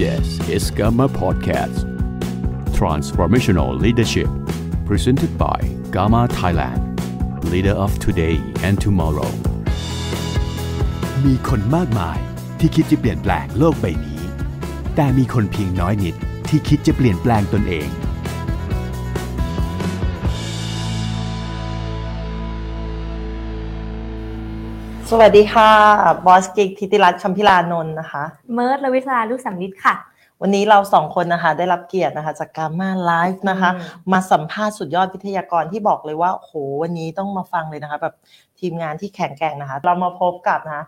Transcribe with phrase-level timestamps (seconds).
[0.00, 1.78] This is Gamma Podcast
[2.78, 4.30] Transformational Leadership
[4.86, 5.58] Presented by
[5.92, 6.80] Gamma Thailand
[7.50, 8.36] Leader of today
[8.66, 9.30] and tomorrow
[11.24, 12.18] มีคนมากมาย
[12.58, 14.20] ที่คิดจะเปลี่ยนแปลงโลกใบนี้
[14.94, 16.14] แต่มีคนเพียงน้อยนิด
[16.48, 17.88] ที่คิดจะเปลี่ยนแปลงตนเอง
[25.12, 25.70] สวัสดีค่ะ
[26.26, 28.24] บอสกิกทิติรัตน์คำพิลานนท์นะคะ
[28.54, 29.94] เมิร์ดลวิศราลูกสัมฤทธิ์ค่ะ
[30.40, 38.14] วันนี้เราสองคนนะคะ ได้รับเกียรตินะคะ จากการมาไลฟ์นะคะอืมมาสัมภาษณ์สุดยอดวิทยากรที่บอกเลยว่าโอ้โหวันนี้ต้องมาฟังเลยนะคะ แบบ
[38.60, 40.84] ทีมงานที่แข็งแกร่งนะคะ เรามาพบกับนะคะ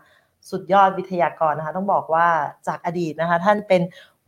[0.51, 2.27] สุดยอดวิทยากรนะคะ ต้องบอกว่า
[2.67, 3.81] จากอดีตนะคะ ท่านเป็น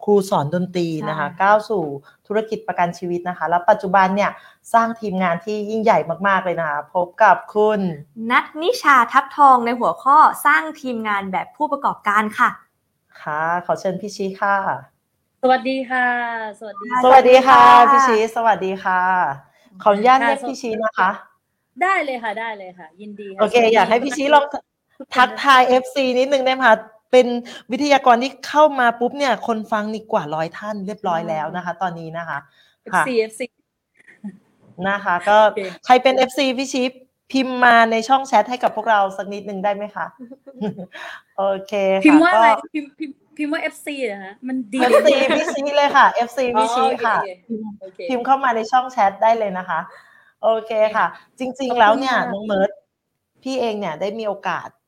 [0.06, 1.84] ครูสอนดนตรีนะคะใช่ก้าวสู่
[2.28, 4.32] ธุรกิจประกันชีวิตนะคะ แล้วปัจจุบันเนี่ย
[4.74, 7.80] สร้างทีมงานที่ยิ่งใหญ่มากๆเลยนะคะพบกับคุณ
[8.32, 12.50] นัทนิชาทับทองในหัวข้อสร้างทีมงานแบบผู้ประกอบการค่ะ
[13.22, 14.56] ค่ะ ขอเชิญพี่ชี้ค่ะ
[15.42, 16.08] สวัสดีค่ะ
[16.60, 19.02] สวัสดีสวัสดีค่ะสวัสดีค่ะพี่ชีสวัสดีค่ะ
[19.84, 21.10] ขออนุญาตค่ะเรียกสวัสดีพี่ชีนะคะ
[21.82, 24.46] ได้เลยค่ะได้เลยค่ะ ยินดีะโอเคสวัสดีอยากให้พี่ชีลอง
[25.16, 26.76] ทักทาย FC นิดนึงได้ไหมคะ
[27.12, 27.28] เป็น
[27.72, 32.40] วิทยากรที่เข้ามาปุ๊บเนี่ย คนฟังนี่กว่าร้อยท่านเรียบร้อยแล้วนะคะ ตอนนี้นะคะ
[32.94, 33.42] ค่ะ FC FC
[34.90, 36.82] นะคะ ก็โอเคใครเป็น FC พี่ชี
[37.32, 40.06] พิมพ์มาในช่องแชทให้กับพวกเราสักนิดนึงได้ไหมคะ
[41.38, 49.80] โอเคค่ะพิมพ์ว่าอะไรก็พิมพ์พิมพ์พิมพ์ว่า FC นะฮะมันดี FC พี่ชีเลยค่ะ FC พี่ชีค่ะอ๋อโอเคโอเคพิมพ์เข้ามาในช่องแชทได้เลยนะคะ
[50.44, 51.06] โอเคค่ะ
[51.40, 52.72] จริง ๆ แล้วเนี่ยขอบคุณค่ะน้องเมิร์ด
[53.44, 54.85] พี่เองเนี่ยได้มีโอกาสเอ่อ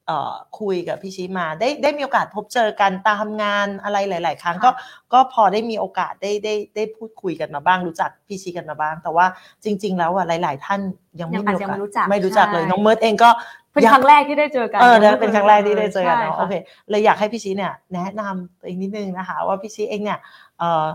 [0.60, 4.70] คุยกับพี่ชิมาได้ได้มีโอกาสพบเจอกันตามงานอะไรหลาย ๆ ครั้งค่ะก็
[5.14, 9.26] ก็พอได้มีโอกาสได้ได้ได้พูดคุยกันมาบ้างรู้จักพี่ชิกันมาบ้าง แต่ว่า
[9.64, 10.82] จริง ๆ แล้วอะหลาย ๆ ท่าน
[11.20, 13.30] ยังไม่ยังมีอาจโอจะกาสไม่รู้จักไม่รู้จักเลยใช่น้องเมิร์ดเองก็
[13.74, 16.54] เป็นอยากครั้งแรกที่ได้เจอกันเออนะเป็นครั้งแรกที่ได้เจอกันใช่เนาะค่ะโอเค
[16.90, 20.20] เลยอยากให้พี่ชีเนี่ยแนะนำตัวเองนิดนึงนะคะ ว่าพี่ชีเองเนี่ย
[20.60, 20.86] เอ่อ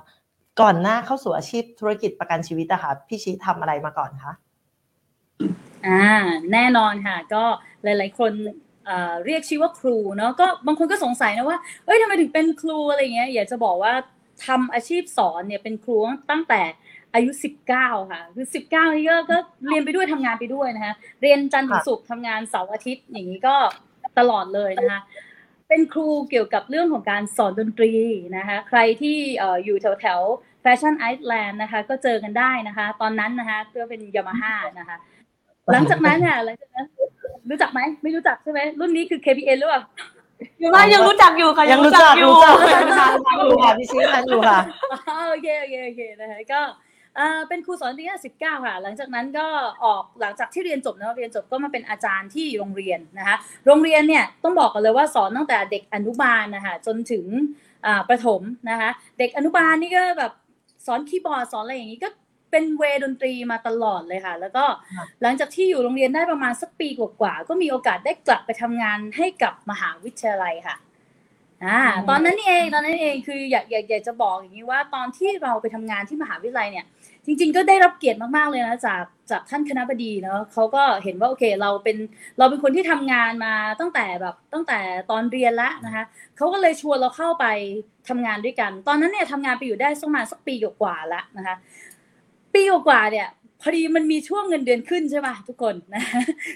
[0.60, 4.32] ก่อนหน้าเข้าสู่อาชีพธุรกิจประกันชีวิตอะค่ะพี่ชีทำอะไรมาก่อนคะ
[5.86, 6.04] อ่า
[6.52, 7.42] แน่นอนค่ะ ก็
[7.82, 8.32] หลาย ๆ คน
[9.24, 13.92] เรียกชื่อว่าครูเนาะก็บางคนก็สงสัยนะว่าเอ้ยทำไมถึงเป็นครูอะไรเงี้ยอยากจะบอกว่า
[14.46, 15.96] ทำอาชีพสอนเนี่ยเป็นครู
[16.30, 16.62] ตั้งแต่
[17.14, 17.30] อายุ
[17.72, 19.38] 19 ค่ะ คือ 19นี่ก็ก็
[19.68, 23.56] เรียนไปด้วยทำงานไปด้วยนะคะเรียนจันทร์ถึงศุกร์ทำงานเสาร์อาทิตย์อย่างนี้ก็
[24.18, 25.00] ตลอดเลยนะคะ
[25.68, 27.92] เป็นครูเกี่ยวกับเรื่องของการสอนดนตรี
[28.36, 30.20] นะคะใครที่เอ่ออยู่แถวแถว
[30.62, 34.96] Fashion Island นะคะก็เจอกันได้นะคะ ตอนนั้นนะคะก็เป็นยามาฮ่านะคะ
[35.72, 36.86] หลังจากนั้นค่ะหลังจากนั้น
[37.50, 39.82] รู้จักไหมไม่รู้จักใช่ไหมรุ่นนี้คือ KPN หรือเปล่า
[40.62, 44.58] ยังว่ายังรู้จักอยู่ค่ะยังรู้จักอยู่รู้จักทันทันทันอยู่ค่ะพี่ชีทันอยู่ค่ะ
[44.92, 46.60] อ๋อโอเคโอเคโอเคนะคะก็
[47.18, 49.46] อ่าเป็นครูสอนดนตรีตั้งสิบเก้าค่ะ หลังจากนั้นก็
[49.84, 53.36] ออกหลังจากที่เรียนจบเนอะเรียนจบก็มาเป็นอาจารย์ที่โรงเรียนนะคะ
[53.66, 57.24] โรงเรียนเนี่ยต้องบอกกันเลยว่าสอนตั้งแต่เด็กอนุบาลนะคะจนถึง
[57.86, 60.32] อ่าประถมนะคะเด็กอนุบาลนี่ก็แบบ
[60.86, 62.08] สอนคีย์บอร์ดสอนอะไรอย่างนี้ก็
[62.52, 64.64] เป็นเวย์ดนตรีมาตลอดเลยค่ะ แล้วก็
[64.96, 70.76] ค่ะหลังจากที่อยู่โรงเรียนได้ประมาณสักปีกว่าๆก็มีโอกาสได้กลับไปทำงานให้กับมหาวิทยาลัยค่ะ
[71.64, 76.86] อ่าอืมตอนนั้นนี่เองตอนนั้นเองคืออยากอยากอยากจะบอกอย่างนี้ว่าตอนที่เราไปทำงานที่มหาวิทยาลัยเนี่ย
[77.26, 81.96] จริง ๆ ก็ได้รับเกียรติมากๆเลยนะจากจากท่านคณะบดีเนาะเขาก็เห็นว่าโอเคเราเป็น
[82.38, 84.78] เราเป็นคนที่ทำงานมาตั้งแต่แบบตั้งแต่
[85.10, 86.04] ตอนเรียนแล้วนะคะ
[86.36, 87.46] เขาก็เลยชวนเราเข้าไป
[88.08, 91.56] ทำงานด้วยกัน ตอนนั้นเนี่ยทำงานไปอยู่ได้สักประมาณสักปีกว่าๆแล้วนะคะ
[92.54, 93.28] ปีกว่าเนี่ย
[93.60, 96.02] พอดีมันมีช่วงเงินเดือนขึ้นใช่ไหมทุกคนนะ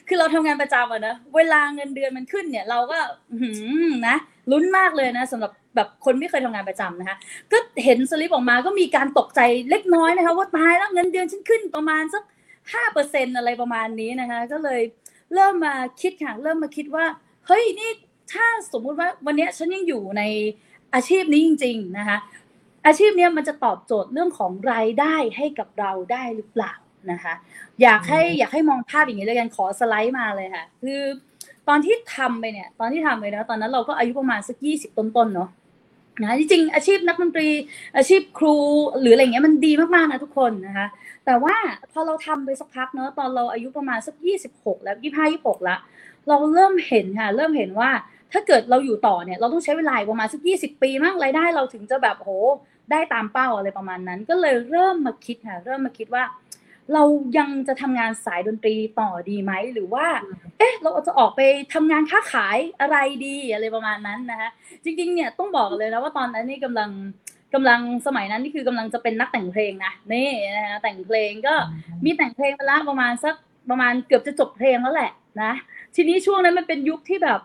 [0.08, 2.98] คือเราทำงานประจำอะนะเวลาเงินเดือนมันขึ้นเนี่ย เราก็
[3.40, 4.16] หือนะ
[4.50, 7.16] ลุ้นมากเลยนะสำหรับแบบคนไม่เคยทำงานประจำนะคะ
[7.52, 9.40] ก็เห็นสลิปออกมาก็มีการตกใจ
[9.70, 12.22] เล็กน้อยนะคะ ว่าตายแล้วเงินเดือนฉันขึ้นประมาณสัก
[12.72, 14.80] ห้าเปอร์เซ็นอะไรประมาณนี้นะคะ ก็เลย
[15.34, 17.06] เริ่มมาคิดค่ะเริ่มมาคิดว่า
[17.46, 17.90] เฮ้ยนี่
[18.32, 20.22] ถ้าสมมุติว่าวันเนี้ยฉันยังอยู่ใน
[20.94, 22.18] อาชีพนี้จริง ๆ นะคะ
[22.86, 26.72] อาชีพเนี้ยมันจะตอบโจทย์เรื่องของรายได้ให้กับเราได้หรือเปล่า
[27.10, 27.34] นะคะ
[27.82, 31.00] อยากให้อืมอยากให้มองภาพอย่างนี้เลยกันขอสไลด์มาเลยค่ะ คือ
[31.68, 35.50] ตอนที่ทำไปเนี่ย ตอนที่ทำไปนะตอนนั้นเราก็อายุประมาณสักยี่สิบต้นๆเนาะ
[36.22, 37.48] นะจริงๆอาชีพนักดนตรี
[37.96, 38.56] อาชีพครู
[39.00, 40.86] หรืออะไรเงี้ยมันดีมากๆนะทุกคนนะคะ
[41.26, 41.56] แต่ว่า
[41.92, 45.76] พอเราทำไปสักพักเนาะตอนเราอายุประมาณสักยี่สิบหกแล้วยี่ห้ายี่หกละ
[46.28, 47.90] เราเริ่มเห็นค่ะ เริ่มเห็นว่า
[48.32, 52.30] ถ้าเกิดเราอยู่ต่อเนี่ยเราต้องใช้เวลาอีกประมาณสักยี่สิบปีมั้งรายได้เราถึงจะแบบโห
[52.90, 56.24] ได้ตามเป้าอะไรประมาณนั้น ก็เลยเริ่มมาคิดค่ะ เริ่มมาคิดว่า
[56.94, 57.02] เรา
[57.38, 60.06] ยังจะทำงานสายดนตรีต่อดีไหมหรือว่า
[60.58, 61.40] เอ๊ะ เราจะออกไป
[61.74, 62.96] ทำงานค้าขายอะไร
[63.26, 64.50] ดีอะไรประมาณนั้นนะคะ
[64.84, 66.90] จริงๆเนี่ยต้องบอกเลยนะว่าตอนนั้นนี่กำลัง
[67.54, 71.54] กำลังสมัยนั้นนี่คือกำลังจะเป็นนักแต่งเพลงนะนี่นะคะแต่งเพลงก็
[72.04, 73.34] มีแต่งเพลงไปละประมาณสัก
[73.70, 75.10] ประมาณเกือบจะจบเพลงแล้วแหละ
[75.42, 75.52] นะ
[75.96, 77.40] ทีนี้ช่วงนั้นมันเป็นยุคที่แบบ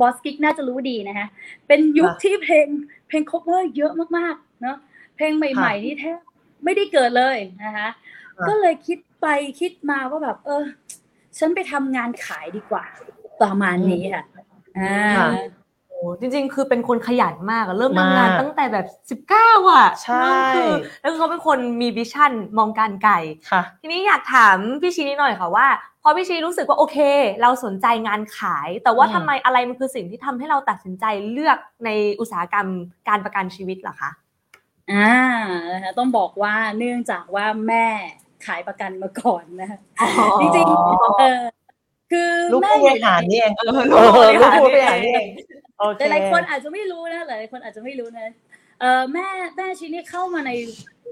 [0.00, 1.28] บอสกิกน่าจะรู้ดีนะฮะ
[1.68, 2.66] เป็นยุคค่ะที่เพลง
[3.08, 4.76] เพลง cover เยอะมากๆ เนาะ
[5.16, 6.18] เพลงใหม่ ๆ นี่แทบ
[6.64, 7.88] ไม่ได้เกิดเลยนะคะ
[8.38, 9.26] ค่ะก็เลยคิดไป
[9.60, 10.64] คิดมาว่าแบบ เออ
[11.38, 12.84] ฉันไปทำงานขายดีกว่า
[13.42, 14.24] ประมาณนี้ค่ะ
[14.78, 15.28] อ่าค่ะ
[15.96, 20.70] โอ้จริงๆ คือเป็นคนขยันมากอะเริ่มทำงานมากตั้งแต่แบบสิบเก้าอะใช่คือ
[21.00, 23.14] แล้วเขาเป็นคนมีวิชั่นมองการไกล
[23.50, 25.66] ค่ะ ทีนี้อยากถามพี่ชีนิดหน่อยค่ะว่า
[26.02, 26.98] พอพี่ชีรู้สึกว่าโอเค
[27.42, 31.90] เราสนใจงานขาย แต่ว่าอืมทำไมอะไรมันคือสิ่งที่ทำให้เราตัดสินใจเลือกใน
[32.20, 32.68] อุตสาหกรรม
[33.08, 34.10] การประกันชีวิตล่ะคะ
[34.92, 35.12] อ่า
[35.72, 37.86] นะคะต้องบอกว่าเนื่องจากว่าแม่
[38.46, 39.78] ขายประกันมาก่อนนะคะ
[40.40, 41.42] จริงๆเออ
[42.12, 43.94] คือลูกแม่ผู้บริหารนี่เองเออเอ
[44.26, 45.28] อลูลูกกผู้ผู้บบริริหาหารรนี่นี่เอเองง
[45.78, 48.28] โอเคหลายๆคนอาจจะไม่รู้นะหลายๆคนอาจจะไม่รู้นะ
[48.80, 49.26] เออแม่
[49.56, 50.50] แม่ชีนี่เข้ามาใน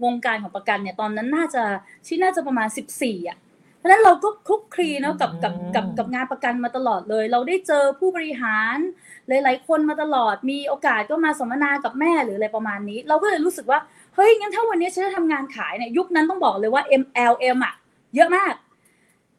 [0.04, 1.62] วงการของประกันเนี่ยตอนนั้นน่าจะ
[2.06, 3.38] ชีน่าจะประมาณสิบสี่อะ
[3.78, 8.76] เพราะฉะนั้นเราก็คลุกคลีเนาะกับกับกับกับงานประกันมาตลอดเลย เราได้เจอผู้บริหาร
[9.28, 13.78] หลาย ๆ คนมาตลอดมีโอกาสก็มาสัมมนากับแม่หรืออะไรประมาณนี้ เราก็เลยรู้สึกว่า
[14.14, 17.74] เฮ้ยงั้นถ้าวันนี้ฉันจะทำงานขายเนี่ยยุคนั้นต้องบอกเลยว่า MLM อะ
[18.16, 18.52] เยอะมาก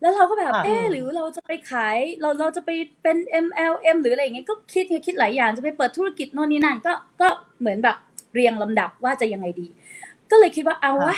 [0.02, 2.70] แล้วเราก็แบบ ค่ะ เออหรือเราจะไปขาย เราเราจะไป
[3.04, 7.28] เป็น MLM หรืออะไรอย่างเงี้ย ก็คิดไงคิดหลายอย่าง จะไปเปิดธุรกิจโน่นนี่นั่น ก็ ก็
[7.60, 7.98] เหมือนแบบ
[8.34, 9.66] เรียงลำดับว่าจะยังไงดี
[10.32, 11.18] ก็เลยคิดว่าเอาวะ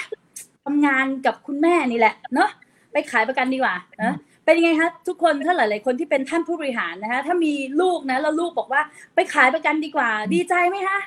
[0.66, 2.50] ทำงานกับคุณแม่นี่แหละ เนาะ
[2.92, 4.14] ไปขายประกันดีกว่านะ
[4.46, 8.82] เป็นยังไงคะทุกคน ถ้าหลาย ๆ คนที่เป็นท่านผู้บริหารนะคะ ถ้ามีลูกนะ แล้วลูกบอกว่า
[9.16, 11.00] ไปขายประกันดีกว่า ดีใจไหมคะ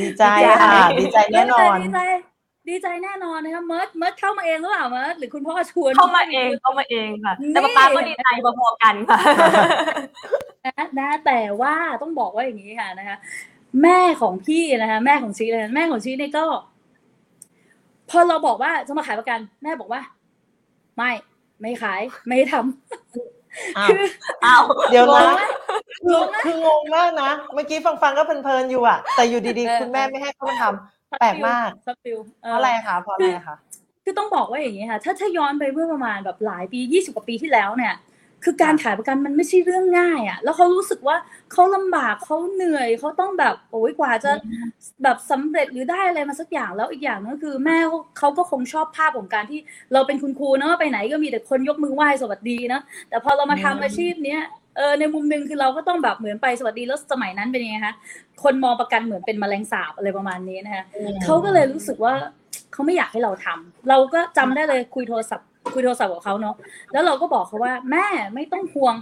[0.00, 0.24] ดีใจ
[0.62, 2.00] ค่ะ ดีใจแน่นอน ดีใจดีใจ
[3.04, 8.26] แน่นอนนะคะเมิร์ดเมิร์ดเข้ามาเองหรือเปล่าเมิร์ดหรือคุณพ่อชวนเข้ามาเองเข้ามาเองค่ะ แต่นี่ป๊าป๊าก็ดีใจ
[8.58, 9.18] พอๆกันค่ะ
[10.66, 13.16] นะนะแต่ว่าต้องบอกว่าอย่างนี้ค่ะนะคะ
[13.82, 16.44] แม่ของพี่นะคะแม่ของชีเลยนะแม่ของชีเนี่ยก็
[18.10, 20.00] พอเราบอกว่าจะมาขายประกัน แม่บอกว่า
[20.96, 21.10] ไม่
[21.60, 24.02] ไม่ขาย ไม่ทำอ้าวคือ
[24.44, 25.42] อ้าวเดี๋ยวนะงงไหม
[26.04, 33.56] คือคืองงมากนะ เมื่อกี้ฟังฟังๆก็เพลินๆอยู่อะแต่อยู่ดีเออๆคุณแม่ไม่ให้เขามาทำ แปลกมากสปิลเพราะอะไรคะเพราะอะไรคะ
[34.04, 37.94] คือต้องบอกว่าอย่างนี้ค่ะถ้าถ้าย้อนไปเมื่อประมาณแบบหลายปียี่สิบกว่าปีที่แล้วเนี่ย
[38.44, 41.16] คือการขายประกันมันไม่ใช่เรื่องง่ายอะ่ะ แล้วเขารู้สึกว่า
[41.52, 44.30] เขาลำบากเขาเหนื่อยเขาต้องแบบโอ้ยกว่าจะ
[45.02, 49.60] แบบสำเร็จหรือได้อะไรมาสักอย่างแล้วอีกอย่างนึงก็คือแม่เขาเขาก็คงชอบภาพของการที่
[49.92, 54.42] เราเป็นคุณครูเนาะไปไหนก็มีแต่คนยกมือไหว้สวัสดีเนาะแต่พอเรามาทำอาชีพเนี้ย
[54.76, 57.94] เออในมุมหนึงคือเราก็ต้องแบบเหมือนไปสวัสดีแล้วสมัยนั้นเป็นยังไงคะ
[58.42, 60.84] คนมองประกันเหมือนเป็นแมลงสาบอะไรประมาณนี้นะคะ
[61.24, 62.14] เขาก็เลยรู้สึกว่า
[62.72, 66.56] เขาไม่อยากให้เราทำเราก็จำได้เลยคุยโทรศัพท์คุยโทรศัพท์กับเขาเนาะ
[66.92, 68.96] แล้วเราก็บอกเขาว่า แม่ไม่ต้องห่วง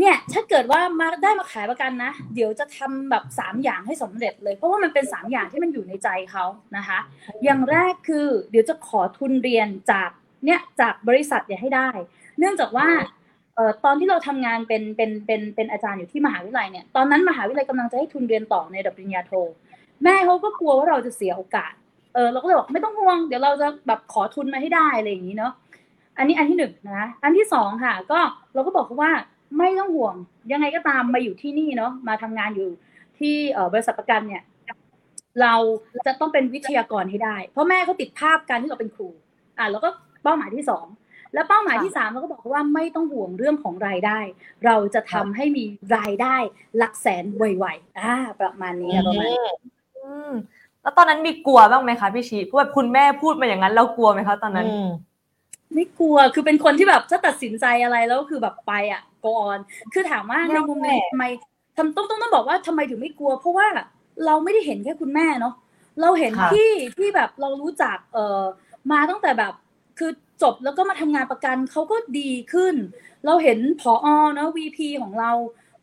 [0.00, 6.44] เนี่ยถ้าเกิดว่ามาได้มาขายประกันนะเดี๋ยวจะทำแบบสามอย่างให้สำเร็จเลย เพราะว่ามันเป็นสามอย่างที่มันอยู่ในใจเขา
[6.76, 6.98] นะคะ
[7.44, 10.10] อย่างแรกคือ เดี๋ยวจะขอทุนเรียนจาก
[10.44, 11.88] เนี่ยจากบริษัทเนี่ยให้ได้
[12.38, 13.15] เนื่องจากว่าเอ่อ
[13.84, 19.32] ตอนที่เราทำงานเป็นเป็นเป็นเป็นอาจารย์อยู่ที่มหาวิทยาลัยเนี่ยตอนนั้นมหาวิทยาลัยกำลังจะให้ทุนเรียนต่อในระดับปริญญาโท
[20.04, 21.72] แม่เขาก็กลัวว่าเราจะเสียโอกาส
[22.14, 25.52] เออเราก็เลยบอกไม่ต้องห่วงเดี๋ยวเราจะแบบขอทุนมาให้ได้อะไรอย่างนี้เนาะ
[26.18, 28.18] อันนี้อันที่หนึ่งนะอันที่สองค่ะ ก็
[28.54, 29.12] เราก็บอกเขาว่า
[29.58, 30.14] ไม่ต้องห่วง
[30.52, 32.68] ยังไงก็ตามมาอยู่ที่นี่เนาะมาทำงานอยู่
[33.18, 33.34] ที่
[33.72, 34.42] บริษัทประกันเนี่ย
[35.42, 35.54] เรา
[36.06, 39.08] จะต้องเป็นวิทยากรให้ได้ เพราะแม่เขาติดภาพการที่เราเป็นครู
[39.58, 39.88] อะแล้วก็
[40.22, 40.86] เป้าหมายที่สอง
[41.34, 44.18] แล้วเป้าหมายที่สามเราก็บอกเขาว่าไม่ต้องห่วงเรื่องของรายได้
[44.64, 45.64] เราจะทำให้มี
[45.96, 46.36] รายได้
[46.76, 49.38] หลักแสนไวๆอ่าประมาณนี้ค่ะประมาณนี้
[49.96, 50.32] อืม
[50.82, 54.88] แล้วตอนนั้นมีกลัวบ้างไหมคะพี่ชีเพราะแบบคุณแม่พูดมาอย่างนั้น เรากลัวไหมคะตอนนั้นอืม
[55.74, 59.58] ไม่กลัวคือเป็นคนที่แบบจะตัดสินใจอะไรแล้วคือแบบไปอะ go on
[59.92, 61.26] คือถามว่าในมุมหนึงทำไม
[61.76, 63.66] ทำต้องต้องต้องบอกว่าทำไมถึงไม่กลัว เพราะว่า
[64.26, 65.54] เราไม่ได้เห็นแค่คุณแม่เนาะ
[66.00, 68.42] เราเห็นค่ะที่ที่แบบเรารู้จักเอ่อ
[68.92, 69.52] มาตั้งแต่แบบ
[69.98, 70.10] คือ
[70.42, 72.74] จบแล้วก็มาทำงานประกันเขาก็ดีขึ้น
[73.26, 75.32] เราเห็นผอเนาะ VP ของเรา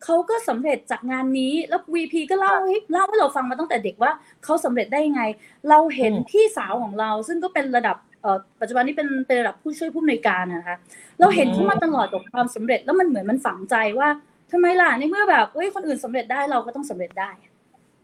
[0.03, 4.11] เขาก็สำเร็จจากงานนี้แล้ว VP ก็เล่าให้เล่าให้เราฟังมาตั้งแต่เด็กว่า
[4.43, 5.23] เขาสำเร็จได้ยังไง
[5.69, 10.77] เราเห็นอืมพี่สาวของเรา ซึ่งก็เป็นระดับเอ่อปัจจุบันนี้เป็นเป็นระดับผู้ช่วยผู้อำนวยการนะคะ
[11.19, 14.09] เราเห็นเขามาตลอดกับความสำเร็จแล้วมันเหมือนมันฝังใจว่า
[14.51, 17.29] ทำไมล่ะในเมื่อแบบเฮ้ยคนอื่นสำเร็จได้เราก็ต้องสำเร็จได้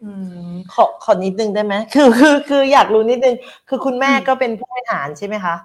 [0.03, 0.11] อื
[0.51, 3.35] มขอขอนิดนึงได้ไหมคือคือคืออยากรู้นิดนึง
[3.69, 5.55] คือคุณแม่อืมก็เป็นผู้บริหารใช่ไหมคะ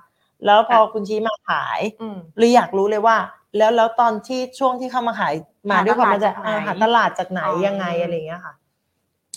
[0.47, 3.17] แล้วพอคุณชี้มาขายอืมหรืออยากรู้เลยว่า
[3.57, 5.35] แล้วแล้วตอนที่ช่วงที่เข้ามาขาย
[5.71, 8.55] มาหาด้วยความมันจะตลาดจากไหนอ่าหาตลาดจากไหนอ๋อยังไงอะไรอย่างเงี้ยค่ะ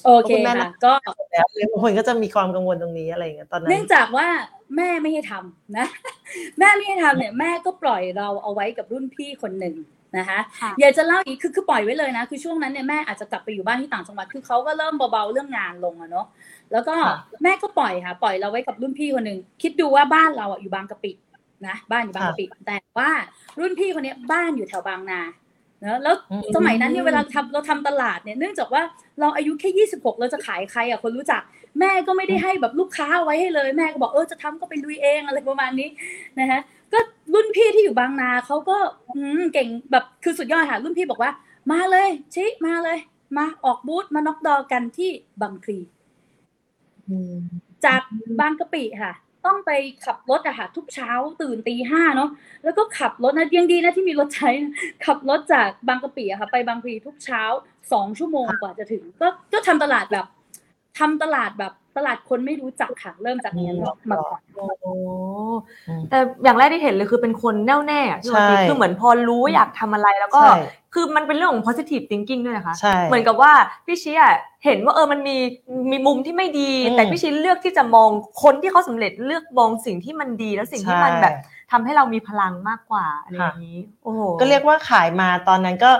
[0.06, 0.94] โอเคคุณแม่ค่ะนะก็
[1.32, 4.28] แล้วเลยบางคนก็จะมีความกังวลตรงนี้อะไรอย่างเงี้ยตอนนั้นเนื่องจากว่า
[4.76, 5.88] แม่ไม่ให้ทำนะ
[6.60, 9.76] แม่ไม่ให้ทำเนี่ยแม่ก็ปล่อยเราเอาไว้กับรุ่นพี่คนหนึ่ง
[10.18, 16.26] นะคะค่ะอยากจะเล่าอีกคือคือปล่อยไว้เลยนะ คือช่วงนั้นเนี่ยแม่อาจจะกลับไปอยู่บ้านที่ต่างจังหวัดคือเขาก็เริ่มเบาๆเรื่องงานลงอะเนาะ
[16.72, 21.12] แล้วก็ค่ะแม่ก็ปล่อยค่ะ ปล่อยเราไว้กับรุ่นพี่คนหนึ่งคิดดูว่าบ้านเราอะอยู่บางกะปิ
[21.68, 23.10] นะบ้านอยู่บางกะปิแต่ว่า
[23.60, 25.22] รุ่นพี่คนเนี้ยบ้านอยู่แถวบางนา
[25.82, 28.82] เนอะแล้วอืมสมัยนั้นเนี่ยเวลาทำเราทำตลาดเนี่ยเนื่องจากว่า
[29.20, 31.42] เราอายุแค่ยี่สิบหกเราจะขายใครอะคนรู้จัก
[31.80, 35.90] แม่ก็ไม่ได้ให้แบบลูกค้าเอาไว้ให้เลยแม่ก็บอกเออจะทำก็ไปลุยเองอะไรประมาณนี้
[36.40, 36.62] นะฮะ
[36.94, 37.00] ก็
[37.34, 38.78] รุ่นพี่ที่อยู่บางนาเขาก็
[39.16, 41.32] อืมเก่งแบบคือสุดยอดค่ะรุ่นพี่บอกว่า
[41.72, 42.98] มาเลยชิมาเลย
[43.38, 45.10] มาออกบูธมาน็อกดอกันที่
[45.42, 45.97] บางพลีอืม
[47.86, 48.02] จาก
[48.40, 49.14] บางกะปิค่ะ
[49.46, 49.72] ต้องไป
[50.06, 51.12] ขับรถอะค่ะทุกเช้า
[51.42, 52.30] ตื่นตีห้าเนาะ
[52.64, 54.74] แล้วก็ขับรถนะยังดีนะที่มีรถใช้นะ
[55.06, 57.42] ขับรถจากบางกะปิอะค่ะ ไปบางพลีทุกเช้า
[57.92, 60.26] สองชั่วโมงกว่าจะถึง ก็ก็ทำตลาดแบบ
[61.00, 63.70] ทำตลาดแบบตลาดคนไม่รู้จักค่ะเริ่มจากนี้
[64.12, 64.94] มาก่อนโอ้
[65.88, 70.60] อืมแต่อย่างแรกที่เห็นเลยคือเป็นคนแน่วแน่อะพี่วันดีใช่คือเหมือนพอรู้ว่าอยากทำอะไรแล้วก็ใช่
[70.94, 73.52] คือมันเป็นเรื่องของ positive thinking ด้วยนะคะใช่เหมือนกับว่า
[73.86, 74.36] พี่ชี้อะ
[74.68, 75.38] เห็นว่าเออมันมี
[75.92, 78.10] มีมุมที่ไม่ดีอืมแต่พี่ชี้เลือกที่จะมอง
[78.44, 81.34] คนที่เขาสำเร็จเลือกมองสิ่งที่มันดีแล้วสิ่งที่มันแบบ
[81.72, 85.92] ทำให้เรามีพลังมากกว่าอะไรอย่างนี้โอ้โหก็เรียกว่าขายมาตอนนั้นก็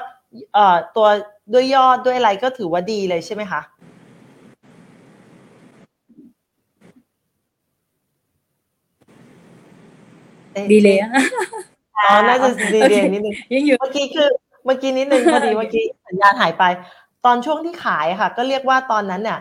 [0.54, 1.08] เอ่อตัว
[1.54, 3.62] ด้วยยอดด้วยอะไรก็ถือว่าดีเลยใช่ไหมคะ
[10.58, 11.10] อ๊ะดีเลยอะ
[11.98, 14.30] อ๋อน่าจะดีเลยนิดนึงยังอยู่เมื่อกี้คือ
[14.66, 16.64] เมื่อกี้นิดนึงพอดีเมื่อกี้สัญญาณหายไป
[17.28, 19.40] ตอนช่วงที่ขายค่ะ ก็เรียกว่าตอนนั้นเนี่ย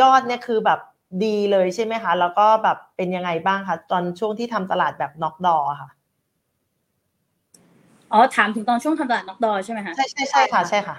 [0.00, 0.80] ยอดเนี่ยคือแบบ
[1.24, 5.90] ดีเลยใช่ไหมคะ แล้วก็แบบเป็นยังไงบ้างคะตอนช่วงที่ทำตลาดแบบน็อกดอค่ะ
[8.12, 10.96] อ๋อถามถึงตอนช่วงทำตลาดน็อกดอใช่ไหมคะใช่ใช่ใช่ค่ะใช่ค่ะ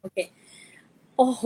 [0.00, 0.18] โอเค
[1.16, 1.44] โอ้โห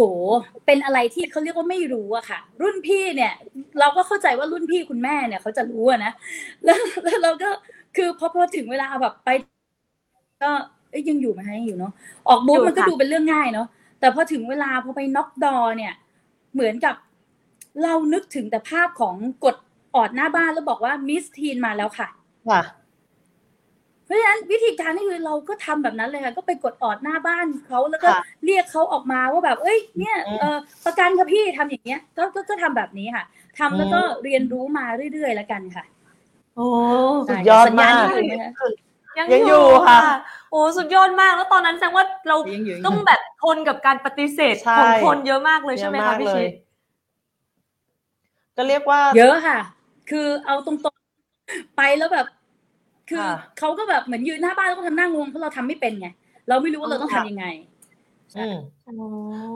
[0.67, 3.33] เป็นอะไรที่เขาเรียกว่าไม่รู้อะค่ะ รุ่นพี่เนี่ย
[3.81, 6.13] เราก็เข้าใจว่ารุ่นพี่คุณแม่เนี่ยเขาจะรู้อะนะ
[6.65, 7.51] แล้วแล้วเราก็
[7.97, 9.29] คือพอพอถึงเวลาแบบไป
[10.43, 10.51] ก็
[10.91, 11.93] เอ้ยยังอยู่ไหมคะยังอยู่เนาะ
[12.29, 13.67] ออกบูธอยู่มันก็ค่ะดูเป็นเรื่องง่ายเนาะ
[14.01, 15.95] แต่พอถึงเวลาพอไปน็อกดอเนี่ย
[16.55, 16.95] เหมือนกับ
[17.83, 19.57] เรานึกถึงแต่ภาพของกด
[19.97, 22.09] ออดหน้าบ้านแล้วบอกว่ามิสทีนมาแล้วค่ะ
[22.49, 22.63] ค่ะ
[24.05, 33.25] เพราะฉะนั้นวิธีการนี่คือเราก็ทำแบบนั้นเลยค่ะก็ไปกดออดหน้าบ้านเขาแล้วก็ค่ะเรียกเขาออกมาว่าแบบ เอ้ย เนี่ยอืมเออประกันค่ะพี่ทำอย่างเงี้ย ก็ก็ก็ทำแบบนี้ค่ะ
[33.59, 35.85] ทำแล้วก็อืมเรียนรู้มาเรื่อยๆแล้วกันค่ะ
[36.57, 36.67] โอ้
[37.29, 40.01] สุดยอดมากสัญญาณอ ยู่ไหมคะยังอยู่ค่ะ
[40.51, 46.49] โอ้สุดยอดมากแล้วตอนนั้นแสดงว่าเรายังอยู่ต้องแบบทนกับการปฏิเสธใช่ของคนเยอะมากเลยใช่ไหมเยอะคะมากพี่เลชิย
[48.57, 49.59] ก็เรียกว่า เยอะค่ะ
[50.11, 52.27] คือเอาตรงๆไปแล้วแบบ
[53.09, 56.09] คือค่ะเขาก็แบบเหมือนยืนหน้าบ้านแล้วก็ทำหน้างงเพราะเราทำไม่เป็นไง
[56.49, 57.47] เราไม่รู้ว่าเราต้องทำยังไง
[58.39, 58.93] อืมโอ้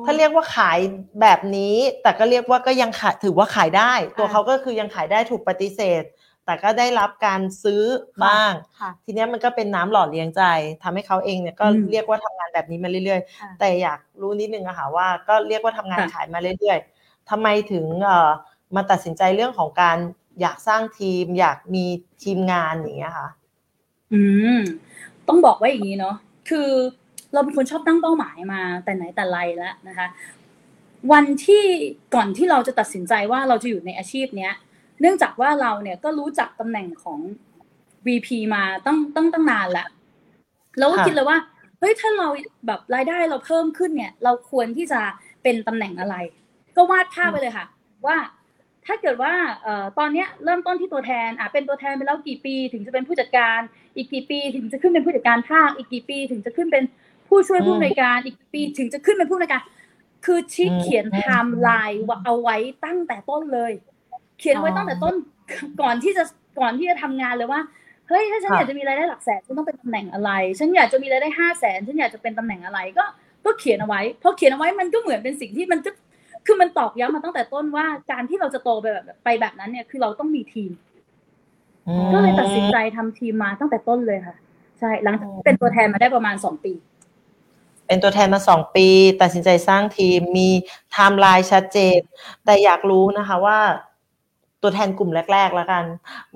[0.05, 0.79] ถ้าเรียกว่าขาย
[1.21, 6.03] แบบนี้ แต่ก็เรียกว่าก็ยังขายถือว่าขายได้ ตัวเขาก็คือยังขายได้ถูกปฏิเสธ
[6.47, 7.83] แต่ก็ได้รับการซื้อ
[8.25, 10.43] บ้างค่ะทีเนี้ยมันก็เป็นน้ำหล่อเลี้ยงใจ
[10.83, 18.31] ทำให้เขาเองเนี่ยก็อืมเรียกว่าทำงานแบบนี้มาเรื่อยค่ะๆแต่อยากรู้นิดนึงอะค่ะว่าก็เรียกว่าทำงานค่ะขายมาเรื่อยๆทำไมถึงเอ่อ
[18.77, 19.99] มาตัดสินใจเรื่องของการ
[20.41, 21.85] อยากสร้างทีม อยากมี
[22.23, 23.29] ทีมงานอย่างเงี้ยค่ะ
[24.13, 24.21] อื
[24.57, 24.59] ม
[25.29, 26.17] ต้องบอกว่าอย่างนี้เนาะ
[26.49, 26.69] คือ
[27.33, 30.07] เราเป็นคนชอบตั้งเป้าหมายมาแต่ไหนแต่ไรแล้วนะคะ
[31.13, 31.65] วันที่
[32.15, 34.53] ก่อนที่เราจะตัดสินใจว่าเราจะอยู่ในอาชีพเนี้ย
[35.01, 37.21] เนื่องจากว่าเราเนี่ยก็รู้จักตำแหน่งของ
[38.07, 39.89] VP มาตั้งตั้งตั้งนานแล้ว
[40.79, 41.39] เราก็คิดเลยว่า
[41.79, 42.29] เฮ้ยถ้าเรา
[42.67, 45.01] แบบรายได้เราเพิ่มขึ้นเนี่ย เราควรที่จะ
[45.43, 46.17] เป็นตำแหน่งอะไร
[46.77, 47.67] ก็วาดภาพไปเลยค่ะ
[48.07, 48.17] ว่า
[48.87, 49.33] ถ้าเกิดว่า
[49.99, 53.61] ตอนเนี้ยเริ่มต้นที่ตัวแทนอะเป็นตัวแทนไปแล้วกี่ปี ถึงจะเป็นผู้จัดการ
[53.97, 56.85] อีกกี่ปี ถึงจะขึ้นเป็นผู้จัดการภาค อีกกี่ปี ถึงจะขึ้นเป็น
[57.29, 59.63] ผู้ช่วยผู้อำนวยการ อีกปี ถึงจะขึ้นเป็นผู้อำนวยการ
[60.25, 63.73] คือชิคเขียนไทม์ไลน์เอาไว้ตั้งแต่ต้นเลย
[64.39, 65.15] เขียนไว้ตั้งแต่ต้น
[65.83, 66.25] ก่อนที่จะ
[66.61, 67.61] ก่อนที่จะทำงานเลยว่า
[68.09, 73.05] เฮ้ยถ้าฉันค่ะอยากจะมีรายได้หลักแสนฉันต้องเป็นตำแหน่งอะไร ฉันอยากจะมีรายได้ห้าแสนฉันอยากจะเป็นตำแหน่งอะไรก็
[73.45, 75.91] ก็เขียนเอาไว้พอเขียนเอาไว้มันก็เหมือนเป็นสิ่งที่มันก็
[76.47, 80.71] คือมันตอกย้ำมาตั้งแต่ต้นว่าการที่เราจะโตไปแบบไปแบบนั้นเนี่ยคือเราต้องมีทีม
[82.13, 84.37] ก็เลยตัดสินใจทำทีมมาตั้งแต่ต้นเลยค่ะ
[84.79, 86.73] ใช่หลังจากที่เป็นตัวแทนมาได้ประมาณสองปี
[87.87, 88.87] เป็นตัวแทนมาสองปี
[89.23, 90.49] ตัดสินใจสร้างทีมมี
[90.93, 91.99] ไทม์ไลน์ชัดเจน
[92.45, 93.59] แต่อยากรู้นะคะว่า
[94.65, 95.85] ตัวแทนกลุ่มแรก ๆ แล้วกัน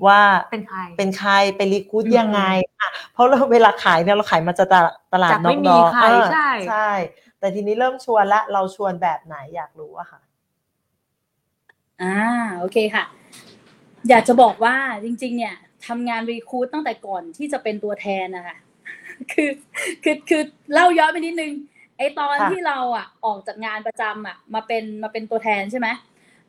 [0.05, 0.19] ว่า
[0.49, 2.41] เป็นใครเป็นใครไปรีคูดอืมยังไง
[2.79, 6.89] อะเพราะเราเวลาขายเนี่ยเราขายมาจะตลาดตลาดจากนอไม่กมีดอใครเออใช่ใช่
[7.39, 10.21] แต่ทีนี้เริ่มชวนละเราชวนแบบไหนอยากรู้อะค่ะ
[12.01, 12.17] อ่า
[12.57, 13.05] โอเคค่ะ
[14.09, 15.55] อยากจะบอกว่าจริง ๆ เนี่ย
[15.87, 18.57] ทำงานรีคูดตั้งแต่ก่อนที่จะเป็นตัวแทนนะคะ
[19.31, 19.49] คือ
[20.03, 20.43] คือคือ
[20.73, 21.53] เล่าย้อนไปนิดนึง
[21.97, 25.87] ไอตอนค่ะที่เราอะออกจากงานประจำอะ มาเป็นมาเป็นตัวแทนใช่ไหม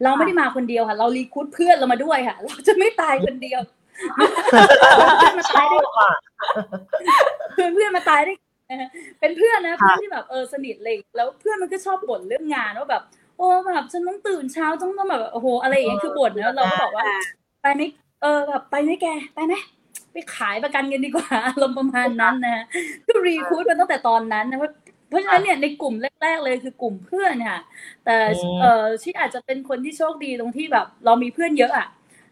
[0.02, 3.60] เราไม่ได้มาคนเดียวค่ะ เรารีคูดเพื่อนเรามาด้วยค่ะ เราจะไม่ตายคนเดียว
[5.18, 6.10] เพื่อนมาชตายอได้บอะ
[7.52, 8.34] เพื่อนเพื่อนมาตายได้
[8.70, 8.88] นะคะ
[9.20, 13.02] เป็นเพื่อนนะค่ะเพื่อนที่แบบเออสนิทเลยแล้วเพื่อนมันก็ชอบบ่นเรื่องงานว่าแบบ
[13.36, 17.04] โอ้แบบฉันต้องตื่นเช้าต้องต้องแบบโอ้โหอะไรอย่างเงี้ยคือบ่นนะเราก็บอกว่า
[17.62, 17.82] ไปไหม
[18.22, 19.54] เออแบบไปไหมแกไปไหม
[20.12, 22.64] ไปขายประกันกันดีกว่าอารมณ์ประมาณนั้นนะฮะ
[23.06, 24.72] ก็รีคูดมาตั้งแต่ตอนนั้นนะเพราะ
[25.10, 27.60] เพราะฉะนั้นเนี่ยในกลุ่มแรก ๆ เลยคือกลุ่มเพื่อนค่ะ
[28.04, 31.88] แต่อืมเออชิอาจจะเป็นคนที่โชคดีตรงที่แบบ เรามีเพื่อนเยอะอะ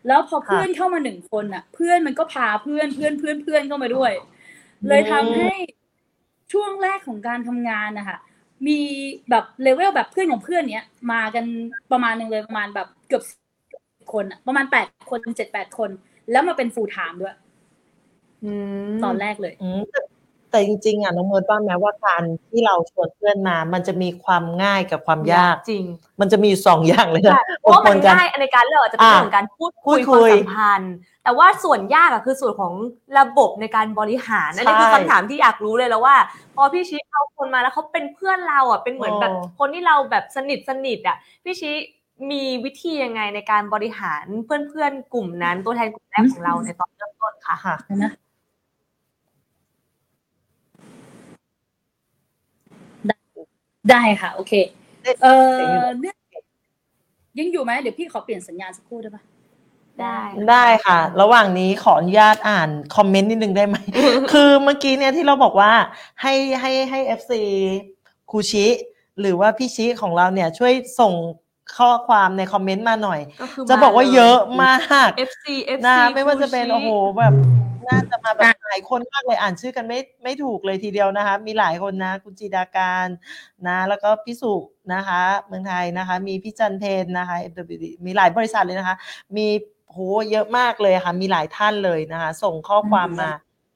[0.07, 4.13] แล้วพอเพื่อนเข้ามาหนึ่งคนอะเพื่อนมันก็พาเพื่อนเพื่อนเพื่อนเพื่อนเข้ามาด้วย
[4.89, 5.53] เลยทำให้
[6.53, 8.19] ช่วงแรกของการทำงานนะคะ
[8.67, 8.79] มี
[9.31, 11.45] แบบเลเวลแบบเพื่อนของเพื่อนเนี้ยมากัน
[11.93, 13.23] ประมาณหนึ่งเลยประมาณแบบเกือบ
[13.71, 15.91] 10คนอะประมาณแปดคนเจ็ดแปดคน
[16.31, 17.35] แล้วมาเป็น full-time ด้วย
[18.45, 18.53] อื
[18.89, 19.83] มตอนแรกเลยอืม
[20.51, 25.85] แต่แต่จริงๆอะน้องเมิร์ดว่าแม้ว่าการที่เราชวนเพื่อนมา มันจะมีความง่ายกับความยากจริง
[26.21, 32.73] มันจะมีอยู่สองอย่างเลยนะใช่เพราะมันเป็นกันง่ายในการเลือกอาจจะเป็นอ่าเรื่องของการพูดคุยพูดคุความสัมพันธ์ แต่ว่าส่วนยากอะคือส่วนของ
[33.19, 36.17] ระบบในการบริหารอันนี้คือใช่คำถามที่อยากรู้เลยแล้วว่า
[36.57, 41.71] พอพี่ชิเอาคนมาแล้วเขาเป็นเพื่อนเราอะเป็นเหมือนโอ้แบบคนที่เราแบบสนิทสนิทอะพี่ชิ
[42.31, 48.13] มีวิธียังไงในการบริหารเพื่อนๆกลุ่มนั้น ตัวแทนกลุ่มแรกของเราในตอนเริ่มต้นค่ะค่ะนะ
[53.91, 54.53] ได้ค่ะ โอเค
[55.23, 56.15] เออเนี่ย
[57.39, 59.23] ยังอยู่ไหมเดี๋ยวพี่ขอเปลี่ยนสัญญาณสักครู่ได้ปะ
[60.01, 60.19] ได้
[60.51, 63.77] ได้ค่ะ ระหว่างนี้ขออนุญาตอ่าน comment นิดนึงได้ไหม
[64.33, 65.73] คือเมื่อกี้เนี่ยที่เราบอกว่า
[66.23, 67.41] ให้ให้ให้ FC
[68.31, 68.67] ครูชิ
[69.21, 71.13] หรือว่าพี่ชิของเราเนี่ยช่วยส่ง
[71.77, 74.75] ข้อความใน comment มาหน่อยก็คือจะบอกว่าเยอะมา
[75.07, 77.33] ก FC นะ FC ไม่ว่าจะเป็นโอ้โหแบบ
[77.89, 83.09] น่าจะมาแบบหลายคนมากเลยอ่านชื่อกันไม่ไม่ถูกเลยทีเดียวนะคะ มีหลายคนนะ คุณจีดาการ
[83.67, 84.55] นะ แล้วก็พี่สุ
[84.95, 88.97] นะคะ เมืองไทยนะคะ มีพี่จันเพ็ญนะคะ FWD มีหลายบริษัทเลยนะคะ
[89.37, 89.47] มี
[89.93, 89.99] โห
[90.31, 93.31] เยอะมากเลยค่ะ มีหลายท่านเลยนะคะ ส่งข้อความมา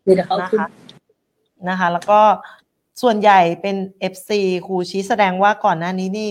[0.05, 0.69] เดี๋ยวเขานะขึ้นคะ
[1.69, 2.21] นะคะ แล้วก็
[3.03, 3.77] ส่วนใหญ่เป็น
[4.13, 4.31] FC
[4.67, 6.29] ครูชี้แสดงว่าก่อนหน้านี้นี่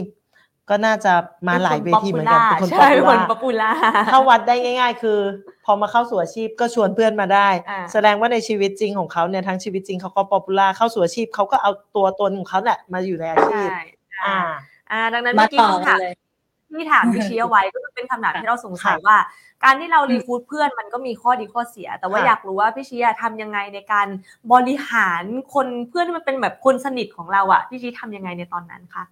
[0.71, 1.13] ก็น่าจะ
[1.47, 3.71] มาหลายเวทีเหมือนกันเป็นคนใช่เป็นคน popular
[4.11, 5.19] ถ้าวัดได้ง่าย ๆ คือ
[5.65, 13.81] พอมาเข้าสู่อาชีพก็ชวนเพื่อนมาได้อ่าแสดงว่าในชีวิตจริงของเขาเนี่ยทั้งชีวิตจริงเขาก็ popular เข้าสู่อาชีพเขาก็เอาตัวตนของเขาแหละมาอยู่ในอาชีใช่
[14.13, 14.37] พอ่า
[14.91, 16.15] อ่าดังนั้นมาเมื่อกี้ต่อคำถามเลย
[16.77, 19.17] ที่ถามพี่ชี้เอาไว้ก็คือเป็นคำถามที่เราสงสัยค่ะว่า
[19.63, 24.07] การที่เรารีฟูดเพื่อนมันก็มีข้อดีข้อเสีย แต่ว่าค่ะอยากรู้ว่าพี่ชี้อะทำยังไงในการ
[24.53, 29.03] บริหารคนเพื่อนที่มันเป็นแบบคนสนิทของเราอะพี่ชี้ทำยังไงในตอนนั้นคะ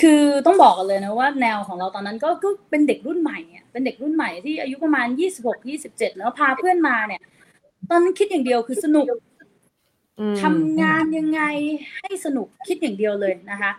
[0.00, 7.20] คือต้องบอกกันเลยนะว่าแนวของเราตอนนั้นก็ก็เป็นเด็กรุ่นใหม่อะเป็นเด็กรุ่นใหม่ที่อายุประมาณยี่สิบหกยี่สิบเจ็ดแล้วพาเพื่อนมาเนี่ย
[7.90, 9.06] ตอนนั้นคิดอย่างเดียวคือสนุก
[10.20, 11.40] อืมทำงานยังไง
[11.96, 13.72] ให้สนุกคิดอย่างเดียวเลยนะคะ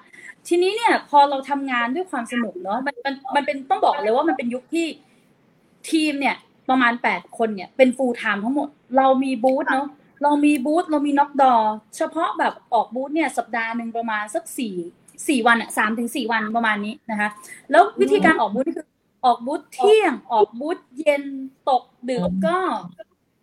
[0.47, 4.87] ทีนี้เนี่ยพอเราทำงานด้วยความสนุกเนาะมันมันมันเป็นต้องบอกเลยว่ามันเป็นยุคที่
[5.89, 6.35] ทีมเนี่ย
[6.69, 9.87] ประมาณแปดคนเนี่ยเป็นฟูลไทม์ทั้งหมด เรามีบูธเนาะ
[10.23, 11.53] เรามีบูธเรามีน็อกดอ
[11.97, 14.75] เฉพาะแบบออกบูธเนี่ยสัปดาห์หนึ่งประมาณสักสี่
[15.27, 17.29] สี่วันอะสามถึงสี่วันประมาณนี้นะคะ
[17.71, 18.87] แล้ววิธีการออกบูธนี่คือ
[19.25, 21.23] ออกบูธเที่ยง ออกบูธเย็น
[21.69, 22.57] ตกดึกก็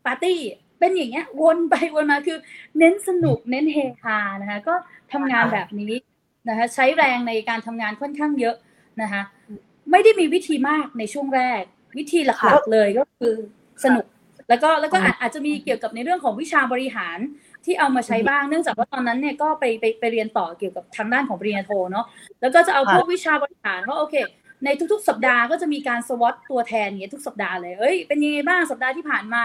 [0.07, 0.39] ปาร์ตี้
[0.79, 2.39] เป็นอย่างเงี้ยวนไปวนมาคือ
[2.79, 4.75] เน้นสนุกเน้นเฮฮานะคะก็
[5.13, 5.95] ทำงานแบบนี้
[6.49, 8.57] นะคะใช้แรงในการทำงานค่อนข้างเยอะ
[9.03, 9.23] นะคะ
[9.91, 11.63] ไม่ได้มีวิธีมากในช่วงแรก
[11.99, 13.35] วิธีหลักๆเลยก็คือ
[13.85, 14.07] สนุก
[14.49, 17.19] แล้วก็แล้วก็อาจอาจจะมีเกี่ยวกับในเรื่องของวิชาบริหาร
[17.65, 22.07] ที่เอามาใช้บ้างเนื่องจากว่าตอนนั้นเนี่ยก็ไปไปไปเรียนต่อเกี่ยวกับทางด้านของปริญญาโทเนาะ
[22.41, 24.15] แล้วก็จะเอาพวกวิชาบริหารว่าโอเค
[24.65, 29.45] ในทุกๆ สัปดาห์ก็จะมีการสวอตตัวแทนอย่างเงี้ยทุกสัปดาห์เลยเอ้ยเป็นยังไงบ้างสัปดาห์ที่ผ่านมา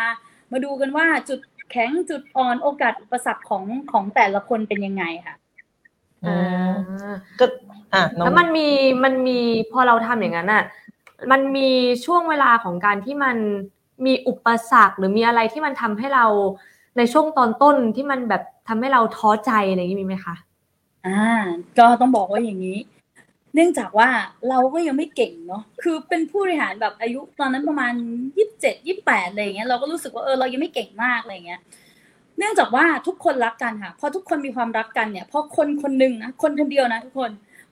[0.52, 1.40] มาดูกันว่าจุด
[1.72, 5.36] แข็งจุดอ่อนโอกาสอุปสรรคของของแต่ละคนเป็นยังไงค่ะ
[6.26, 6.34] อื
[6.70, 6.74] ม
[7.04, 7.46] อ่าก็
[7.94, 8.70] อะน้องแล้วมันมี
[9.04, 9.40] มันมี
[9.72, 10.64] พอเราทำอย่างนั้นอะ
[11.32, 11.70] มันมี
[12.06, 13.38] ช่วงเวลาของการที่มัน
[14.06, 16.26] มีอุปสรรคหรือมีอะไรที่มันทำให้เรา
[16.98, 20.36] ในช่วงตอนต้นที่มันแบบทำให้เราท้อใจอะไรอย่างนี้มีไหมคะ
[21.08, 21.24] อ่า
[21.80, 22.78] ก็ต้องบอกว่าอย่างนี้
[23.56, 24.10] เนื่องจากว่า
[24.50, 27.94] เราก็ยังไม่เก่งเนาะคือเป็นผู้บริหารแบบอายุตอนนั้นประมาณ
[28.38, 31.62] ยี่สิบเจ็ดยี่สิบแปดอะไรอย่างเงี้ยเราก็รู้สึกว่าเออเรายังไม่เก่งมากอะไรอย่างเงี้ย
[32.38, 37.32] เนื่องจากว่าทุกคนรักกันค่ะพอทุกคนมีความรักกันเนี่ยพอคนคนหนึ่งนะคนคนเดียวนะทุกคน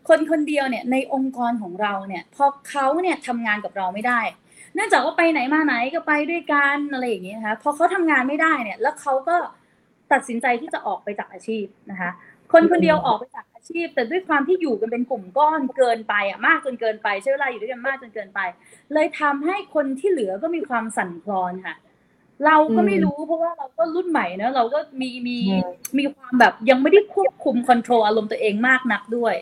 [0.09, 4.21] คนคนเดียวเนี่ยในองค์กรของเราเนี่ยพอเขาเนี่ยทำงานกับเราไม่ได้
[4.75, 9.35] เนื่องจากว่าไปไหนมาไหนก็ไปด้วยกันอะไรอย่างเงี้ยนะคะพอเขาทำงานไม่ได้เนี่ย แล้วเขาก็
[10.11, 12.11] ตัดสินใจที่จะออกไปจากอาชีพนะคะ
[12.51, 18.39] คนคนเดียวออกไปจากอาชีพ แต่ด้วยความที่อยู่กันเป็นกลุ่มก้อนเกินไปอะมากจนเกินไปใช้เวลาอยู่ด้วยกันมากจนเกินไป
[18.93, 21.75] เลยทำให้คนที่เหลือก็มีความสั่นคลอนค่ะ
[22.45, 29.35] เราก็ไม่รู้เพราะว่าเราก็รุ่นใหม่เนอะเราก็มีมีอืมมีความแบบยังไม่ได้ควบคุมคอนโทรลอารมณ์ตัวเองมากนักด้วย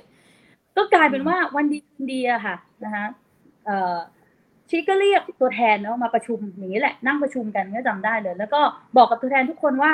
[0.78, 3.06] ก็กลายเป็นว่าวันดีคืนดีอะค่ะนะคะ
[3.65, 3.98] เอ่อ
[4.72, 8.62] ชีก็เรียกตัวแทนเนาะมาประชุมอย่างนี้แหละนั่งประชุมกันก็จำได้เลย แล้วก็
[8.98, 9.94] บอกกับตัวแทนทุกคนว่า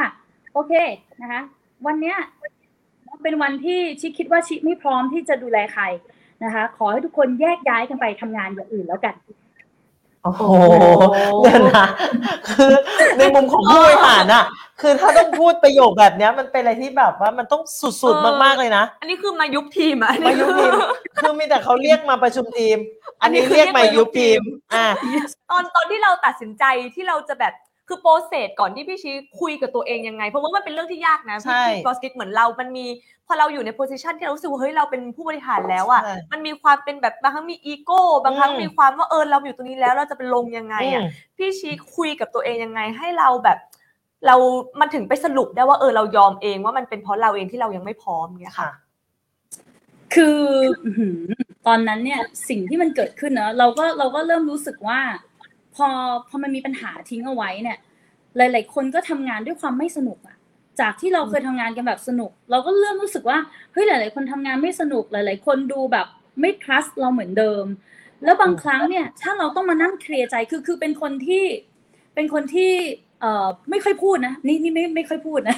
[0.54, 0.74] โอเค
[1.22, 1.42] นะคะ
[1.86, 2.18] วันเนี้ย
[3.24, 5.84] เป็นวันที่ชิคิดว่าชิไม่พร้อมที่จะดูแลใคร
[6.44, 9.16] นะคะ ขอให้ทุกคนแยกย้ายกันไปทำงานอย่างอื่นแล้วกัน
[10.36, 10.56] โอ้โห
[11.44, 11.86] เดี๋ยวนะ
[12.48, 12.72] คือ
[13.18, 14.46] ในมุมของผู้บริหารอะ
[14.82, 17.62] คือถ้าต้องพูดประโยคแบบเนี้ยมันเป็นอะไรที่แบบว่ามันต้อง
[18.02, 20.72] สุดๆมากๆเลยนะ อันนี้คือมายุบทีมอะอันมานี้ยุบทีม
[21.20, 22.78] คือมีแต่เขาเรียกมาประชุมทีม
[23.22, 24.42] อันนี้อันนี้คือเรียกมาเรียกมายุยุบบทีทีมม
[24.74, 24.86] อ่า
[25.52, 26.64] ตอนตอนที่เราตัดสินใจ
[26.96, 27.54] ที่เราจะแบบ
[27.88, 32.86] คือ process ก่อนที่พี่ชี้คุยกับตัวเองยังไง เพราะว่ามันเป็นเรื่องที่ยากนะใช่พี่บอสกิกเหมือนเรา มันมี
[33.28, 43.58] พอเราอยู่ใน position ที่เรารู้สึกว่าเฮ้ยเราเป็นผู้บริหารแล้วอะใช่มันมีความเป็นแบบบางครั้งมีอีโก้บางครั้งอืมมีความว่าเออเราอยู่ตรงนี้แล้วเราจะเป็นลงยังไงอะอืมพี่ชี้คุยกับตัวเองยังไงให้เราแบบ
[44.26, 44.36] เรา
[44.80, 48.72] มันถึงไปสรุปได้ว่าเออเรายอมเองว่ามันเป็นเพราะเราเองที่เรายังไม่พร้อมเงี้ยค่ะค่ะ
[50.14, 50.42] คือ
[50.86, 51.18] อื้อหือ
[51.68, 55.00] ตอนนั้นเนี่ยสิ่งที่มันเกิดขึ้นเนอะเราก็เราก็เริ่มรู้สึกว่า
[55.78, 55.88] พอ
[56.30, 57.78] พอมันมีปัญหาทิ้งเอาไว้เนี่ย
[58.38, 60.36] หลาย ๆ คนก็ทำงานด้วยความไม่สนุกอะ
[60.80, 63.38] จากที่เราเคยทำงานกันแบบสนุก เราก็เริ่มรู้สึกว่า
[63.72, 66.08] เฮ้ยหลาย ๆ คนทำงานไม่สนุกหลาย ๆ คนดูแบบ
[66.42, 67.66] ไม่ trust เราเหมือนเดิม
[68.24, 71.44] แล้วบางครั้งเนี่ย ถ้าเราต้องมานั่งเคลียร์ใจคือคือเป็นคนที่
[72.16, 72.72] เป็นคนที่
[73.22, 75.58] เอ่อไม่ค่อยพูดนะนี่นี่ไม่ไม่ค่อยพูดนะ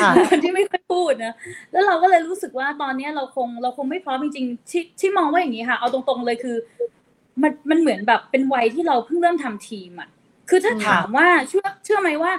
[0.00, 1.34] ค่ะเป็นคนที่ไม่ค่อยพูดนะ
[1.72, 6.56] แล้วเราก็เลยรู้สึกว่าตอนเนี้ยเราคงเราคงไม่พร้อมจริงๆที่ที่มองว่าอย่างนี้ค่ะ เอาตรงๆเลยคือ
[7.42, 10.08] มันมันเหมือนแบบเป็นวัยที่เราเพิ่งเริ่มทำทีมอะ
[10.48, 12.32] คือถ้าค่ะถามว่าเชื่อเชื่อไหมว่า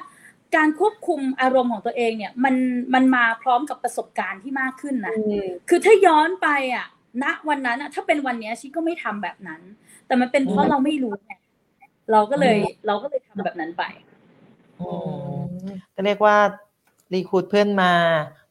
[0.55, 2.55] การควบคุมอารมณ์ของตัวเองเนี่ยมัน
[2.93, 5.15] มันมาพร้อมกับประสบการณ์ที่มากขึ้นนะ
[5.69, 6.85] คือถ้าย้อนไปอะ
[7.23, 9.61] ณวันนั้นอะถ้าเป็นวันเนี้ยชิก็ไม่ทำแบบนั้น
[10.07, 11.31] แต่มันเป็นเพราะเราไม่รู้ไง
[12.11, 13.83] เราก็เลยเราก็เลยทำแบบนั้นไป
[14.81, 14.89] อื
[15.65, 16.37] มก็เรียกว่า
[17.13, 17.93] รีคูดเพื่อนมา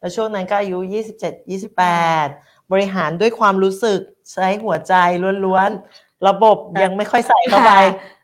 [0.01, 0.79] แล้วช่วงนั้นก็อายุ
[1.21, 1.51] 27
[1.99, 4.01] 28บริหารด้วยความรู้สึก
[4.33, 4.95] ใช้หัวใจ
[5.45, 7.73] ล้วนๆ ระบบยังไม่ค่อยใส่เข้าไป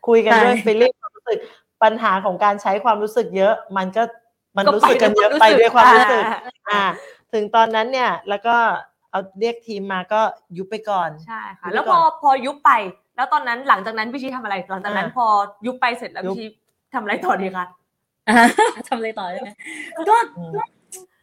[0.07, 1.39] คุยกันด้วยใช่ฟีลลิ่งความรู้สึก
[1.83, 4.03] ปัญหาของการใช้ความรู้สึกเยอะ มันก็
[4.57, 6.83] มันก็รู้สึกกันเยอะไปไปด้วยด้วยความรู้สึกอ่าอ่า
[7.33, 8.55] ถึงตอนนั้นเนี่ยแล้วก็
[9.11, 10.21] เอาเรียกทีมมาก็
[10.57, 12.71] ยุบไปก่อนใชค่ะยุบไปแล้วก่พออนพอยุบไป
[13.15, 15.27] แล้วตอนนั้นหลังจากนั้นพี่ชี้ทำอะไร หลังจากนั้นอ่าพอ
[15.65, 16.47] ยุบไปเสร็จแล้วยุบพี่ชี้
[16.93, 17.65] ทำอะไรต่อดีคะ
[18.29, 18.37] อ่า
[18.89, 19.49] ทำอะไรต่อใช่ไหม
[20.09, 20.51] ก็อืม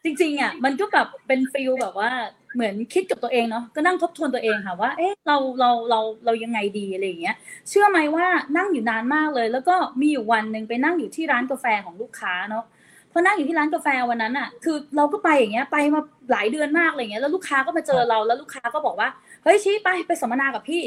[0.05, 2.11] จริงๆอะมันก็แบบเป็นฟิลแบบว่า
[2.55, 7.37] เหมือนคิดกับตัวเองเนาะก็นั่งทบทวนตัวเองค่ะว่า เอ๊ะเราเราเราเรายังไงดีอะไรอย่างเงี้ย
[7.69, 12.64] เชื่อไหมว่านั่งอยู่นานมากเลย แล้วก็มีอยู่วันหนึ่งไปนั่งอยู่ที่ร้านกาแฟของลูกค้าเนาะ
[13.12, 16.01] พอนั่งอยู่ที่ร้านกาแฟวันนั้นอะ คือเราก็ไปอย่างเงี้ยไปมา
[16.33, 19.09] หลายเดือนมากอะไรเงี้ยแล้วลูกค้าก็มาเจอเราแล้วลูกค้าก็บอกว่า
[19.43, 20.83] เฮ้ยชี้ไปไปสัมมนากับพี่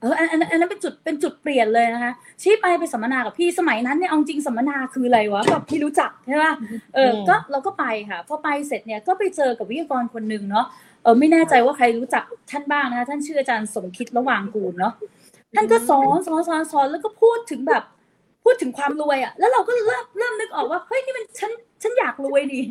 [0.00, 6.54] เอออันอันอันนั้นเป็นจุดเป็นจุดเปลี่ยนเลยนะคะชี้ไปไปสัมมนากับพี่สมัยนั้นเนี่ยเอาจริงสัมมนาคืออะไรวะแบบพี่รู้จักใช่ปะ
[6.94, 10.66] เอออืมก็เราก็ไปค่ะพอไปเสร็จเนี่ยก็ไปเจอกับวิทยากรคนหนึ่งเนาะ
[11.02, 14.92] เออไม่แน่ใจว่าใครรู้จักท่านบ้างนะคะท่านชื่ออาจารย์สมคิดระหว่างกูลเนาะ
[15.54, 17.82] ท่านก็สอนสอนสอนสอนแล้วก็พูดถึงแบบ
[18.44, 21.50] พูดถึงความรวยอะแล้วเราก็เริ่มเริ่มนึกออกว่าเฮ้ยนี่มันฉัน
[21.82, 22.62] ฉันอยากรวยดิ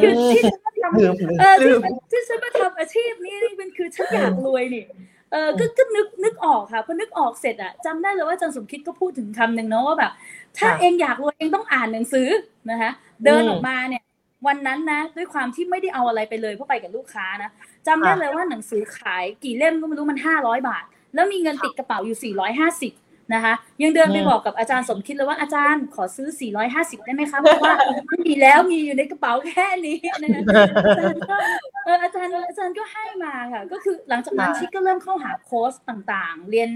[0.00, 10.12] คือที่ฉันมาทำลืมลืมเออที่ฉันที่ฉันมาทำอาชีพนี้นี่มันคือฉันอยากรวยนี่เออก็ก็นึกนึกออกค่ะพอนึกออกเสร็จอะจำได้เลยว่าอาจารย์สมคิดก็พูดถึงคำหนึ่งเนาะว่าแบบ
[10.58, 12.28] ถ้าค่ะเองอยากรวยเองต้องอ่านหนังสือ
[12.70, 12.90] นะคะ
[13.24, 14.02] เดินอืมออกมาเนี่ย
[14.46, 17.50] วันนั้นนะ ด้วยความที่ไม่ได้เอาอะไรไปเลยเพราะไปกับลูกค้านะ
[17.86, 22.92] จำได้ค่ะเลยว่าหนังสือขายกี่เล่มก็ไม่รู้มันห้าร้อยบาท แล้วมีเงินติดกระเป๋าอยู่สี่ร้อยห้าสิบ
[23.34, 26.28] นะคะ ยังเดินไปอืมบอกกับอาจารย์สมคิดเลยว่าอาจารย์ขอซื้อ
[26.66, 27.74] 450 ได้ไหมคะเพราะว่า
[28.06, 30.40] ไม่มีแล้วมีอยู่ในกระเป๋าแค่นี้นะคะ
[30.84, 31.36] อาจารย์ก็
[31.84, 36.68] เอออาจารย์อาจารย์ก็ให้มาค่ะ ก็คือหลังจากนั้นค่ะชี้ก็เริ่มเข้าหาโค้ชต่างๆ เรียน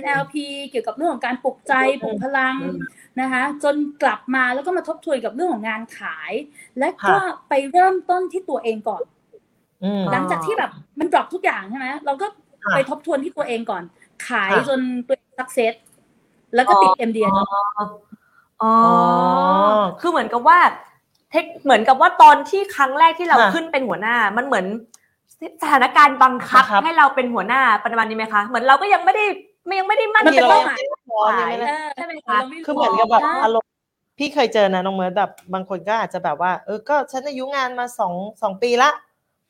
[0.00, 0.34] NLP
[0.68, 2.76] เกี่ยวกับเรื่องของการปลุกใจปลุกพลังอืม
[3.20, 6.32] นะคะ จนกลับมาแล้วก็มาทบทวนกับเรื่องของงานขาย
[6.78, 9.02] และก็ค่ะไปเริ่มต้นที่ตัวเองก่อน
[9.84, 12.26] อืมหลังจากที่แบบมัน drop ทุกอย่างใช่ไหมเราก็
[12.62, 13.82] ค่ะไปทบทวนที่ตัวเองก่อน
[14.28, 15.72] ขายค่ะจนตัวเองสักเซส
[16.54, 17.32] แล้วก็ติด MDN
[18.62, 18.72] อ๋อ
[19.74, 20.58] อคือเหมือนกับว่า
[21.30, 24.66] เทคเหมือนกับว่าตอนที่ครั้งแรกที่เราค่ะขึ้นเป็นหัวหน้า มันเหมือน
[25.62, 29.24] สถานการณ์บังคับบังคับให้เราเป็นหัวหน้าประมาณนี้ไหมคะ เหมือนเราก็ยังไม่ได้
[29.66, 33.70] ไม่ยังไม่ได้มั่นมันเป็นใจเป้าหมายพร้อมยังไม่ได้เออใช่ไหมคะราไรู้คือเหมือนกับแบบใช่อารมณ์
[34.18, 38.90] พี่เคยเจอนะน้องเมิร์ดแบบบางคนก็อาจจะแบบว่า เออก็ฉันอายุงานมาสองสองปีละ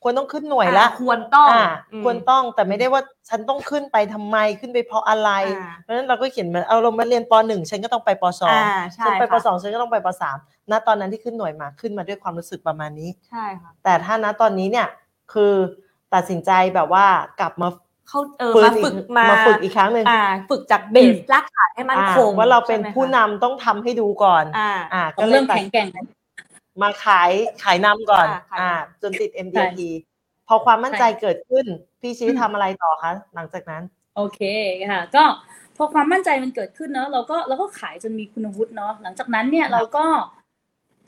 [0.03, 10.37] ควรต้องขึ้นหน่วยละอ่าควรต้องอ่าอืมควรต้องแต่ไม่ได้ว่าฉันต้องขึ้นไปทำไมขึ้นไปเพราะอะไรอ่าเพราะฉะนั้นเราก็เขียนเหมือนเอาลงมาเรียนปหนึ่งฉันก็ต้องไปปสองอ่าใช่ฉันไปปค่ะสองฉันก็ต้องไปปสาม
[10.71, 14.87] ณตอนนั้นที่ขึ้นหน่วยมาขึ้นมาด้วยความรู้สึกประมาณนี้ใช่ค่ะแต่ถ้าณตอนนี้เนี่ย
[15.33, 15.53] คือ
[16.13, 17.05] ตัดสินใจแบบว่า
[17.39, 17.69] กลับมา
[18.07, 25.87] เขาเออฟื้นมาอีฝึกกมามาฝึกอีกครั้งหนึ่งอ่าฝึกจากเบสรากฐานให้มันอ่าคงว่าเราเป็นใช่ไหมคะผู้นำต้องทำให้ดูก่อนอ่าอ่าต้ก็องเลเริ่ยมตัดแข็งแกร่ง
[26.81, 27.31] มาขาย
[27.63, 29.79] ขายนำก่อนอ่าขายนำ อ่า จนติด MDT
[30.47, 31.65] พอความมั่นใจเกิดขึ้น
[32.01, 33.83] พี่ชี้ทำอะไรต่อคะ หลังจากนั้น
[34.15, 34.41] โอเค
[34.91, 35.23] ค่ะ ก็
[35.77, 40.05] พอความมั่นใจมันเกิดขึ้นเนาะเราก็เราก็ขายจนมีคุณวุฒิเนาะหลังจากนั้นเนี่ยเราก็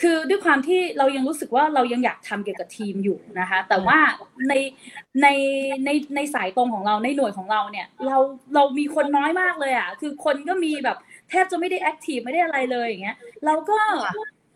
[0.01, 3.99] คือด้วยความที่เรายังรู้สึกว่าเรายังอยากทำเกี่ยวกับทีมอยู่นะคะ แต่ว่า
[4.49, 4.53] ใน
[5.21, 5.27] ใน
[5.85, 8.17] ในในสายตรงของเราในหน่วยของเราเนี่ย เรา
[8.55, 10.97] เรามีคนน้อยมากเลยอะคือคนก็มีแบบ
[11.29, 13.79] แทบจะไม่ได้แอคทีฟไม่ได้อะไรเลยอย่างเงี้ยเราก็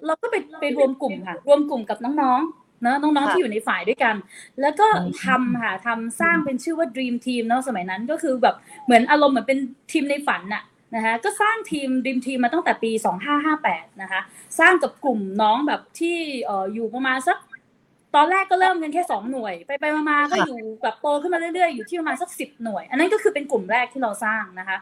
[0.06, 4.16] เราก็ไปไปรวมกลุ่มค่ะ รวมกลุ่มกับน้องๆเนอะน้องๆที่อยู่ในฝ่ายด้วยกัน
[4.62, 4.88] แล้วก็
[5.24, 9.60] ทำค่ะทำสร้างเป็นชื่อว่า Dream Team เนอะสมัยนั้นก็คือแบบเหมือนอารมณ์เหมือนเป็น
[9.92, 10.64] ทีมในฝันน่ะ
[10.96, 12.92] นะคะก็สร้างทีม Dream Team มาตั้งแต่ปี
[13.46, 14.22] 2558 นะคะ
[14.60, 17.38] สร้างกับกลุ่มน้องแบบที่เอ่ออยู่ประมาณสัก
[18.16, 24.78] ตอนแรกก็เริ่มกันแค่สองหน่วย ไปไปมาๆก็อยู่แบบโตขึ้นมาเรื่อยๆ อยู่ที่ประมาณสักสิบหน่วย อันนั้นก็คือเป็นกลุ่มแรกที่เราสร้างนะคะ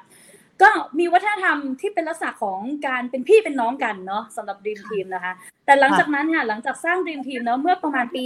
[0.62, 5.34] ก็มีวัฒนธรรมที่เป็นลักษณะของการเป็นพี่เป็นน้องกันเนาะสำหรับ Dream Team นะคะ
[5.66, 8.24] แต่หลังจากนั้นค่ะหลังจากสร้าง Dream Team เนาะเมื่อประมาณปี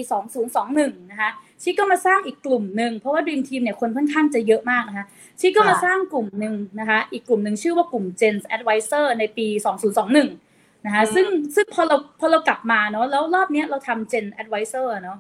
[0.54, 1.30] 2021 นะคะ
[1.62, 5.06] ชิก็มาสร้างอีกกลุ่มหนึ่งเพราะว่า Dream Team เนี่ยคนค่อนข้างจะเยอะมากนะคะ
[5.40, 9.48] ชิก็มาสร้างกลุ่มหนึ่งนะคะอีกกลุ่มหนึ่งชื่อว่ากลุ่ม Gen Advisor ในปี
[10.18, 15.18] 2021 นะคะซึ่งซึ่งพอเราพอเรากลับมาเนาะแล้วรอบเนี้ยเราทำ Gen Advisor เนาะ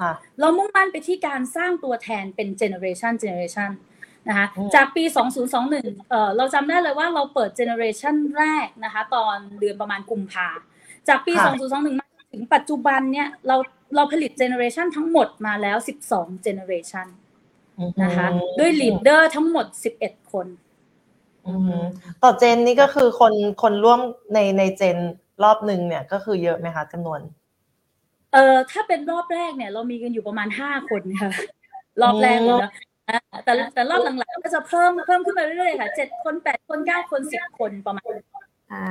[0.00, 3.70] ค่ะเรามุ่งมั่นไปที่การสร้างตัวแทนเป็น generation generation
[4.28, 5.04] นะคะอืมจากปี
[5.56, 10.48] 2021เอ่อเราจำได้เลยว่าเราเปิด generation แรกนะคะตอนเดือนประมาณกุมภา
[11.08, 11.32] จากปี
[11.66, 13.56] 2021 มาถึงปัจจุบันเนี่ยเรา
[13.96, 15.76] เราผลิต generation ทั้งหมดมาแล้ว
[16.10, 17.06] 12 generation
[18.02, 18.26] นะคะ
[18.58, 19.66] ด้วย leader ทั้งหมด
[20.00, 20.46] 11 คน
[21.46, 21.82] อืม
[22.22, 24.00] ต่อเจนนี่ก็คือคนคนร่วม
[24.34, 24.98] ในในเจน
[25.44, 27.20] รอบหนึ่งเนี่ยก็คือเยอะไหมคะจำนวน
[28.32, 31.30] เอ่อถ้าเป็นรอบแรกเนี่ย เรามีกันอยู่ประมาณ5คนค่ะ
[32.02, 32.70] รอบแรกเลยนะอ่า
[33.44, 38.04] แต่แต่รอบหลังๆก็จะเพิ่มเพิ่มขึ้นมาเรื่อยๆค่ะเจ็ดคนแปดคนเก้าคนสิบคนประมาณ
[38.72, 38.84] อ่า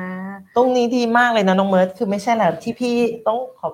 [0.56, 2.96] ตรงนี้ดีมากเลยนะน้องเมิร์ดคือไม่ใช่แหละที่พี่
[3.28, 3.68] ต้องขอ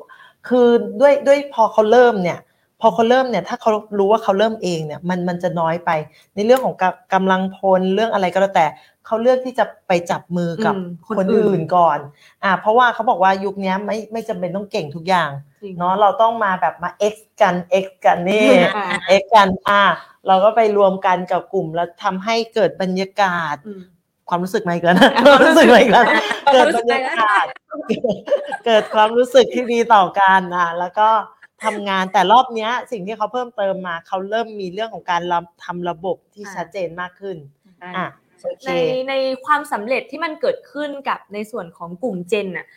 [0.48, 0.68] คือ
[1.02, 2.40] ด้วยด้วยพอเขาเริ่มเนี่ย
[2.82, 5.92] พอเขาเริ่มเนี่ย ถ้าเขารู้ว่าเขาเริ่มเองเนี่ย มันมันจะน้อยไป
[6.36, 8.66] ในเรื่องของกำกำลังพลเรื่องอะไรก็แล้วแต่
[9.06, 12.00] เขาเลือกที่จะไปจับมือกับอืมคนคนอื่นอื่นก่อน
[12.44, 15.30] อ่าเพราะว่าเขาบอกว่ายุคนี้ไม่ไม่จำเป็นต้องเก่งทุกอย่าง
[15.64, 18.86] จริงเนาะเราต้องมาแบบมา X กัน X กันนี่อ่า
[19.22, 19.84] X กันอ่า
[20.28, 23.82] เราก็ไปรวมกันกับกลุ่มแล้วทำให้เกิดบรรยากาศอืม
[24.30, 26.22] ความรู้สึกมาอีกแล้วนะความรู้สึกมาอีกแล้วนะ
[26.54, 27.46] เกิดบรรยากาศ
[28.66, 31.10] เกิดความรู้สึกที่ดีต่อกันอะแล้วก็
[31.64, 37.38] ทำงานแต่รอบเนี้ย สิ่งที่เขาเพิ่มเติมมาเขาเริ่มมีเรื่องของการรับทำระบบที่อ่าชัดเจนมากขึ้น
[37.98, 38.25] อะโอเค
[38.66, 38.72] ใน
[39.10, 39.14] ใน
[39.46, 42.68] ความสำเร็จที่มันเกิดขึ้นกับในส่วนของกลุ่มเจนน่ะ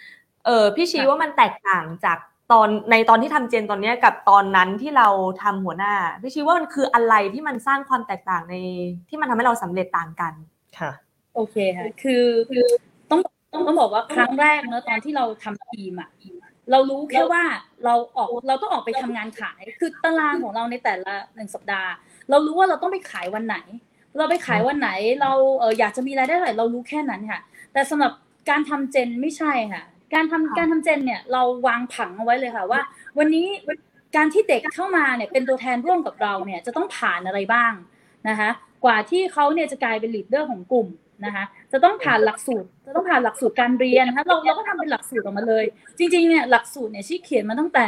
[0.47, 2.19] เออพี่ชี้ค่ะว่ามันแตกต่างจาก
[2.53, 5.09] ตอนในตอนที่ทำเจนตอนเนี้ยกับตอนนั้นที่เรา
[5.43, 8.55] ทำหัวหน้าพี่ชี้ว่ามันคืออะไรที่มันสร้างความแตกต่างใน
[9.09, 10.33] ที่มันทำให้เราสำเร็จต่างกัน
[10.79, 10.91] ค่ะ
[11.35, 12.67] โอเคค่ะคือคือ
[13.11, 13.21] ต้อง
[13.53, 16.11] ต้องต้องบอกว่าครั้งแรกเนอะตอนที่เราทำทีมอะ
[16.71, 17.43] เรารู้แค่ว่า
[17.85, 21.91] เราออกเราต้องออกไปทำงานขาย คือตารางของเราในแต่ละหนึ่งสัปดาห์
[22.31, 23.57] เรารู้ว่าเราต้องไปขายวันไหน
[24.19, 27.41] เราไปขายวันไหนเราเอออยากจะมีรายได้เท่าไหร่เรารู้แค่นั้นค่ะ
[27.73, 28.13] แต่สำหรับ
[28.51, 29.83] การทำเจนไม่ใช่ค่ะ
[30.15, 32.81] การทำค่ะการทำเจนเนี่ยเราวางผังเอาไว้เลยค่ะว่า
[33.19, 33.47] วันนี้
[34.17, 37.73] การที่เด็กเข้ามาเนี่ยเป็นตัวแทนร่วมกับเราเนี่ยจะต้องผ่านอะไรบ้าง
[38.29, 38.51] นะคะ
[38.85, 40.89] กว่าที่เขาเนี่ยจะกลายเป็นลีดเดอร์ของกลุ่ม
[41.25, 45.65] นะคะจะต้องผ่านหลักสูตร จะต้องผ่านหลักสูตรการเรียนนะคะเราเราก็ทำเป็นหลักสูตรออกมาเลย
[45.99, 47.87] จริงๆเนี่ยหลักสูตรเนี่ยชี่เขียนมาตั้งแต่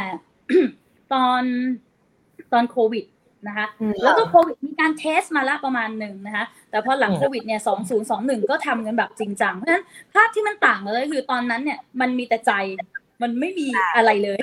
[1.13, 1.43] ตอน
[2.53, 3.05] ตอนโควิด
[3.47, 12.51] นะคะอืมแล้วก็โควิดมีการเทสมาแล้วประมาณหนึ่งนะคะแต่พอหลังอืมโควิดเนี่ยสองศูนย์สองหนึ่งก็ทำกันแบบจริงจังเพราะฉะนั้นภาพที่มันต่างกันเลยคือตอนนั้นเนี่ยมันมีแต่ใจ
[13.21, 14.39] มันไม่มีอะไรเลย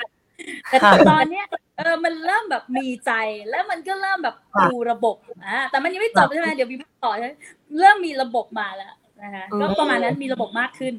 [0.69, 1.45] แต่ค่ะตอนเนี้ย
[1.77, 3.11] เออมันเริ่มแบบมีใจ
[3.49, 7.31] แล้วมันก็เริ่มแบบค่ะดูระบบอ่าแต่มันยังไม่จบใช่ไหมเดี๋ยวมีภาคต่อใช่ไหม
[7.79, 10.93] เริ่มมีระบบมาแล้วนะคะก็ประมาณนั้นมีระบบมากขึ้น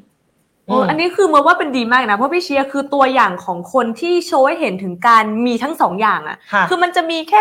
[0.67, 7.41] โอ้อันนี้คือเมื่อว่าเป็นดีมากนะ เพราะพี่เชียร์คือตัวอย่างของคนที่โชว์ให้เห็นถึงการมีทั้งสองอย่างอะค่ะ คือมันจะมีแค่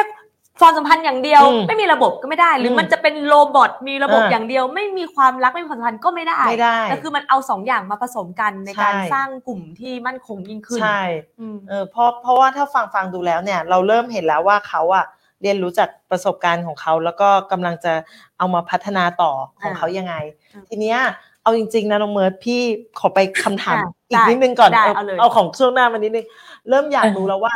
[0.59, 11.01] ความสัมพันธ์อย่างเดียว อืมไม่มีระบบก็ไม่ได้ หรืออมมันจะเป็นโรบอทมีระบบอ่า อย่างเดียว ไม่มีความรักไม่มีความสัมพันธ์ก็ไม่ได้ไม่ได้ แต่คือมันเอาสองอย่างมาผสมกันในการใช่ สร้างกลุ่มที่มั่นคงยิ่งขึ้นใช่
[11.39, 15.05] อืม เออเพราะเพราะว่าถ้าฟังฟังดูแล้วเนี่ย เราเริ่มเห็นแล้วว่าเขาอะ
[15.41, 17.93] เรียนรู้จากประสบการณ์ของเขา แล้วก็กำลังจะ
[18.37, 20.13] เอามาพัฒนาต่อของอ่าเขายังไง
[20.53, 20.99] อืมทีเนี้ย
[21.43, 22.61] เอาจริง ๆ นะน้องเมิร์ดพี่
[22.99, 26.25] ขอไปคำถามอะอีกได้นิดนึงก่อนได้เอาเอาเลยเอาของช่วงหน้ามานิดนึง
[26.69, 27.55] เริ่มอยากรู้แล้วว่า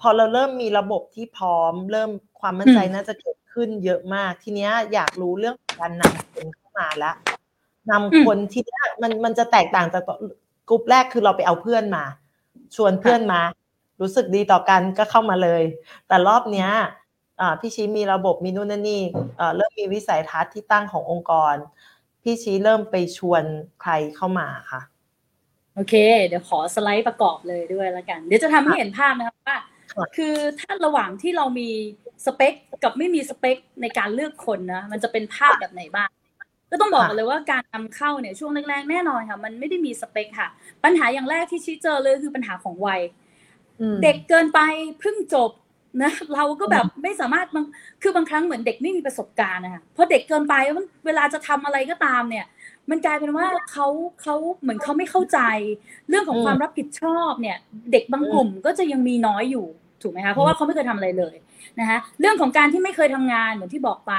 [0.00, 7.14] พอเราเริ่มมีระบบที่พร้อม เริ่ม ความมั่นใจอืมน่าจะเกิดขึ้นเยอะมาก ทีเนี้ยอยากรู้เรื่องการนำคนเข้ามาแล้ว
[7.90, 10.02] นำคนที่เนี้ยมันมันจะแตกต่างจาก
[10.68, 12.04] กลุ่มแรกคือเราไปเอาเพื่อนมา
[12.76, 13.40] ชวนเพื่อนมา
[14.00, 15.62] รู้สึกดีต่อกันก็เข้ามาเลย
[16.08, 16.70] แต่รอบเนี้ย
[17.40, 19.02] อ่าพี่ชี้มีระบบมีนู่นนั่นนี่
[19.40, 21.54] อ่าเริ่มมีวิสัยทัศน์ที่ตั้งขององค์กร
[22.22, 23.42] พี่ชี้เริ่มไปชวน
[23.82, 24.80] ใครเข้ามาค่ะ
[25.74, 25.94] โอเค
[26.26, 29.58] เดี๋ยวขอสไลด์ประกอบเลยด้วยแล้วกัน เดี๋ยวจะทำให้เห็นภาพนะครับว่า
[29.94, 31.68] ค่ะคือถ้าระหว่างที่เรามี
[32.24, 36.08] สเปคกับไม่มีสเปคในการเลือกคนนะมันจะเป็นภาพแบบไหนบ้าง
[36.70, 40.48] ก็ต้องบอกค่ะกันเลยว่าการนำเข้าเนี่ยช่วงแรกๆแน่นอนค่ะ มันไม่ได้มีสเปคค่ะ
[40.84, 43.00] ปัญหาอย่างแรกที่ชี้เจอเลยคือปัญหาของวัย
[43.80, 44.60] อืมเด็กเกินไป
[45.00, 45.50] เพิ่งจบ
[46.02, 47.66] นะเราก็แบบไม่สามารถบาง
[48.02, 52.46] คือบางครั้งเหมือนเด็กไม่มีประสบการณ์นะคะเพราะเด็กเกินไปมันเวลาจะทำอะไรก็ตามเนี่ย
[52.90, 53.86] มันกลายเป็นว่าเขา
[54.22, 55.38] เขาเหมือนเขาไม่เข้าใจ
[56.08, 57.56] เรื่องของอืมความรับผิดชอบเนี่ย
[57.92, 59.66] เด็กบางกลุ่มก็จะยังมีน้อยอยู่
[60.02, 61.36] ถูกไหมคะเพราะว่าเขาไม่เคยทำอะไรเลย
[61.80, 64.12] นะคะเรื่องของการที่ไม่เคยทำงานเหมือนที่บอกไป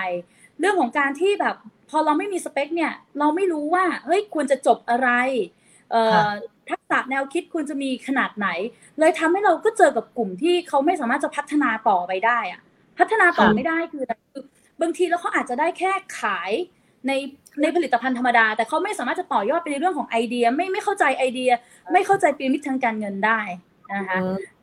[0.60, 1.56] เรื่องของการที่แบบ
[1.90, 5.10] พอเราไม่มีสเปคเนี่ยเราไม่รู้ว่าเฮ้ยควรจะจบอะไร
[5.92, 6.24] เอ่อค่ะ
[6.70, 8.48] ทักษะแนวคิดควรจะมีขนาดไหน
[9.00, 12.62] เลยทำให้เราก็เจอกับกลุ่มที่เขาไม่สามารถจะพัฒนาต่อไปได้อะ
[13.00, 14.44] พัฒนาต่อค่ะไม่ได้คืออะไรคือ
[14.82, 16.52] บางทีแล้วเขาอาจจะได้แค่ขาย
[17.08, 17.12] ใน
[17.62, 21.52] ในผลิตภัณฑ์ธรรมดา แต่เขาไม่สามารถจะต่อยอดไปในเรื่องของไอเดีย ไม่ไม่เข้าใจไอเดีย
[21.94, 23.40] ไม่เข้าใจปีระมิดทางการเงินได้
[23.94, 24.20] นะคะ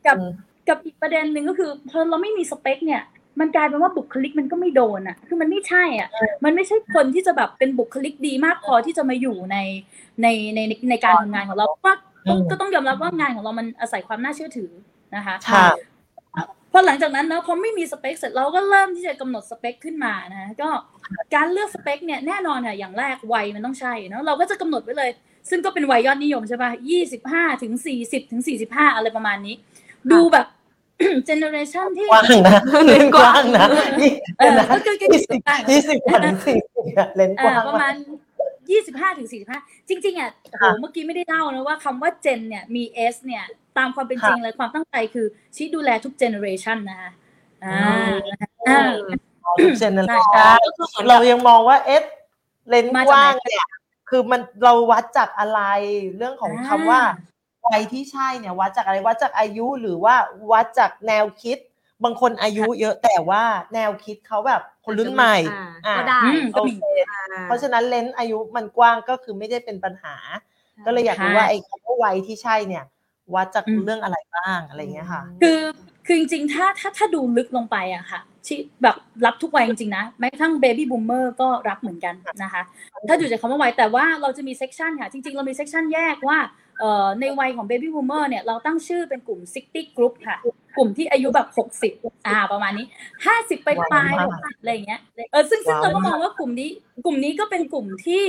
[0.06, 0.32] กับอืม
[0.68, 3.02] กับอีกประเด็นหนึ่งก็คือพอเราไม่มีสเปคเนี่ย
[3.40, 6.08] มันกลายเป็นว่าบุคลิกมันก็ไม่โดนอะ คือมันไม่ใช่อะ
[6.44, 9.56] มันไม่ใช่คนที่จะแบบเป็นบุคลิกดีมากพอที่จะมาอยู่ใน
[10.22, 11.94] ในในในในการทำงานของเราเพราะว่า
[12.28, 14.70] ต้องอืมก็ต้องยอมรับว่างานของเรามันอาศัยความน่าเชื่อถือ
[15.16, 15.66] นะคะค่ะ
[16.72, 20.68] พอหลังจากนั้นเนาะพอไม่มีสเปคเสร็จเราก็เริ่มที่จะกำหนดสเปคขึ้นมานะก็
[21.34, 25.10] การเลือกสเปคเนี่ยแน่นอนค่ะอย่างแรกวัยมันต้องใช่เนาะเราก็จะกำหนดไว้เลย
[25.50, 29.54] ซึ่งก็เป็นวัยยอดนิยมใช่ป่ะยี่สิบห้าถึงสี่สิบถึงสี่สิบห้าอะไรประมาณนี้
[30.12, 30.46] ดูแบบ
[31.26, 33.66] เจเนอเรชันที่กว้างนะเลนส์กว้างนะ
[34.00, 37.94] ยี่เออนะก็คือยี่สิบยี่สิบกว่าถึงสี่สิบอะเลนส์กอ่าว้างประมาณ
[38.70, 42.82] ยี่สิบห้าถึงสี่สิบห้าจริง ๆอะโอ้โหค่ะเมื่อกี้ไม่ได้เล่านะว่าคำว่าเจนเนี่ยมี
[43.12, 43.44] S เนี่ย
[43.78, 47.10] ตามความเป็นค่ะจริงเลยความตั้งใจคือชี้ดูแลทุกเจเนอเรชันนะคะ
[47.64, 48.16] อ่าอืม
[48.68, 48.80] อ่า
[49.78, 52.02] เจนเนอเรใช่ชั่นเรายังมองว่าเอ๊ะ
[52.68, 53.68] เลนส์มาจากกว้างไหนเนี่ย
[54.10, 55.60] คือมันเราวัดจากอะไร
[56.16, 57.00] เรื่องของอ่าคำว่า
[57.66, 60.14] วัยที่ใช่เนี่ยวัดจากอะไรวัดจากอายุหรือว่า
[60.52, 61.58] วัดจากแนวคิด
[62.04, 63.42] บางคนอายุเยอะแต่ว่า
[63.74, 65.36] แนวคิดเขาแบบคนรุ่นใหม่
[65.86, 66.84] อ่าก็ได้อืมโอเค
[67.44, 70.14] เพราะฉะนั้นเลนส์อายุมันกว้างก็คือไม่ได้เป็นปัญหา
[70.86, 72.84] ก็เลยอยากรู้ว่าไอ้คำว่าวัยที่ใช่เนี่ย
[73.34, 75.60] วัดจากอืมเรื่องอะไรบ้างอะไรเงี้ยค่ะ คือ
[76.06, 82.62] คือจริงๆถ้าถ้าถ้าดูลึกลงไปอะค่ะที่แบบรับทุกวัยจริงๆนะแม้กระทั่ง baby boomer ก็รับเหมือนกันนะคะ
[83.08, 86.65] ถ้าดูจากคำว่าวัยแต่ว่าเราจะมี section ค่ะ จริงๆ เรามี section แยกว่าเอ่อ
[87.20, 90.36] ในวัยของ baby boomer เนี่ยเราตั้งชื่อเป็นกลุ่ม 60 group ค่ะ
[90.76, 91.48] กลุ่มที่อายุแบบ
[91.92, 92.86] 60 อ่า ประมาณนี้
[93.24, 95.00] 50 ไปปลายว้าวหกสิบอะไรอย่างเงี้ย
[95.32, 96.70] เออซึ่งซึ่งว้าวเราก็มองว่ากลุ่มนี้
[97.04, 98.24] กลุ่มนี้ก็เป็นกลุ่มที่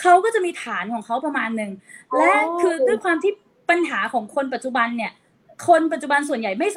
[0.00, 1.72] เขาก็จะมีฐานของเขาประมาณหนึ่ง
[2.16, 3.32] และคือด้วยความที่
[3.70, 5.12] ปัญหาของคนปัจจุบันเนี่ย
[5.68, 6.76] คนปัจจุบันส่วนใหญ่ไม่ส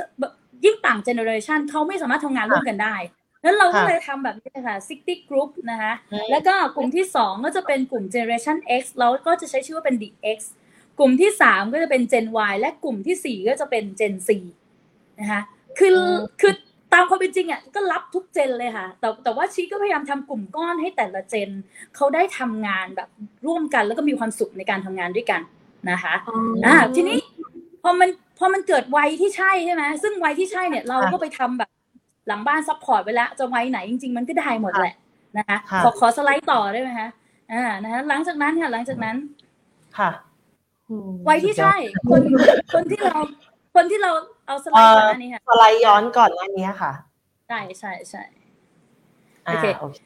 [0.65, 2.95] ยิ่งต่างเจเนอเรชันเขาไม่สามารถทำงานร่วมกันได้
[3.43, 10.39] แล้วเราก็ค่ะเลยทำแบบนี้ค่ะ60 group นะคะอืมแล้วก็กลุ่มที่ 2 ก็จะเป็นกลุ่ม generation X แล้วก็จะใช้ชื่อว่าเป็น DX
[10.99, 14.29] กลุ่มที่3ก็จะเป็น Gen Y และกลุ่มทีสี่4ก็จะเป็น Gen C
[15.19, 15.41] นะคะ
[15.79, 16.53] คืออมคือ
[16.93, 21.49] ตามความเป็นจริงอะก็รับทุก gen เลยค่ะ แต่แต่ว่าชีก็พยายามทำกลุ่มก้อนให้แต่ละ gen
[21.95, 23.10] เขาได้ทำงานแบบ
[23.47, 25.41] ร่วมกันแล้วก็มีความสุขในการทำงานด้วยกัน
[25.91, 26.13] นะคะ
[26.65, 27.17] อ่าทีนี้
[27.84, 31.69] พอมันพอมันเกิดวัยที่ใช่ใช่ไหมซึ่งวัยที่ใช่เนี่ยเราก็ไปทำแบบ
[32.27, 34.93] หลังบ้าน support ไว้แล้วจะวัยไหนจริง ๆ มันก็ได้หมดแหละ
[35.38, 37.10] นะคะค่ะขอขอสไลด์ต่อได้ไหมคะ
[37.51, 39.15] อ่านะคะหลังจากนั้นค่ะหลังจากนั้น
[39.97, 40.10] ค่ะ
[41.29, 41.75] วัยที่ใช่
[42.10, 42.21] คน
[42.73, 43.17] คนที่เรา
[43.75, 44.12] คนที่เรา
[44.47, 46.91] เอาสไลด์ก่อนหน้านี้ค่ะสไลด์ย้อนก่อนหน้านี้ค่ะ
[47.47, 48.23] ใช่ใช่ใช่
[49.47, 49.97] อ่าโอเคโอเค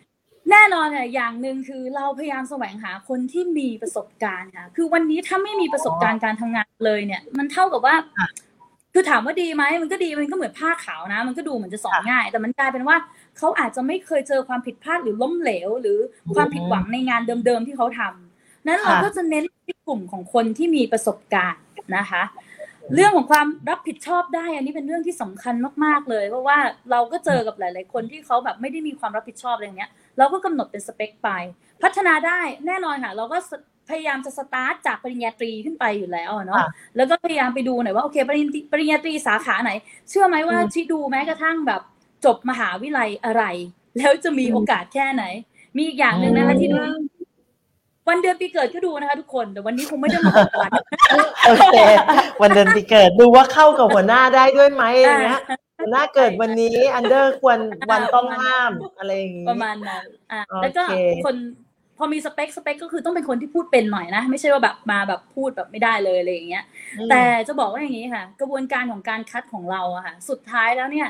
[0.52, 8.30] แน่นอนค่ะอย่างหนึ่งคือเราพยายามแสวงหาคนที่มีประสบการณ์ค่ะ คือวันนี้ถ้าไม่มีประสบการณ์การทำงานเลยเนี่ย มันเท่ากับว่าค่ะ
[8.93, 12.97] คือถามว่าดีไหมมันก็ดีมันก็เหมือนผ้าขาวนะ มันก็ดูเหมือนจะสอนค่ะง่าย แต่มันกลายเป็นว่า
[13.38, 15.97] เขาอาจจะไม่เคยเจอความผิดพลาดหรือล้มเหลว หรือ
[16.36, 21.62] ความผิดหวังในงานเดิมๆที่เขาทำนั้นเราค่ะก็จะเน้นที่ กลุ่มของคนที่มีประสบการณ์
[21.97, 22.23] นะคะ
[22.95, 26.58] เรื่องของความรับผิดชอบได้ อันนี้เป็นเรื่องที่สำคัญมากๆเลย เพราะว่า
[26.91, 31.30] เราก็เจอกับหลาย ๆ คนที่เขาแบบไม่ได้มีความรับผิดชอบอะไรอย่างเงี้ย เราก็กำหนดเป็นสเปคไป
[31.84, 33.52] พัฒนาได้แน่นอนค่ะ เราก็ส
[33.89, 39.71] พยายามจะสตาร์ทจากปริญญาตรีขึ้นไปอยู่แล้วอะเนาะค่ะแล้วก็พยายามไปดูหน่อยว่าโอเคปริญปริญญาตรีสาขาไหน
[40.10, 41.82] เชื่อไหมว่าอืมที่ดูแม้กระทั่งแบบ
[42.26, 43.43] จบมหาวิทยาลัยอะไร
[43.97, 45.23] แล้วจะมีโอกาสแค่ไหน
[45.78, 46.78] มีอีกอย่างหนึ่งนะคะที่ดู
[48.10, 50.72] วันเดือนปีเกิดก็ดูนะคะทุกคนแต่วันนี้คงไม่ได้มาบอกวัน
[51.46, 51.76] โอเค
[52.41, 55.41] วันเดือนปีเกิดดูว่าเข้ากับหัวหน้าได้ด้วยไหมอย่างเงี้ย
[55.80, 57.58] หัวหน้าเกิดวันนี้ under ควร
[57.91, 60.84] วันต้องห้ามอะไรอย่างงี้ประมาณนั้นอะโอเคแล้วก็
[61.26, 61.36] คน
[61.98, 66.63] พอมี spec spec ก็คือต้องเป็นคนที่พูดเป็นหน่อยนะ ไม่ใช่ว่าแบบมาแบบพูดแบบไม่ได้เลยอะไรอย่างเงี้ย
[67.00, 71.08] อืมแต่จะบอกว่าอย่างนี้ค่ะ กระบวนการของการคัดของเราอะค่ะ สุดท้ายแล้วเนี่ย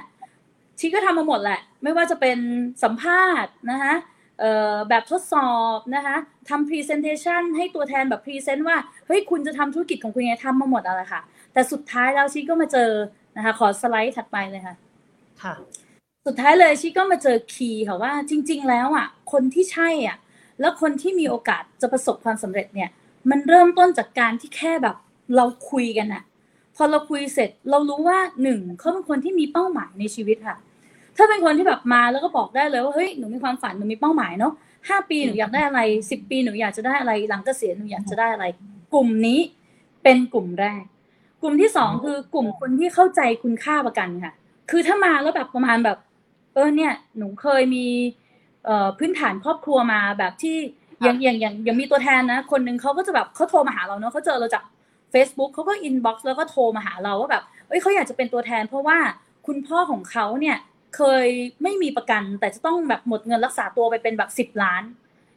[0.79, 2.37] ชีก็ทำมาหมดแหละ ไม่ว่าจะเป็น
[2.83, 4.15] สัมภาษณ์นะคะเอ่อ
[4.89, 6.15] แบบทดสอบนะคะ
[6.49, 8.77] ทำ presentation ให้ตัวแทนแบบ present ว่า
[9.07, 11.21] เฮ้ยคุณจะทำธุรกิจของคุณยังไงทำมาหมดอะไรค่ะ
[11.53, 12.91] แต่สุดท้ายแล้วชีก็มาเจอ
[13.35, 14.75] นะคะ ขอสไลด์ถัดไปเลยค่ะ
[15.43, 15.53] ค่ะ
[16.25, 20.17] สุดท้ายเลยชิก็มาเจอคีย์ค่ะว่าจริง ๆ แล้วอะคนที่ใช่อะ
[20.59, 22.89] แล้วคนที่มีโอกาสจะประสบความสำเร็จเนี่ย
[23.29, 24.95] มันเริ่มต้นจากการที่แค่แบบ
[25.35, 26.23] เราคุยกันอะ
[26.75, 30.57] พอเราคุยเสร็จเรารู้ว่าหนึ่งเขาเป็นคนที่มีเป้าหมายในชีวิตค่ะ
[31.17, 34.53] ถ้าเป็นคนที่แบบมาแล้วก็บอกได้เลยว่าเฮ้ยหนูมีความฝันหนูมีเป้าหมายเนาะ
[34.89, 38.45] ห้าปีหนูอยากได้อะไรสิบปีหนูอยากจะได้อะไรหลังเกษียณหนูอยากจะได้อะไร
[38.93, 39.39] กลุ่มนี้
[40.03, 40.83] เป็นกลุ่มแรก
[41.41, 44.33] กลุ่มที่สองคือกลุ่มคนที่เข้าใจคุณค่าประกันค่ะ
[44.69, 45.97] คือถ้ามาแล้วแบบประมาณแบบ
[46.53, 47.85] เออเนี่ย หนูเคยมี
[48.65, 50.57] เอ่อพื้นฐานครอบครัวมาแบบที่
[51.03, 54.63] อย่างอย่างอย่างอย่างมีตัวแทนนะ คนหนึ่งเขาก็จะแบบเขาโทรมาหาเราเนาะเขาเจอเราจาก
[55.13, 58.97] Facebook เขาก็ inbox แล้วก็โทรมาหาเราว่าแบบเอ้ยเขาอยากจะเป็นตัวแทน เพราะว่า
[59.47, 60.57] คุณพ่อของเขาเนี่ย
[60.95, 61.27] เคย
[61.63, 64.83] ไม่มีประกัน แต่จะต้องแบบหมดเงินรักษาตัวไปเป็นแบบสิบล้าน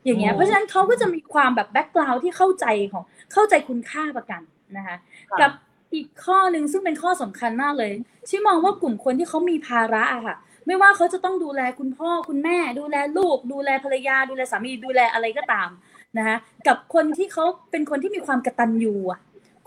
[0.04, 4.42] อย่างเงี้ยโอ้เพราะฉะนั้นเขาก็จะมีความแบบ background ที่เข้าใจของเข้าใจคุณค่าประกัน
[4.76, 4.96] นะคะ
[5.30, 5.50] ค่ะกับ
[5.94, 7.92] อีกข้อหนึ่งซึ่งเป็นข้อสำคัญมากเลย
[8.28, 10.36] ที่มองว่ากลุ่มคนที่เขามีภาระอะค่ะ
[10.66, 15.68] ไม่ว่าเขาจะต้องดูแลคุณพ่อคุณแม่ ดูแลลูก ดูแลภรรยา ดูแลสามีดูแลอะไรก็ตาม
[16.18, 16.36] นะคะ
[16.66, 19.20] กับคนที่เขาเป็นคนที่มีความกระตันยูอะ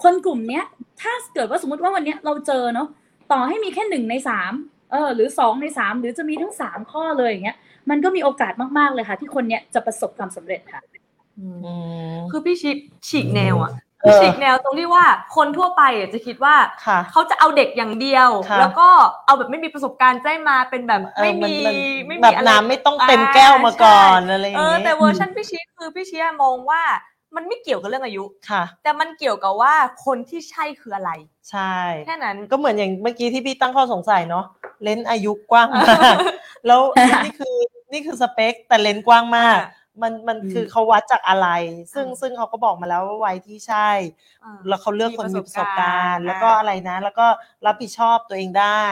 [0.04, 0.64] คนกลุ่มเนี้ย
[1.02, 2.88] ถ้าเกิดว่าสมมติว่าวันเนี้ยเราเจอเนาะ
[3.32, 4.54] ต่อให้มีแค่หนึ่งในสาม
[4.94, 7.58] เออหรือสองในสามหรือจะมีทั้งสามข้อเลยอย่างเงี้ย
[7.90, 10.82] มันก็มีโอกาสมากๆเลยค่ะ ที่คนเนี้ยจะประสบความสำเร็จค่ะ
[11.40, 11.48] อื
[12.14, 12.78] มคือพี่ชิค
[13.08, 13.72] ฉีกแนวอะ
[14.02, 18.88] เออฉีกแนวตรงที่ว่าคนทั่วไปอะจะคิดว่าค่ะเขาจะเอาเด็กอย่างเดียวค่ะแล้วก็
[19.26, 21.78] เอาแบบไม่มีประสบการณ์ได้มาเป็นแบบเออไม่มีนน
[22.08, 26.82] ไม่แบมีบอะไรน้ำไม่ต้องเต็มแก้วมาก่อนอะไรอย่างเออเงี้ยแต่เวอร์ชันพี่ชิคคือพี่ชิคมองว่า
[27.36, 29.74] มันไม่เกี่ยวกับเรื่องอายุ ค่ะ แต่มันเกี่ยวกับว่า
[30.06, 31.12] คนที่ใช่คืออะไร
[31.50, 31.76] ใช่
[32.06, 34.46] แค่นั้น ก็เหมือนอย่างเมื่อกี้ที่พี่ตั้งข้อสงสัยเนาะ
[34.84, 36.16] เลนส์อายุกว้างมาก
[36.68, 36.82] แล้ว
[37.26, 37.56] นี่คือ
[37.92, 39.70] นี่คือสเปค แต่เลนส์กว้างมากอะ
[40.02, 41.48] มันมันอืมคือเขาวัดจากอะไร
[41.94, 43.90] ซึ่งอ่าซึ่งเขาก็บอกมาแล้วว่าวัยที่ใช่
[44.44, 47.26] อ่าแล้วเขาเลือกคนมีประสบการณ์มีประสบการณ์ แล้วก็อะไรนะ แล้วก็
[47.66, 48.84] รับผิดชอบตัวเองได้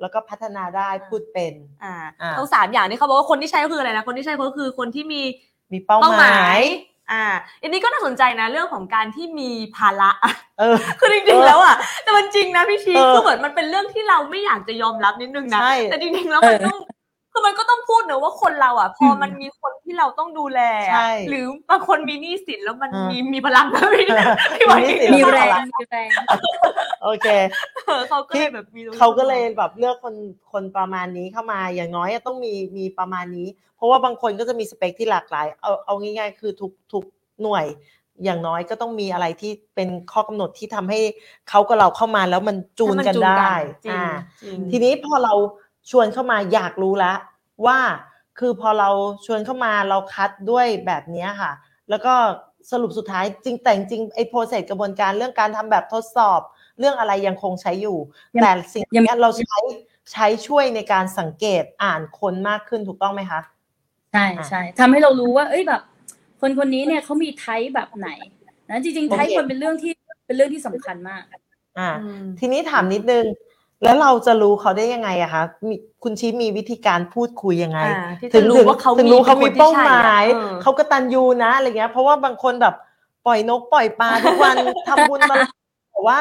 [0.00, 5.22] แล้วก็พัฒนาได้อ่าพูดเป็นอ่าอ่าทั้งสามอย่างนี้เขาบอกว่าคนที่ใช่ก็คืออะไรนะ คนที่ใช่ก็คือคนที่มี
[5.72, 6.62] มีเป้าเป้าหหมามายย
[7.10, 7.24] อ่า
[7.60, 10.10] อันนี้ก็น่าสนใจนะเรื่องของการที่มีภาระ
[10.58, 16.78] เออคือจริงเอๆอแล้วอะแต่มันจริงนะพี่ชีเออคือเหมือนมันเป็นเรื่องที่เราไม่อยากจะยอมรับนิดนึงนะใช่แต่จริงๆแล้วมันต้อง
[17.32, 20.60] คือมันก็ต้องพูดเนอะว่าคนเราอะ พอมันมีคนที่เราต้องดูแล
[20.90, 24.06] อะใช่หรือบางคนมีหนี้สินแล้วมันอ่ามีมีมีพลังนะพี่
[24.54, 26.08] พี่ว่ามีจหนี้ริงสินมีๆแรแล้วงมีแรง
[27.02, 27.28] โอเค
[27.86, 30.14] เออเขาก็เลยแบบมีตรงนี้เขาก็เลยแบบเลือกคน
[30.52, 37.04] คนประมาณนี้เข้ามาอย่างน้อยอะต้องมีมีประมาณนี้ เพราะว่าบางคนก็จะมีสเปคที่หลากหลาย เอาเอาง่ายๆ คือทุกทุก
[37.42, 37.66] หน่วย
[38.24, 41.00] อย่างน้อยก็ต้องมีอะไรที่เป็นข้อกำหนดที่ทำให้
[41.48, 43.54] เขากับเราเข้ามาแล้วมันจูนกันได้
[43.84, 44.06] จริงอ่า
[44.42, 45.34] จริงทีนี้พอเรา
[45.90, 47.16] ชวนเข้ามาอยากรู้แล้ว
[47.66, 47.78] ว่า
[48.38, 48.90] คือพอเรา
[49.26, 51.52] ชวนเข้ามาเราคัดด้วยแบบเนี้ยค่ะ
[51.90, 52.14] แล้วก็
[52.70, 56.40] สรุปสุดท้ายจริงแต่จริงไอ้โปรเซสกระบวนการเรื่องการทำแบบทดสอบ
[56.78, 57.98] เรื่องอะไรยังคงใช้อยู่
[58.36, 59.58] ยังแต่สิ่งยังเนี้ยเราใช้
[60.12, 63.40] ใช้ช่วยในการสังเกตอ่านคนมากขึ้นถูกต้องไหมคะ
[64.12, 65.82] ใช่ใช่ทำให้เรารู้ว่า เอ้ยแบบ
[66.40, 68.08] คนคนนี้เนี่ยเขามีไทป์แบบไหน
[68.70, 69.92] นะจริงๆโอเคไทป์คนเป็นเรื่องที่
[70.26, 71.22] เป็นเรื่องที่สำคัญมาก
[71.78, 73.24] อ่าอืมทีนี้ถามนิดนึง
[73.82, 82.74] แล้วเราจะรู้เขาได้ยังไงอะคะมีคุณชี้มีวิธีการพูดคุยยังไงอ่าที่ถึจะงรู้ถึงว่าเขาถึงรู้เขามีป็นคนที่เป้าใช่หมายอะเออเขากตัญญูนะอะไรเงี้ย เพราะว่าบางคนแบบ
[83.26, 84.56] ปล่อยนกปล่อยปลาทุกวัน
[84.88, 85.36] ทำบุญมา
[85.92, 86.18] แต่ว่า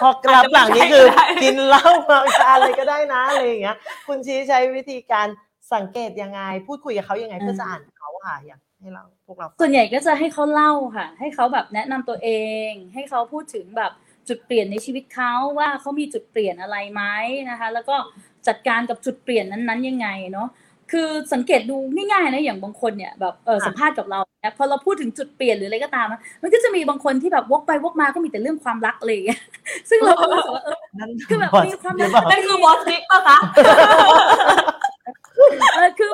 [0.00, 5.26] พอกลับหลังนี่คืออาจจะไม่ใช่ก็ได้กินเหล้าเมาชาอะไรก็ได้นะอะไรอย่างเงี้ย คุณชี้ใช้วิธีการ
[5.74, 12.30] สังเกตยังไง พูดคุยกับเขายังไงเพื่อจะอ่านเขาค่ะอยากให้เราพวกเราฟังส่วนใหญ่ก็จะให้เขาเล่าค่ะ ให้เขาแบบแนะนำตัวเอ
[12.68, 13.92] ง ให้เขาพูดถึงแบบ
[14.28, 17.02] จุดเปลี่ยนในชีวิตเขาว่าเขามีจุดเปลี่ยนอะไรไหม
[17.50, 17.96] นะคะ แล้วก็
[18.48, 20.48] จัดการกับจุดเปลี่ยนนั้นๆยังไงเนาะ
[20.92, 29.40] คือสังเกตดูง่ายๆนะอย่างบางคนเนี่ยแบบเออค่ะสัมภาษณ์กับเราเนี่ยพอเราพูดถึงจุดเปลี่ยนหรืออะไรก็ตามอะมันก็จะมีบางคนที่แบบวกไปวกมาก็มีแต่เรื่องความรักอะไรอย่างเงี้ย
[29.88, 33.38] ซึ่งเราก็รู้สึกว่าเออนั่นคือแบบมีความหรือเปล่านั่นคือบอสนิกปะคะ
[35.74, 36.10] เออคือ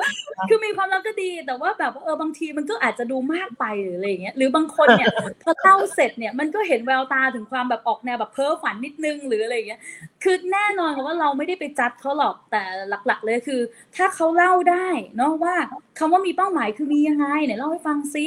[0.49, 5.09] คือมีความรักก็ดีแต่ว่าแบบเออบางทีมันก็อาจจะดูมากไปหรืออะไรอย่างเงี้ยหรือบางคนเนี่ย
[5.43, 9.81] พอเล่าเสร็จเนี่ยมันก็เห็นแววตาถึงความแบบออกแนวแบบเพ้อฝันนิดนึงหรืออะไรอย่างเงี้ย
[10.23, 12.61] คือแน่นอนค่ะว่าเราไม่ได้ไปจัดเขาหรอกแต่
[13.07, 13.61] หลัก ๆ เลยคือ
[13.95, 14.87] ถ้าเขาเล่าได้
[15.17, 15.55] เนาะว่า
[15.99, 18.25] คำว่ามีเป้าหมายคือมียังไงไหนเล่าให้ฟังซิ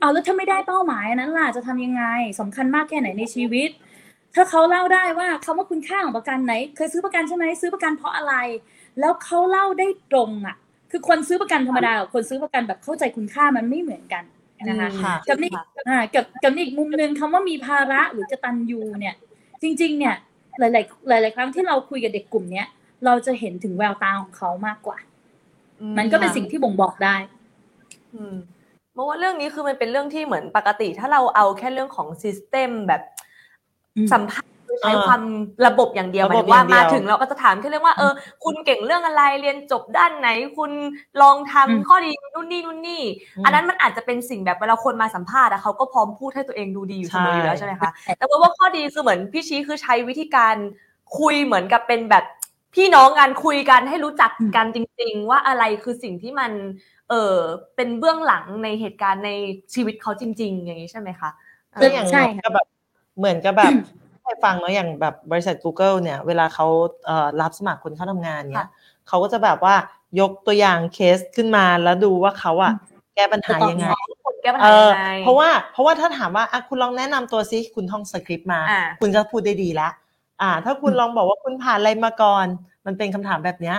[0.00, 2.04] เอาแล้วถ้าไม่ได้เป้าหมายอันนั้นล่ะจะทำยังไง
[2.40, 3.70] สำคัญมากแค่ไหนในชีวิต
[4.34, 8.34] ถ้าเขาเล่าได้ว่าคำว่าคุณค่าของประกันไหน เคยซื้อประกันใช่ไหมซื้อประกันเพราะอะไร
[9.00, 10.56] แล้วเขาเล่าได้ตรงอะ
[10.90, 14.24] คือคนซื้อประกันธรรมดากับคนซื้อประกันแบบเข้าใจคุณค่ามันไม่เหมือนกัน
[14.68, 15.50] นะคะค่ะกับนี่
[15.88, 19.14] อ่ากับกับนี่อีกมุมหนึ่งคำว่ามีภาระหรือกตัญญูเนี่ย
[19.62, 20.14] จริง ๆ เนี่ย
[20.58, 22.66] หลาย ๆ หลาย ๆ ครั้งที่เราคุยกับเด็กกลุ่มเนี้ย
[23.04, 24.98] เราจะเห็นถึงแววตาของเขามากกว่า
[25.98, 27.16] มันก็เป็นสิ่งที่บ่งบอกได้
[28.14, 28.36] อืม
[28.92, 33.02] เพราะว่าเรื่องนี้คือมันเป็นเรื่องที่เหมือนปกติ ถ้าเราเอาแค่เรื่องของซิสเต็มแบบ
[33.96, 35.22] อืมสัมภาษณ์คือ ใช้เออความ
[35.66, 38.12] ระบบอย่างเดียวหระมายบบถึงว่าอย่างเดียวมาถึงเราก็จะถามแค่เรื่องว่าเออ
[38.44, 40.70] คุณเก่งเรื่องอะไรเรียนจบด้านไหน คุณ
[41.22, 43.02] ลองทำอืมข้อดีนู่นนี่นู่นนี่
[43.44, 50.54] อันนั้นมันอาจจะเป็นสิ่งแบบเวลาคนมาสัมภาษณ์อะเขาก็พร้อมพูดให้ตัวเองดูดีอยู่เสมออยู่แล้วใช่ใช่ไหมคะแต่ว่าข้อดีคือเหมือนพี่ชี้คือใช้วิธีการ
[51.18, 52.24] คุยเหมือนกับเป็นแบบ
[52.74, 56.52] พี่น้องกันคุยกันให้รู้จักกันจริง ๆ ว่าอะไรคือสิ่งที่มัน
[57.08, 57.36] เออ
[57.76, 59.30] เป็นเบื้องหลังในเหตุการณ์ใน
[59.74, 61.30] ชีวิตเขาจริง ๆ อย่างนี้ใช่ไหมคะ
[61.80, 62.66] ซึ่งอย่างใช่น้อยค่ะก็แบบ
[63.18, 63.72] เหมือนกับแบบ
[64.24, 66.66] ให้ฟังเนาะอย่างแบบบริษัท Google เนี่ย เวลาเขา
[67.06, 68.68] เอ่อรับสมัครคนเข้าทำงานเนี่ย
[69.08, 69.74] เขาก็จะแบบว่า
[70.20, 72.72] ยกตัวอย่างเคสขึ้นมาแล้วดูว่าเขาอะ
[73.16, 73.86] แก้ปัญหายังไง
[74.24, 79.92] คนแก้ปัญเอหาอยังไงเพราะว่าเพราะว่าถ้าถามว่าอะคุณลองแนะนำตัวซิคุณท่องสคริปต์มาอ่าคุณจะพูดได้ดีแล้ว
[80.42, 82.46] อ่า ถ้าคุณลองบอกว่าคุณผ่านอะไรมาก่อน
[82.86, 83.76] มันเป็นคำถามแบบเนี้ย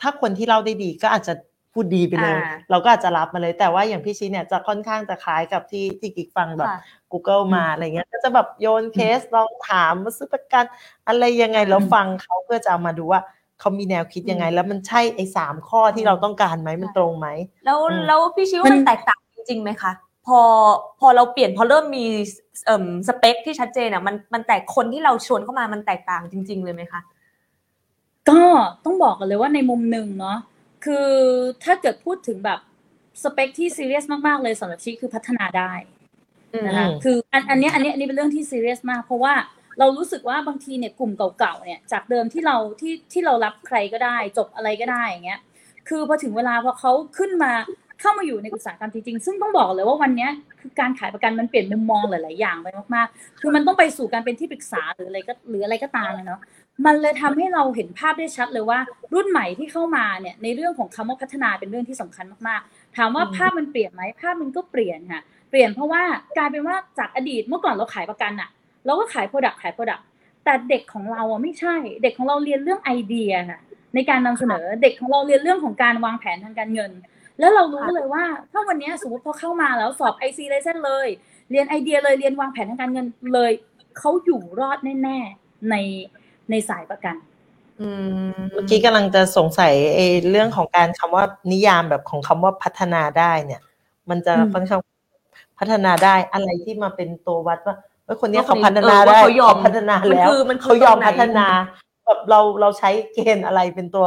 [0.00, 1.34] ถ้าคนที่เล่าได้ดีก็อาจจะ
[1.78, 6.80] พูดดีไปเลยอ่าเราก็อาจจะรับมาเลย แต่ว่าอย่างพี่ชี้เนี่ยจะค่อนข้างจะคล้ายกับที่ที่กิ๊กฟังแบบค่ะ
[7.12, 10.64] Google มาอะไรเงี้ยก็จะแบบโยนเคสลองถามมาซื้อประกัน
[11.08, 13.20] อะไรยังไงแล้วฟังเขาเพื่อจะเอามาดูว่า
[13.60, 17.28] เขามีแนวคิดยังไง แล้วมันใช่ไอ้สามข้อที่เราต้องการไหมมันตรงไหม
[17.64, 19.92] แล้วอืมแล้วพี่ชี้ว่ามัมันนแตกต่างจริงๆไหมคะ
[20.26, 20.40] พอ
[21.00, 22.06] พอเราเปลี่ยนพอเริ่มมี
[22.66, 27.00] เอ่มสเปคที่ชัดเจนอะมันมันแตกคนที่เราชวนเข้ามามันแตกต่างจริง ๆ เลยไหมคะ
[28.28, 28.40] ก็
[28.84, 30.38] ต้องบอกกันเลยว่าในมุมหนึ่งเนาะ
[30.84, 31.08] คือ
[31.64, 32.60] ถ้าเกิดพูดถึงแบบ
[33.22, 35.72] สเปคที่ซีเรียสมากๆเลยสำหรับชีคือพัฒนาได้
[36.66, 39.34] นะคะอืมคืออันอันเนี้ยอันเนี้ยอันนี้เป็นเรื่องที่ซีเรียสมาก เพราะว่า
[39.78, 45.40] เรารู้สึกว่าบางทีเนี่ยกลุ่มเก่าๆเนี่ยจากเดิมที่เราที่ที่เรารับใครก็ได้ จบอะไรก็ได้อย่างเงี้ย
[45.88, 47.52] คือพอถึงเวลาพอเขาขึ้นมา
[48.00, 56.40] เข้ามาอยู่ในอุตสาหกรรมจริงๆ ซึ่งต้องบอกเลยว่าวันเนี้ยคือการขายประกันมันเปลี่ยนมุมมองหลาย ๆ อย่างไปมากๆ คือมันต้องไปสู่การเป็นที่ปรึกษาหรืออะไรก็หรืออะไรก็ตามเนาะ
[56.86, 58.78] มันเลยทำให้เราเห็นภาพได้ชัดเลยว่า
[59.14, 66.02] รุ่นใหม่ที่เข้ามาเนี่ยในเรื่องของคำว่าพัฒนาเป็นเรื่องที่สำคัญมากๆ ถามว่าภาพมันเปลี่ยนไหมภาพมันก็เปลี่ยนค่ะเปลี่ยนเพราะว่า
[66.36, 68.50] กลายเป็นว่าจากอดีตเมื่อก่อนเราขายประกันอะ
[68.86, 70.00] เราก็ขายโปรดักขายโปรดัก
[70.44, 73.60] แต่เด็กของเราอะไม่ใช่ เด็กของเราเรียนเรื่องไอเดียค่ะ
[73.94, 76.92] ในการนำเสนอเด็กของเราเรียนเรื่องของการวางแผนทางการเงิน
[77.38, 81.08] แล้วเรารู้เลยว่าถ้าวันนี้สมมติพอเข้ามาแล้วสอบ IC license เลย
[81.50, 83.52] เรียนไอเดียเลยเรียนวางแผนทางการเงินเลย
[83.98, 85.74] เขาอยู่รอดแน่ๆใน
[86.50, 87.16] ในสายประกัน
[87.80, 87.88] อื
[88.30, 93.60] มเมื่อกี้กำลังจะสงสัยไอ้เรื่องของการคำว่านิยามแบบของคำว่าพัฒนาได้เนี่ย
[94.10, 94.80] มันจะอืมค่อนข้าง
[95.58, 101.46] พัฒนาได้อะไรที่มาเป็นตัววัดว่าเอ้ยคนเนี้ยว่าเขาคนนี้พัฒนาเออว่าได้เขายอมพัฒนาแล้วมันคือมันคือเขายอมตรงไหนพัฒนา
[102.06, 104.06] แบบเราเราใช้เกณฑ์อะไรเป็นตัว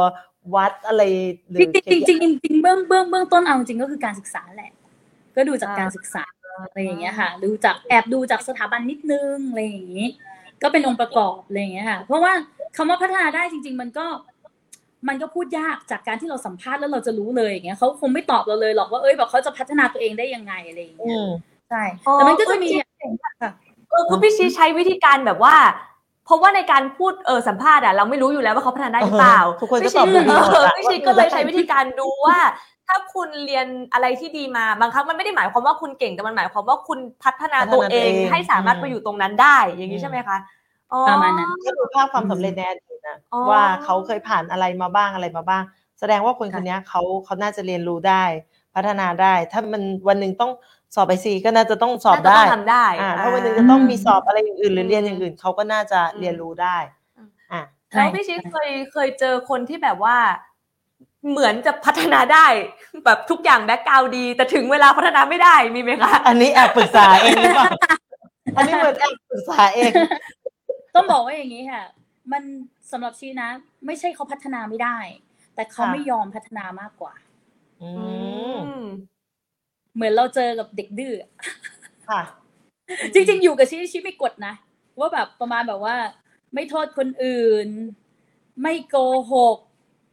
[0.54, 1.02] วัดอะไร
[1.48, 4.70] หรือจริงๆจริงๆจริงๆจริงๆเบื้องเบื้องเบื้องต้นเอาจริงๆก็คือการศึกษาแหละ
[5.36, 6.24] ก็ดูจากการศึกษา
[6.68, 10.06] อะไรอย่างเงี้ยค่ะ ดูจากแอบดูจากสถาบันนิดนึงอะไรอย่างงี้
[10.62, 12.32] ก็เป็นองค์ประกอบอะไรอย่างเงี้ยค่ะ เพราะว่า
[12.76, 14.06] คำว่าพัฒนาได้จริง ๆ มันก็
[15.08, 21.30] มันก็พูดยากจากการที่เราสัมภาษณ์แล้วเราจะรู้เลยอย่างเงี้ยเขาคงไม่ตอบเราเลยหรอกว่าเอ้ยแบบเขาจะพัฒนาตัวเองได้ยังไงอะไรอย่างอืเงี้ยม
[21.68, 23.50] ใช่อ๋อแต่มันก็จะมีเออจริงค่ะ
[23.90, 25.54] เออคือพี่ชี้ใช้วิธีการแบบว่า
[26.24, 32.38] เพราะว่าในการพูดเออสัมภาษณ์อะเราไม่รู้อยู่แล้วว่าเขาพัฒนาได้หรือเปล่าทุกคนก็พี่ตอบชี้ดีหมดอะเออพี่ชี้ก็เลยใช้วิธีการดูว่า
[32.88, 40.38] ถ้าคุณเรียนอะไรที่ดีมาบางครั้งมันไม่ได้หมายความว่าคุณเก่งแต่มันหมายความว่าคุณพัฒนาตัวเองพัฒนาตัวเองให้สามารถอืมไปอยู่ตรงนั้นได้ อย่างนี้ใช่ไหมคะ
[40.92, 45.62] อ๋อประมาณนั้นก็ดูภาพความสำเร็จในอดีตนะอ๋อว่าเขาเคยผ่านอะไรมาบ้างอะไรมาบ้าง
[46.00, 48.24] แสดงว่าคนคนเนี้ยเขาเขาน่าจะเรียนรู้ได้
[48.74, 50.52] พัฒนาได้ ถ้ามันวันหนึ่งต้อง
[50.94, 56.76] สอบไอซีก็น่าจะต้องสอบน่าจะได้ต้องทำได้อ่าถ้าอ่าวันหนึ่งจะต้องมีสอบอะไรอย่างอื่นหรือมเรียนอย่างอื่นเขาก็น่าจะอืมเรียนรู้ได้
[57.52, 57.62] อะ
[57.94, 60.18] แล้วพี่ชิเคยเคยเจอคนที่แบบว่า
[61.30, 62.46] เหมือนจะพัฒนาได้
[63.04, 67.68] แบบทุกอย่างแบ็กกราวดี แต่ถึงเวลาพัฒนาไม่ได้มีไหมคะ อันนี้แอบปรึกษาเองหรือเปล่า
[68.56, 69.94] อันนี้เหมือนแอบปรึกษาเอง
[70.94, 71.84] ต้องบอกว่าอย่างนี้ค่ะ
[72.32, 72.42] มัน
[72.92, 73.48] สำหรับชีนะ
[73.86, 74.98] ไม่ใช่เขาพัฒนาไม่ได้
[75.54, 77.14] แต่เขาค่ะไม่ยอมพัฒนามากกว่า
[77.80, 78.06] อือื
[78.56, 79.11] มม
[79.94, 81.12] เหมือนเราเจอกับเด็กดื้อ
[82.08, 82.22] ค่ะ
[83.14, 84.54] จริง ๆ อยู่กับชีชีไม่กดนะ
[84.98, 85.96] ว่าแบบประมาณแบบว่า
[86.54, 87.68] ไม่โทษคนอื่น
[88.62, 88.96] ไม่โก
[89.32, 89.58] หก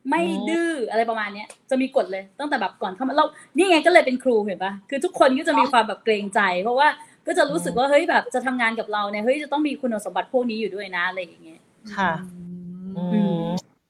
[0.09, 3.25] ไม่อืมดื้ออะไรประมาณเนี้ย จะมีกฎเลยตั้งแต่แบบก่อนเข้ามาเรา
[3.55, 6.88] นี่ไงก็เลยเป็นครูเห็นปะคือทุกคนก็จะมีความแบบเกรงใจ เพราะว่า
[7.27, 11.61] ก็จะรู้สึกว่าเฮ้ยแบบจะทำงานกับเราเนี่ยเฮ้ยจะต้องมีคุณสมบัติพวกนี้อยู่ด้วยนะอะไรอย่างเงี้ย
[11.95, 12.11] ค่ะ
[12.97, 13.43] อือืม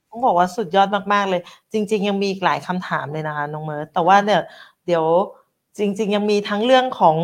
[0.09, 1.41] ต้องบอกว่าสุดยอดมากๆเลย
[1.73, 4.41] จริง ๆ ยังมีอีกหลายคำถามเลยนะคะน้องเมิร์ดแต่ว่าเนี่ย
[4.85, 5.05] เดี๋ยว
[5.80, 7.15] จริง ๆ ยังมีทั้งเรื่องของ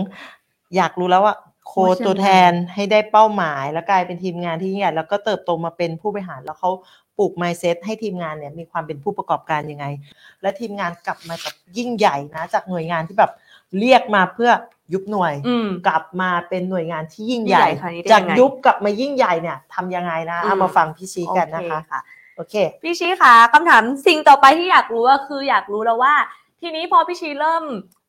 [0.76, 1.36] อยากรู้แล้วว่า
[1.68, 6.72] โค้ชโค้ชยังไงตัวแทนให้ได้เป้าหมาย แล้วกลายเป็นทีมงานที่ยิ่งใหญ่แล้วก็เติบโตมาเป็นผู้บริหารแล้วเขา
[7.18, 9.86] ปลูก mindset ให้ทีมงานเนี่ยมีความเป็นผู้ประกอบการยังไง
[10.42, 13.32] และทีมงานกลับมาแบบยิ่งใหญ่นะ จากหน่วยงานที่แบบ
[13.80, 14.52] เรียกมาเพื่อ
[14.94, 22.00] ยุบหน่วยอืมกลับมาเป็นหน่วยงานที่ยิ่งใหญ่ยิ่งใหญ่คราวนี้ได้จากยังไงยุบกลับมายิ่งใหญ่เนี่ยทำยังไงนะเอาอืมมาฟังพี่ชีกันนะคะโอเคค่ะ
[22.38, 26.14] โอเคพี่ชี้ค่ะคำถามสิ่งต่อไปที่อยากรู้ก็คืออยากรู้แล้วว่า
[26.62, 27.64] ทีนี้พอพี่ชี้เริ่ม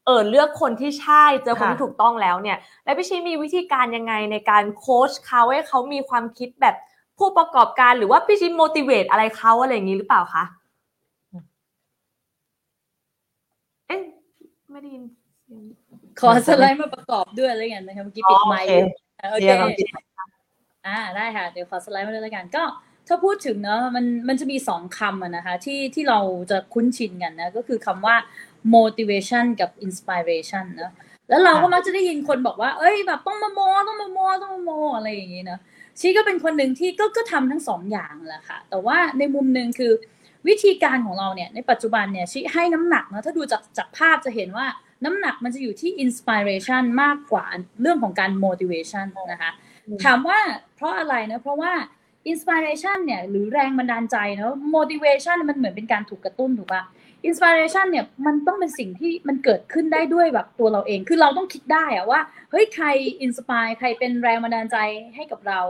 [0.07, 6.75] เออเลือกคนที่ใช่เจอคนค่ะที่ถูกต้องแล้วเนี่ย แล้วพี่ชีมีวิธีการยังไงในการโค้ชเขาให้เขามีความคิดแบบ
[7.19, 10.45] ผู้ประกอบการหรือว่าพี่ชี motivate อะไรเขาอะไรอย่างนี้หรือเปล่าคะ
[13.89, 14.01] เอ๊ะ
[14.71, 15.03] ไม่ได้ยิน
[15.45, 15.63] เสียง
[16.21, 18.69] ขอสไลด์มาประกอบด้วยอะไรอย่างเงี้ยนะคะเมื่อกี้ปิดไมค์
[19.23, 19.87] อ๋อโอโอเคเคเรียนความคิด
[20.87, 22.65] อ่าได้ค่ะเดี๋ยวขอสไลด์มาด้วยแล้วกันก็
[23.09, 26.19] ถ้าพูดถึงเนอะมันมันจะมีสองคำอะนะคะที่ที่เรา
[26.51, 28.17] จะคุ้นชินกันนะก็คือคำว่า
[28.75, 30.93] motivation กับ inspiration นะ
[31.29, 35.61] แล้วเราก็มักจะได้ยินคนบอกว่า เอ้ย แบบต้องมาโมต้องมาโมต้องมาโมอะไรอย่างนี้เนอะ
[36.01, 39.93] ชีก็เป็นคนหนึ่งที่ก็ก็ทำทั้งสองอย่างแหละค่ะ แต่ว่าในมุมหนึ่งคือ
[40.49, 44.67] วิธีการของเราเนี่ยในปัจจุบันเนี่ยชีให้น้ำหนักนะถ้าดูจากจากภาพจะเห็นว่า
[45.05, 47.45] น้ำหนักมันจะอยู่ที่ inspiration มากกว่า
[47.81, 49.51] เรื่องของการ motivation นะคะ
[50.05, 50.39] ถามว่า
[50.77, 51.73] เพราะอะไรนะเพราะว่า
[52.31, 56.83] inspiration เนี่ยหรือแรงบันดาลใจเนอะ motivation มันเหมือนเป็นการถูกกระตุ้นถูกปะ
[57.29, 62.87] inspiration เนี่ยมันต้องเป็นสิ่งที่มันเกิดขึ้นได้ด้วยแบบตัวเราเอง คือเราต้องคิดได้อะว่าเฮ้ยใคร
[63.25, 64.77] inspire ใครเป็นแรงบันดาลใจ
[65.17, 65.61] ให้กับเรา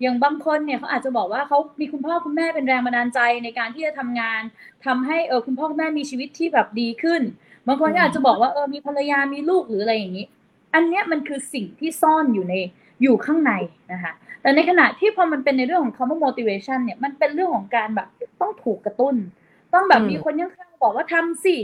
[0.00, 4.42] อย่างบางคนเนี่ยเขาอาจจะบอกว่าเขามีคุณพ่อคุณแม่เป็นแรงบันดาลใจในการที่จะทำงาน
[4.86, 7.22] ทำให้เออคุณพ่อคุณแม่มีชีวิตที่แบบดีขึ้น
[7.66, 10.26] บางคนก็อาจจะบอกว่าเออมีภรรยามีลูกหรืออะไรอย่างนี้
[10.74, 12.54] อันเนี้ยมันคือสิ่งที่ซ่อนอยู่ใน
[13.02, 13.52] อยู่ข้างใน
[13.92, 18.08] นะคะแต่ในขณะที่พอมันเป็นในเรื่องของคำว่า motivation เนี่ยมันเป็นเรื่องของการแบบ
[18.40, 19.14] ต้องถูกกระตุ้น
[19.74, 21.56] ต้องแบบอืมมีคนข้างๆบอกว่าทำสิ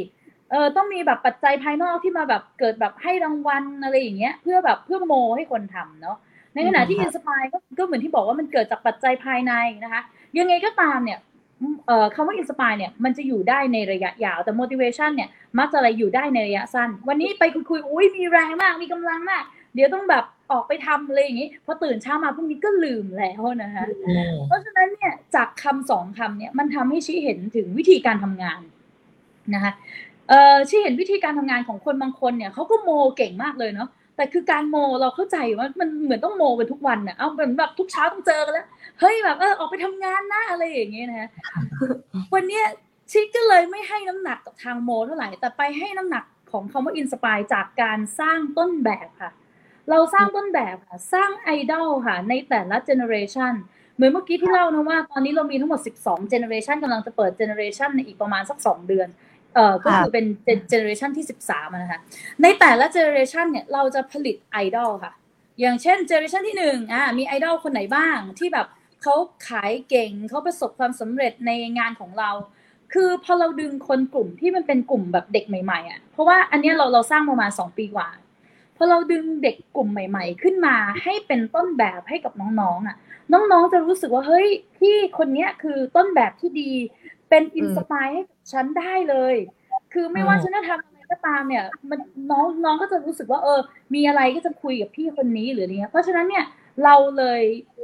[0.50, 6.16] เออต้องมีแบบปัจจัยภายนอกที่มาแบบเกิดแบบให้รางวัลอะไรอย่างเงี้ย เพื่อแบบเพื่อโมให้คนทำเนาะ
[6.54, 9.52] ในขณะที่อืมอินสปายก็ก็เหมือนที่บอกว่ามันเกิดจากปัจจัยภายใน
[9.84, 10.02] นะคะ
[10.38, 11.18] ยังไงก็ตามเนี่ย
[11.86, 15.28] เอ่อคำว่าอินสปายเนี่ยมันจะอยู่ได้ในระยะยาว แต่ motivation เนี่ย
[15.58, 19.42] มักจะอะไรอยู่ได้ในระยะสั้น วันนี้ไปคุยคุยๆอุ้ยมีแรงมากมีกำลังมาก
[19.74, 28.60] เดี๋ยวต้องแบบ ออกไปทำอะไรอย่างนี้พอตื่นเช้ามาพรุ่งนี้ก็ลืมแล้วนะคะอืมเพราะฉะนั้นเนี่ยจากคำสองคำเนี่ยมันทำให้ชี้เห็นถึงวิธีการทำงาน
[29.54, 29.72] นะคะ
[30.28, 38.66] เอ่อชี้เห็นวิธีการทำงานของคนบางคนเนี่ยเขาก็โมเก่งมากเลยเนาะแต่คือการโมเราเข้าใจว่ามันเหมือนต้องโมกันทุกวันน่ะเอาเหมือนแบบทุกเช้าต้องเจอกันแล้ว
[39.00, 41.28] เฮ้ยแบบเออออกไปทำงานนะอะไรอย่างเงี้ยนะฮะ
[42.34, 42.64] วันเนี้ย
[43.12, 49.30] ชีก็เลยไม่ให้น้ำหนักกับทางโมเท่าไหร่แต่ไปให้น้ำหนักของคำว่า inspire จากการสร้างต้นแบบค่ะ
[49.90, 53.52] เราสร้างต้นแบบค่ะ สร้างไอดอลค่ะ ในแต่ละ generation
[53.94, 59.08] เหมือนเมื่อกี้ที่เล่านะว่า ตอนนี้เรามีทั้งหมด 12 generation กำลังจะเปิด generation ในอีกประมาณสัก 2 เดือน
[59.54, 60.24] เอ่อก็คือเป็น
[60.68, 62.00] generation ที่ 13อะนะคะ
[62.42, 65.12] ในแต่ละ generation เนี่ยเราจะผลิตไอดอลค่ะ
[65.60, 68.66] อย่างเช่น generation ที่หนึ่งอ่ามีไอดอลคนไหนบ้างที่แบบ
[69.02, 69.14] เขา
[69.48, 72.30] ขายเก่งเขาประสบความสำเร็จในงานของเรา
[72.92, 78.08] คือพอเราดึงคนกลุ่มที่มันเป็นกลุ่มแบบเด็กใหม่ๆอะเพราะว่าอันเนี้ยเราเราสร้างประมาณสองปีกว่า
[78.76, 82.96] พอเราดึงเด็กกลุ่มใหม่ ๆ ขึ้นมาให้เป็นต้นแบบให้กับน้องๆอะ
[83.32, 84.48] น้องๆจะรู้สึกว่าเฮ้ย
[84.78, 86.70] พี่คนเนี้ยคือต้นแบบที่ดี
[87.28, 89.34] เป็น inspire ให้กับฉันได้เลย
[89.92, 92.00] คือไม่ว่าอืมฉันจะทำอะไรก็ตามเนี่ย มัน
[92.30, 93.60] น้องน้องก็จะรู้สึกว่า เออ
[93.94, 96.44] มีอะไรก็จะคุยกับพี่คนนี้หรืออะไรเงี้ยเพราะฉะนั้นเนี่ย
[96.84, 97.42] เราเลย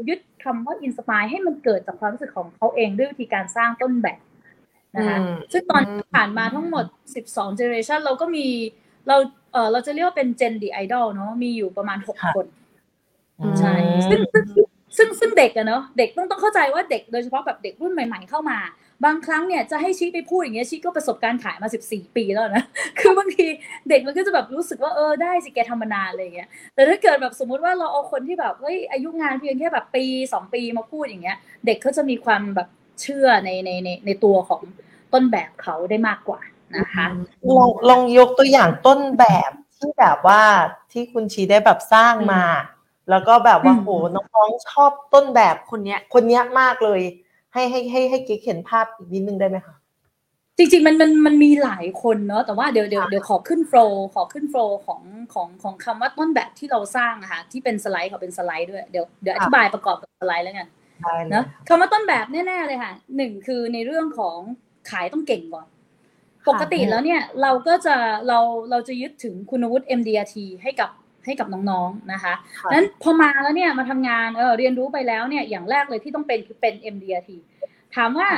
[0.08, 4.18] ยึดคำว่าอินสปายให้มันเกิดจากความรู้สึกของเขาเองด้วยวิธีการสร้างต้นแบบ
[4.96, 6.84] นะคะอืมซึ่งตอนที่ผ่านมาทั้งหมด
[7.14, 8.46] 12 generation เราก็มี
[9.08, 9.16] เรา
[9.52, 12.46] เออเราจะเรียกว่าเป็น Gen the Idol เนาะมีอยู่ประมาณค่ะ6คน
[13.60, 13.74] ใช่
[14.10, 14.44] ซึ่งซึ่ง
[14.96, 18.58] ซึ่งซึ่งเด็กอะเนาะเด็กต้องต้องเข้าใจว่าเด็กโดยเฉพาะแบบเด็กรุ่นใหม่ ๆ เข้ามา
[19.04, 22.64] บางครั้งเนี่ยจะให้ชี้ไปพูดอย่างเงี้ยชี้ก็ประสบการณ์ขายมา 14 ปีแล้วนะ
[22.98, 23.46] คือบางที
[23.88, 31.36] เด็กมันก็จะแบบรู้สึกว่าเออได้สิแกทำมานานอะไรอย่างเงี้ยแต่ถ้าเกิดแบบสมมุติว่าเราเอาคนที่แบบเฮ้ยอายุงานเพียงแค่แบบปีสองปีมาพูดอย่างเงี้ย
[31.66, 32.68] เด็กเขาจะมีความแบบ
[33.02, 34.62] เชื่อในในในในตัวของ
[35.12, 36.40] ต้นแบบเขาได้มากกว่า
[36.76, 37.06] นะคะ
[37.56, 40.42] ลองลองยกตัวอย่างต้นแบบที่แบบว่า
[40.92, 42.44] ที่คุณชีได้แบบสร้างมา
[43.10, 47.00] แล้วก็แบบว่าอืมโหน้องๆชอบต้นแบบคนเนี้ย คนเนี้ยมากเลย
[47.52, 49.74] ให้ให้ให้ให้กิ๊กเห็นภาพอีกนิดนึงได้ไหมคะ
[50.58, 55.02] จริงๆมันมันมันมีหลายคนเนาะแต่ว่าเดี๋ยวเดี๋ยวเดี๋ยวขอขึ้นโฟล์ขอขึ้นโฟล์ของ
[55.34, 60.68] ของของคำว่าต้นแบบที่เราสร้างอะค่ะที่เป็นสไลด์ขอเป็นสไลด์ด้วยเดี๋ยวเดี๋ยวอธิบายประกอบกับสไลด์แล้วกัน
[61.02, 64.38] ได้เลยเนอะคำว่าต้นแบบแน่ๆเลยค่ะหนึ่งคือในเรื่องของ
[64.90, 65.66] ขายต้องเก่งก่อน
[66.48, 67.96] ปกติแล้วเนี่ยเราก็จะ
[68.28, 68.38] เรา
[68.70, 70.90] เราจะยึดถึงคุณวุฒิ MDRT ให้กับ
[71.24, 77.30] ให้กับน้องๆนะคะค่ะนั้นพอมาแล้วเนี่ยมาทำงานเออเรียนรู้ไปแล้วเนี่ยอย่างแรกเลยที่ต้องเป็นคือเป็น MDRT
[77.96, 78.28] ถามว่า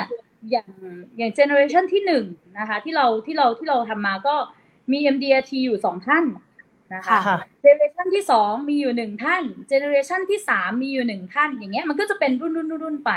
[0.51, 0.69] อย่าง
[1.17, 2.25] อย่าง generation ที่หนึ่ง
[2.59, 4.35] นะคะที่เราที่เราที่เราทำมาก็
[4.93, 6.25] มี MDRT อยู่สองท่าน
[6.95, 13.13] นะคะค่ะ generation ที่สองมีอยู่หนึ่งท่าน generation ที่สามมีอยู่หนึ่งท่าน อย่างเงี้ยมันก็จะเป็นรุ่นรุ่นรุ่นรุ่นไป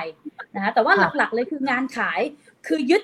[0.55, 2.21] นะคะแต่ว่าค่ะหลักๆเลยคืองานขาย
[2.67, 3.03] คือยึด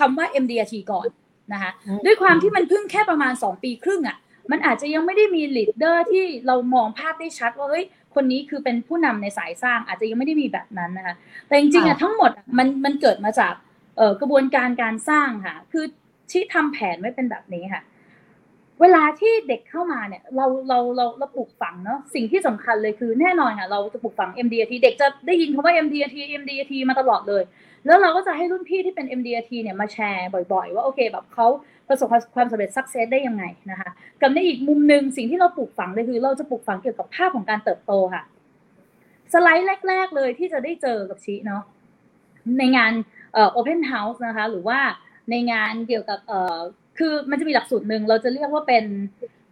[0.00, 1.08] คำว่า MDRT ก่อน
[1.52, 4.16] นะคะอืมด้วยความที่มันเพิ่งแค่ประมาณ 2 ปีครึ่งอะ
[4.50, 7.84] มันอาจจะยังไม่ได้มี leader ที่เรามองภาพได้ชัดว่าเฮ้ย
[8.14, 11.14] คนนี้คือเป็นผู้นำในสายสร้างอาจจะยังไม่ได้มีแบบนั้นนะคะ
[11.48, 13.54] แต่จริงๆอะทั้งหมดอะมันมันเกิดมาจาก
[13.96, 15.84] เอ่อกระบวนการการสร้างค่ะ คือ
[16.30, 17.82] ที่ทำแผนไว้เป็นแบบนี้ค่ะ
[18.80, 27.42] เวลาที่เด็กเข้ามาเนี่ยเราเราเราเราปลูกฝังเนาะสิ่งที่สำคัญเลยคือแน่นอนค่ะเราจะปลูกฝัง MDRT เด็กจะได้ยินคำว่า MDRT MDRT มาตลอดเลย
[27.86, 31.46] แล้วเราก็จะให้รุ่นพี่ที่เป็น MDRT เนี่ยมาแชร์บ่อยๆ ว่าโอเคแบบเขา
[31.88, 38.22] ประสบความสำเร็จสักเซสได้ยังไงนะคะกับในอีกมุมหนึ่งสิ่งที่เราปลูกฝังเลยคือ เราจะปลูกฝังเกี่ยวกับภาพของการเติบโตค่ะ
[39.32, 41.62] สไลด์แรก ๆ เลยที่จะได้เจอกับชีเนาะ
[42.58, 42.92] ในงาน
[43.32, 44.78] เอ่อ Open House นะคะ หรือว่า
[45.30, 46.58] ในงานเกี่ยวกับเอ่อ
[46.98, 48.84] คือมันจะมีหลักสูตรหนึ่งเราจะเรียกว่าเป็น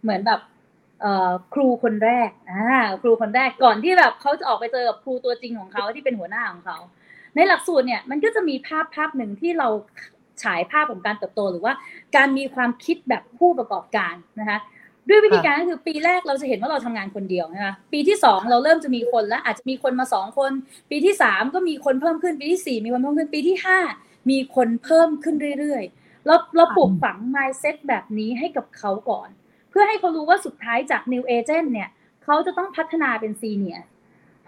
[0.02, 0.40] เหมือนแบบ
[1.00, 6.78] เอ่อครูคนแรกอ่าครูคนแรกก่อนที่แบบเขาจะออกไปเจอกับครูตัวจริงของเขาที่เป็นหัวหน้าของเขา
[7.38, 9.68] ในหลักสูตรเนี่ยมันก็จะมีภาพภาพหนึ่งที่เรา
[10.42, 11.72] ฉายภาพของการเติบโต หรือว่า
[12.16, 14.58] การมีความคิดแบบผู้ประกอบการนะคะ
[15.08, 20.52] ด้วยวิธีการก็คือปีแรกเราจะเห็นว่าเราทำงานคนเดียวนะคะปีที่สองเราเริ่มจะมีคนแล้วอาจจะมีคนมาสองคน
[20.90, 23.78] ปีที่สามก็มีคนเพิ่มขึ้นปีที่สี่มีคนเพิ่มขึ้นปีที่ห้า
[24.30, 29.28] มีคนเพิ่มขึ้นเรื่อยๆเราเราปลูกฝัง mindset แบบนี้ให้กับเขาก่อน
[29.70, 31.88] เพื่อให้เขารู้ว่าสุดท้ายจาก new agent เนี่ย
[32.24, 33.82] เขาจะต้องพัฒนาเป็น senior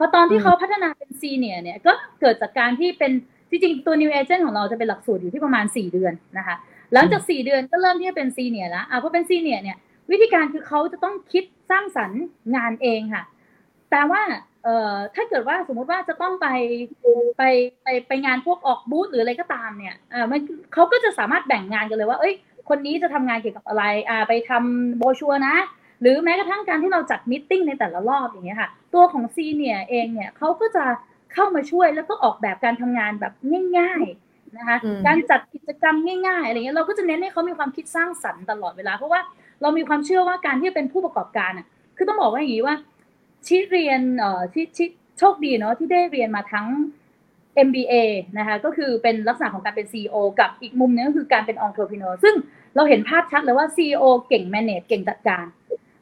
[0.01, 3.13] พอตอนที่เขาพัฒนาเป็นซีเนียเนี่ยก็เกิดจากการที่เป็น
[3.51, 6.57] จริงๆตัว new agent ของเราจะเป็นหลักสูตรอยู่ที่ประมาณ 4 เดือนนะคะ
[6.93, 9.77] หลังจาก 4 เดือนก็เริ่มที่จะเป็นซีเนียแล้วอะพอเป็นซีเนียเนี่ย
[10.11, 12.23] วิธีการคือเขาจะต้องคิดสร้างสรรค์
[12.57, 13.25] งานเองค่ะ
[13.91, 14.23] แต่ว่า
[14.65, 16.49] เอ่อถ้าเกิดว่าสมมุติว่าจะต้องไป
[17.39, 17.43] ไป
[17.83, 20.41] ไปไปงานพวกออกบูธหรืออะไรก็ตามเนี่ยอ่ามัน
[20.73, 22.35] เขาก็จะสามารถแบ่งงานกันเลยว่า เอ้ย
[22.69, 25.55] คนนี้จะทำงานเกี่ยวกับอะไรอ่าไปทำโบชัวนะ
[26.01, 30.85] หรือแม้กระทั่งการที่เราจัดมิ팅ในแต่ละรอบอย่างเงี้ยค่ะ ตัวของซีเนียเองเนี่ยเขาก็จะ
[31.33, 33.33] เข้ามาช่วยแล้วก็ออกแบบการทำงานแบบ
[33.79, 34.77] ง่ายๆนะคะ
[35.07, 39.21] การจัดกิจกรรมง่ายๆอะไรเงี้ยเราก็จะเน้นให้เขามีความคิดสร้างสรรค์ตลอดเวลา เพราะว่า
[39.63, 41.67] เรามีความเชื่อว่าการที่เป็นผู้ประกอบการอะ
[41.97, 42.77] คือต้องบอกว่าอย่างนี้ว่า
[43.47, 44.85] ชิเรียนเอ่อชิชิ
[45.19, 46.67] โชคดีเนาะที่ได้เรียนมาทั้ง
[47.67, 47.95] MBA
[48.39, 52.35] นะคะก็คือเป็นลักษณะของการเป็น CEO กับอีกมุมนึงก็คือการเป็น entrepreneur ซึ่ง
[52.77, 55.45] เราเห็นภาพชัดเลยว่า CEO เก่ง manage เก่งจัดการ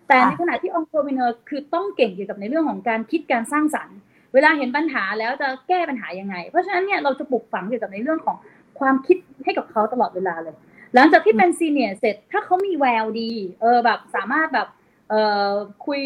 [0.08, 3.96] แต่ในขณะที่ entrepreneur คือต้องเก่งเกี่ยวกับในเรื่องของการคิดการสร้างสรรค์
[4.34, 8.36] เวลาเห็นปัญหาแล้วจะแก้ปัญหายังไง เพราะฉะนั้นเนี่ยเราจะปลูกฝังเกี่ยวกับในเรื่องของ
[8.78, 10.56] ความคิดให้กับเขาตลอดเวลาเลย
[10.94, 13.30] หลังจากที่เป็นซีเนียร์เสร็จถ้าเขามีแววดี
[13.60, 14.68] เออแบบสามารถแบบ
[15.08, 15.52] เอ่อ
[15.86, 16.02] คุย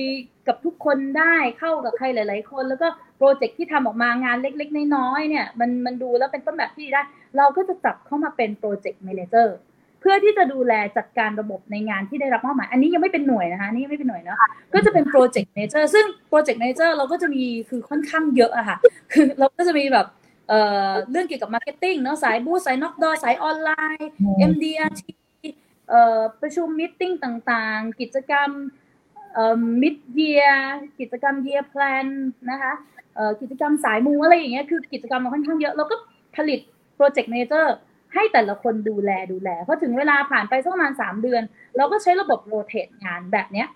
[0.49, 2.89] กับทุกคนได้เข้ากับใครหลาย ๆ คน แล้วก็
[3.19, 7.03] โปรเจกต์ที่ทำออกมางานเล็ก ๆ น้อย ๆ เนี่ยมันมันดูแล้วเป็นต้นแบบที่ดีได้
[7.37, 9.57] เราก็จะจับเข้ามาเป็นโปรเจกต์ a ม a เจอร์
[10.03, 14.37] เพื่อที่จะดูแลจัดการระบบในงานที่ได้รับมอบหมาย อันนี้ยังไม่เป็นหน่วยนะคะอันนี่ยังไม่เป็นหน่วยเนาะ
[14.75, 18.77] ก็จะเป็นโปรเจกต์ a ม a เจอร์ซึ่งโปรเจกต์ a ม a เจอร์เราก็จะมีคือค่อนข้างเยอะอะค่ะ
[19.13, 20.07] คือเราก็จะมีแบบ
[20.49, 24.11] เอ่อเรื่องเกี่ยวกับ marketing เนาะสายบูธสาย knock door สายออนไลน์
[24.51, 25.01] MDRT
[25.89, 28.51] เอ่อประชุม meeting ต่างๆ กิจกรรม
[29.35, 30.57] เอ่อ mid year
[31.01, 32.07] กิจกรรม year plan
[32.51, 32.73] นะคะ
[33.15, 35.97] เอ่อกิจกรรมสายมูอะไรอย่างเงี้ยคือกิจกรรมมันค่อนข้างเยอะเราก็
[36.37, 36.61] ผลิต
[36.97, 37.75] โปรเจกต์ a ม a เจอร์
[38.15, 41.43] ให้แต่ละคนดูแลดูแลพอถึงเวลาผ่านไปสักประมาณสามเดือน
[41.77, 43.69] เราก็ใช้ระบบโรเตทงานแบบเนี้ย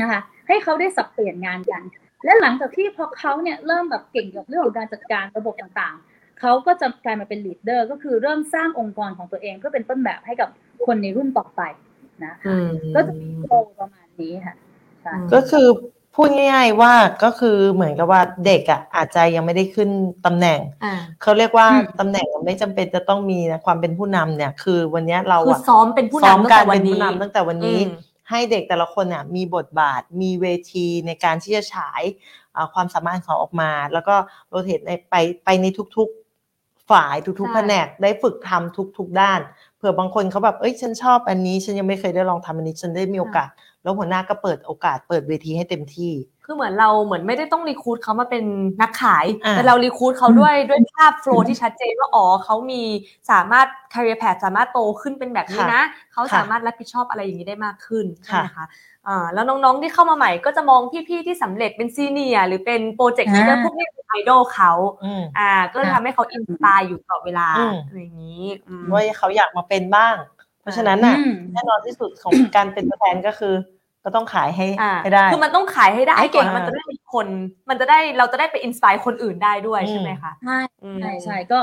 [0.00, 1.82] นะคะให้เขาได้สับเปลี่ยนงานกัน
[2.24, 10.48] และหลังจากที่พอเขาเนี่ยเริ่มแบบเก่งกับเรื่องของการจัดการระบบต่างๆ เขาก็จะกลายมาเป็นลีดเดอร์ก็คือเริ่มสร้างองค์กรของตัวเองเพื่อเป็นต้นแบบให้กับ
[10.86, 11.62] คนในรุ่นต่อไป
[12.24, 12.54] นะคะ
[12.94, 14.54] ก็จะมีโปรประมาณนี้ค่ะ
[15.02, 15.66] ใช่ก็คือ
[16.16, 16.92] พูดง่ายๆว่า
[17.24, 19.90] ก็คือเหมือนกับว่าเด็กอะอาจจะยังไม่ได้ขึ้น
[20.26, 27.98] ตำแหน่งอ่าเขาเรียกว่าอืมตำแหน่งไม่จำเป็นจะต้องมีนะความเป็นผู้นำเนี่ย คือวันเนี้ยเราคืออะซ้อมเป็นผู้ซ้อมนำตั้งการแต่วัเป็นนนี้ผู้นำตั้งแต่วันนี้อืม
[28.30, 32.02] ให้เด็กแต่ละคนเนี่ยมีบทบาทมีเวทีในการที่จะฉาย
[32.56, 34.14] อ่าความสามารถของเขาออกมา แล้วก็
[34.48, 35.14] โรเตทในไป
[35.44, 39.40] ไปในทุกๆฝ่ายทุกๆแผนกได้ฝึกทำทุกๆด้าน
[39.76, 43.48] เผื่อบางคนเขาแบบเอ้ยฉันชอบอันนี้ ฉันยังไม่เคยได้ลองทำอันนี้ฉันได้มีโอกาส
[43.86, 46.12] แล้วหัวหน้าก็เปิดโอกาสเปิดเวทีให้เต็มที่
[46.44, 48.44] คือเหมือนเราเหมือนไม่ได้ต้องรีคูดเขามาเป็น
[48.80, 52.82] นักขายอ่าแต่เรารีคูดเขาด้วยด้วยภาพโฟล์ที่ชัดเจนว่าอ๋อเขามี
[53.30, 55.82] สามารถ career path สามารถโตขึ้นเป็นแบบนี้นะ
[56.12, 58.66] เขาสามารถรับผิดชอบอะไรอย่างนี้ได้มากขึ้นใช่ไหมคะ
[59.08, 64.72] อ่าแล้วน้องๆที่เข้ามาใหม่ก็จะมองพี่ๆที่สำเร็จเป็น senior หรือเป็น project leader อ่าพวกนี้เป็นไอดอลเขา
[65.04, 70.16] อืมอ่า ก็เลยทำให้เขา inspire อยู่ตลอดเวลาอืมอะไรอย่างนี้อืมว่าเขาอยากมาเป็นบ้าง
[70.62, 73.54] เพราะฉะนั้นน่ะอืมแน่นอนที่สุดของการเป็นตัวแทนก็คือ
[74.06, 77.26] ก็ต้องขายให้อ่าให้ได้ คือมันต้องขายให้ได้ให้เก่ก่อนมันจะได้มีคน
[77.70, 81.60] มันจะได้เราจะได้ไป inspire คนอื่นได้ด้วยอืมใช่ไหมคะใช่อืมใช่ใช่ก็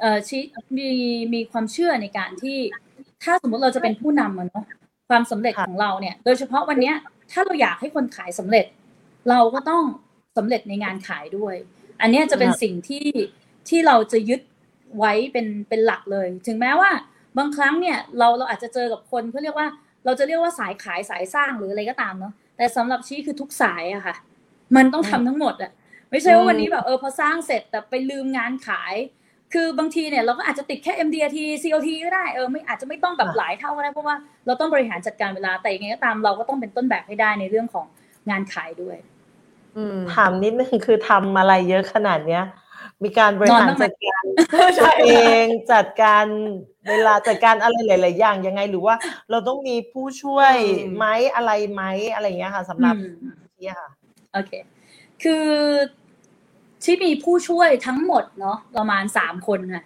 [0.00, 0.38] เอ่อชิ
[0.76, 0.88] มี
[1.34, 2.58] มีความเชื่อในการที่
[3.22, 4.64] ถ้าสมมติเราจะเป็นผู้นำอะเนาะ
[5.08, 6.94] ความสำเร็จค่ะของเราเนี่ย โดยเฉพาะวันเนี้ย
[7.32, 8.66] ถ้าเราอยากให้คนขายสำเร็จ
[9.30, 9.84] เราก็ต้อง
[10.36, 11.54] สำเร็จในงานขายด้วย
[12.00, 13.04] อันเนี้ยจะเป็นสิ่งที่
[13.68, 14.40] ที่เราจะยึด
[14.98, 16.90] ไว้เป็นเป็นหลักเลย ถึงแม้ว่า
[17.38, 19.68] บางครั้งเนี่ยเราเราอาจจะเจอกับคนเขาเรียกว่า
[20.04, 24.16] เราจะเรียกว่าสายขายสายสร้างหรืออะไรก็ตามเนาะแต่สำหรับชี้คือทุกสายอะค่ะ
[24.76, 25.70] มันต้องทำทั้งหมดอะ
[26.10, 28.94] ไม่ใช่ว่าวันนี้แบบเออพอสร้างเสร็จแต่ไปลืมงานขาย
[29.52, 37.86] คือบางทีเนี่ยเราก็อาจจะติดแค่ MDRT COT ก็ได้เออไม่อาจจะไม่ต้องแบบค่ะหลายเท่าก็ได้เพราะว่าเราต้องบริหารจัดการเวลาแต่ยังไงก็ตามเราก็ต้องเป็นต้นแบบให้ได้ในเรื่องของ
[38.30, 38.96] งานขายด้วย
[39.76, 42.42] อืมถามนิดนึงคือทำอะไรเยอะขนาดเนี้ย
[43.04, 44.24] มีการบริหารนอนบ้างไหมจัดการ
[44.80, 45.08] ตัวเอ
[45.42, 46.26] งจัดการ
[46.88, 48.94] เวลาจัดการอะไรหลาย ๆ อย่างยังไง หรือว่า
[49.30, 51.82] เราต้องมีผู้ช่วยอืมไหมอะไรไหม
[52.14, 53.90] อะไรอย่างเงี้ยค่ะสำหรับอืมเนี่ยค่ะ
[54.32, 54.52] โอเค
[55.22, 55.46] คือ
[56.84, 59.84] ที่มีผู้ช่วยทั้งหมดเนาะประมาณสามคนค่ะ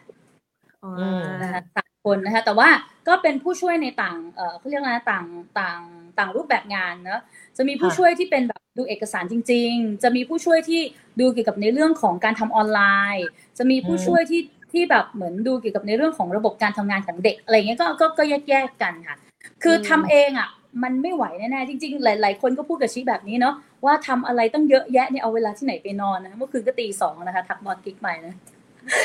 [0.83, 2.69] อ่อืมานะคะสามคนนะคะแต่ว่า
[3.09, 5.27] ก็เป็นผู้ช่วยในต่างเอ่อเขาเรียกอะไรนะต่าง
[5.61, 5.81] ต่าง
[6.19, 7.21] ต่างรูปแบบงานเนอะ
[7.57, 10.81] จะมีผู้ค่ะช่วยที่เป็นแบบดูเอกสารจริง ๆ จะมีผู้ช่วยที่
[11.21, 12.81] ดูเกี่ยวกับในเรื่องของการทำออนไล
[13.17, 13.27] น์
[13.59, 14.43] จะมีผู้ช่วยที่
[14.73, 19.17] ที่แบบเหมือนดูเกี่ยวกับในเรื่องของระบบการทำงานของเด็กอะไรเงี้ยก็ก็ก็แยกแยกๆกันค่ะ
[19.63, 20.49] คือทำเองอะ
[20.83, 28.35] มันไม่ไหวแน่ๆจริง ๆ หลาย ๆ คนก็พูดกับชี้แบบนี้เนาะว่าทำอะไรต้องเยอะแยะเนี่ยเอาเวลาที่ไหนไปนอนนะเมื่อคืนก็ตีสองนะคะทักนอนกิ๊กใหม่นะ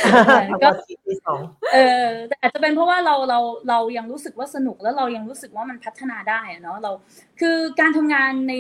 [0.03, 1.41] ทำมาทีที่สอง
[1.73, 6.91] เออแต่อาจจะเป็นเพราะว่าเราเราเรายังรู้สึกว่าสนุกแล้วเรายังรู้สึกว่ามันพัฒนาได้อะเนาะเรา
[7.39, 8.53] คือการทำงานใน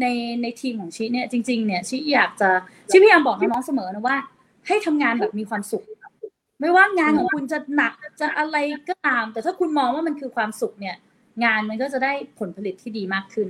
[0.00, 0.06] ใน
[0.42, 2.50] ในทีมของชิเนี่ยจริง ๆ เนี่ยชิอยากจะ
[2.90, 4.16] ชิพยายามบอกน้องๆเสมอนะว่า
[4.66, 5.84] ให้ทำงานแบบมีความสุข
[6.60, 8.56] ไม่ว่างานของคุณจะหนักจะอะไร
[8.88, 10.96] ก็ตาม แต่ถ้าคุณมองว่ามันคือความสุขเนี่ย
[11.44, 13.48] งานมันก็จะได้ผลผลิตที่ดีมากขึ้น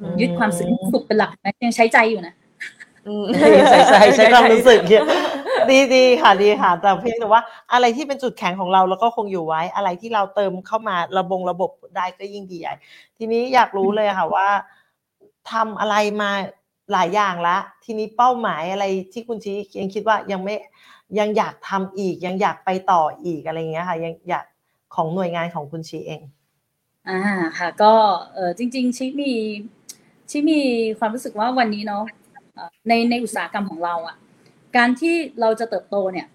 [0.00, 2.34] อืมยึดความสุขสุขเป็นหลักนะยังใช้ใจอยู่นะ
[3.06, 5.04] อืมใส่ใส่ใช้ความรู้สึกเยอะ
[5.70, 7.42] ดีดีค่ะดีค่ะแต่เพียงแต่ว่า
[7.72, 12.74] อะไรที่เป็นจุดแข็งของเราแล้วก็คงอยู่ไว้ อะไรที่เราเติมเข้ามาระบงระบบได้ก็ยิ่งดีใหญ่
[13.18, 14.48] ทีนี้อยากรู้เลยค่ะว่า
[15.52, 16.30] ทำอะไรมา
[16.92, 20.54] หลายอย่างละ ทีนี้เป้าหมายอะไรที่คุณชี้ยังคิดว่ายังไม่
[21.18, 24.44] ยังอยากทำอีก ยังอยากไปต่ออีกอะไรเงี้ยค่ะ ยังอยาก
[24.94, 26.22] ของหน่วยงานของคุณชี้เอง
[27.08, 27.18] อ่า
[27.58, 27.92] ค่ะ ก็
[28.34, 29.32] เออจริง ๆชิมี
[30.30, 30.60] ชิมี
[30.98, 32.04] ความรู้สึกว่าวันนี้เนาะ
[32.88, 34.16] ในในอุตสาหกรรมของเราอะ
[34.76, 36.26] การที่เราจะเติบโตเนี่ย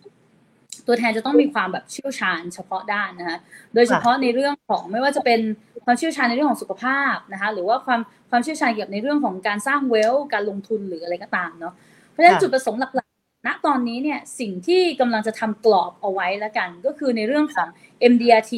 [0.88, 3.38] ตัวแทนจะต้องมีความแบบเชี่ยวชาญเฉพาะด้านนะคะ
[3.74, 5.40] โดยเฉพาะในเรื่องของไม่ว่าจะเป็น
[5.86, 11.74] ความเชี่ยวชาญในเรื่องของสุขภาพนะคะหรือว่าความความเชี่ยวชาญเกี่ยวกับในเรื่องของการสร้างเวลการลงทุนหรืออะไรก็ตามเนาะ
[12.12, 17.68] เพราะฉะนั้นค่ะจุดประสงค์หลักๆณตอนนี้เนี่ยสิ่งที่กำลังจะทำกรอบเอาไว้แล้วกัน ก็คือในเรื่องของ
[18.12, 18.54] MDRT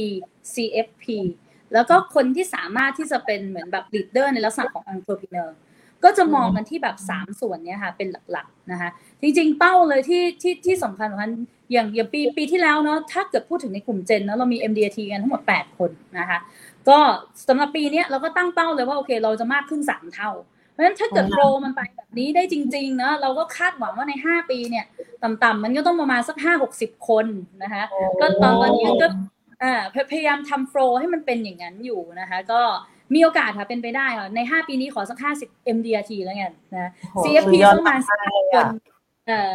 [0.54, 1.06] CFP
[1.74, 5.50] แล้วก็คนที่สามารถที่จะเป็นเหมือนแบบ leader ในลักษณะของ entrepreneur
[6.04, 8.90] ก็จะมองกันที่แบบ 3 ส่วนเนี้ยค่ะเป็นหลักๆนะคะ
[9.22, 11.32] จริงๆ เป้าเลยที่ที่ที่สำคัญสำคัญ
[11.72, 16.40] อย่างอย่างปีปีที่แล้วเนาะถ้าเกิดพูดถึงในกลุ่มเจนเนาะเรามี MDRT กันทั้งหมด 8 คนนะคะ
[16.90, 16.98] ก็
[17.48, 20.32] สำหรับปีเนี้ยเราก็ตั้งเป้าเลยว่าโอเคเราจะมากขึ้น 3 เท่า
[20.72, 24.86] เพราะฉะนั้นถ้าเกิดอ๋อโปรมันไปแบบนี้ได้จริงๆเนาะเราก็คาดหวังว่าใน 5 ปีเนี่ย
[25.24, 26.38] ต่ำๆมันก็ต้องประมาณสัก
[26.72, 27.26] 5-60 คน
[27.64, 27.84] นะคะ
[28.20, 29.08] ก็ตอนตอนนี้ก็
[29.64, 32.62] อ่าพยพยายามทำโฟลให้มันเป็นอย่างนั้นอยู่นะคะ ก็
[33.14, 38.74] มีโอกาสค่ะเป็นไปได้ค่ะใน 5 ปีนี้ขอสัก 50 MDRT แล้วกันนะโอ้โห CFP สุดยอดประมาณมากเลยคอะน
[39.28, 39.54] เออ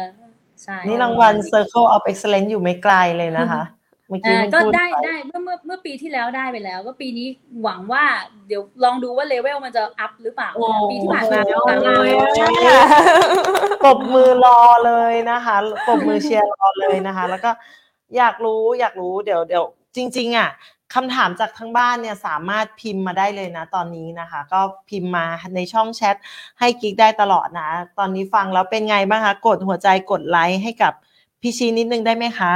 [0.63, 3.63] ใช่นี่รางวัล Circle of Excellence อยู่ไม่ไกลเลยนะคะ
[4.09, 7.27] เมื่อกี้อ่ามันก็พูดได้ไปได้เมื่อเมื่อเมื่อปีที่แล้วได้ไปแล้ว ก็ปีนี้
[7.63, 8.03] หวังว่า
[8.47, 12.11] เดี๋ยวลองดูว่าเลเวลมันจะอัพหรือเปล่าโอ้ปีที่ผ่านมาโอ้ต่างโหเลย
[13.83, 15.55] ปรบมือรอเลยนะคะ
[15.87, 17.51] ปรบมือเชียร์รอเลยนะคะ แล้วก็
[18.17, 19.63] อยากรู้อยากรู้เดี๋ยวเดี๋ยว
[19.95, 20.49] จริง ๆ อะ
[20.95, 25.25] คำถามจากทางบ้านเนี่ยสามารถพิมพ์มาได้เลยนะตอนนี้นะคะ ก็พิมพ์มา
[25.55, 26.15] ในช่องแชท
[26.59, 30.93] ให้กิ๊กได้ตลอดนะ ตอนนี้ฟังแล้วเป็นไงบ้างคะ กดหัวใจกดไลค์ให้กับ
[31.41, 32.53] พี่ชีนิดนึงได้ไหมคะ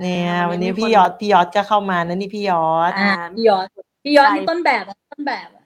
[0.00, 3.66] เนี่ย วันนี้พี่ยอดพี่ยอดก็เข้ามานะนี่พี่ยอดอ่าพี่ยอด
[4.04, 5.64] พี่ยอดนี่ต้นแบบอะต้นแบบอะ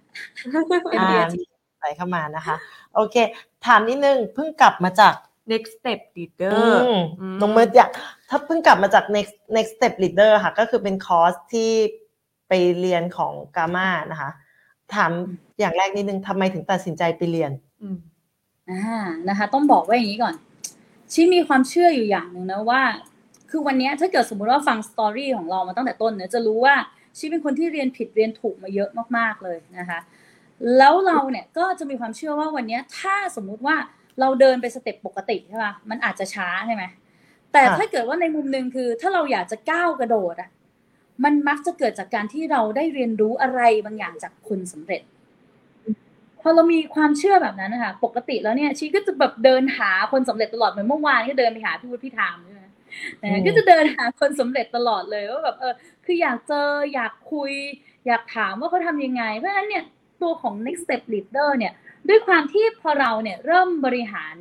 [0.98, 1.36] อ่า MDRT
[1.80, 2.56] ใส่เข้ามานะคะ
[2.94, 3.16] โอเค
[3.66, 5.14] ถามนิดนึงเพิ่งกลับมาจาก
[5.52, 6.58] next step อื leader
[6.96, 7.90] มอืมน้องเมิร์ดอยาก
[8.36, 11.70] ถ้าเพิ่งกลับมาจาก next next step leader ค่ะ ก็คือเป็นคอร์สที่
[12.48, 14.30] ไปเรียนของ GAMA นะคะ
[14.94, 15.10] ถาม
[15.58, 17.96] อย่างแรกนิดนึงทำไมถึงตัดสินใจไปเรียนอืม
[18.70, 20.34] อ่านะคะ ต้องบอกว่าอย่างนี้ก่อน
[21.12, 22.82] ชีมีความเชื่ออยู่อย่างหนึ่งนะว่า
[23.50, 26.74] คือวันนี้ถ้าเกิดสมมติว่าฟัง story ของเรามาตั้งแต่ต้นเนี่ยจะรู้ว่า
[27.18, 29.98] ชีเป็นคนที่เรียนผิดเรียนถูกมาเยอะมากๆเลยนะคะ
[30.78, 33.76] แล้วเราเนี่ยก็จะมีความเชื่อว่าวันนี้ถ้าสมมุติว่า
[34.20, 36.84] เราเดินไป step ปกติใช่ป่ะมันอาจจะช้าใช่ไหม
[37.54, 40.50] แต่ค่ะถ้าเกิดว่าในมุมหนึ่งคือ ถ้าเราอยากจะก้าวกระโดดอะ
[41.24, 45.02] มันมักจะเกิดจากการที่เราได้เรียนรู้อะไรบางอย่างจากคนสำเร็จ
[46.40, 52.72] พอเรามีความเชื่อแบบนั้นนะคะปกติแล้วเนี่ยชีก็จะแบบเดินหาคนสำเร็จตลอดเหมือนเมื่อวานก็เดินไปหาพี่วุฒิพี่ธามใช่ไหมนะ
[53.22, 55.74] อืมก็จะเดินหาคนสำเร็จตลอดเลยว่าแบบเออ
[56.04, 57.52] คืออยากเจออยากคุย
[58.06, 59.84] อยากถามว่าเขาทำยังไง เพราะฉะนั้นเนี่ย
[60.22, 61.72] ตัวของ next step leader เนี่ย
[62.08, 64.36] ด้วยความที่พอเราเนี่ยเริ่มบริหาร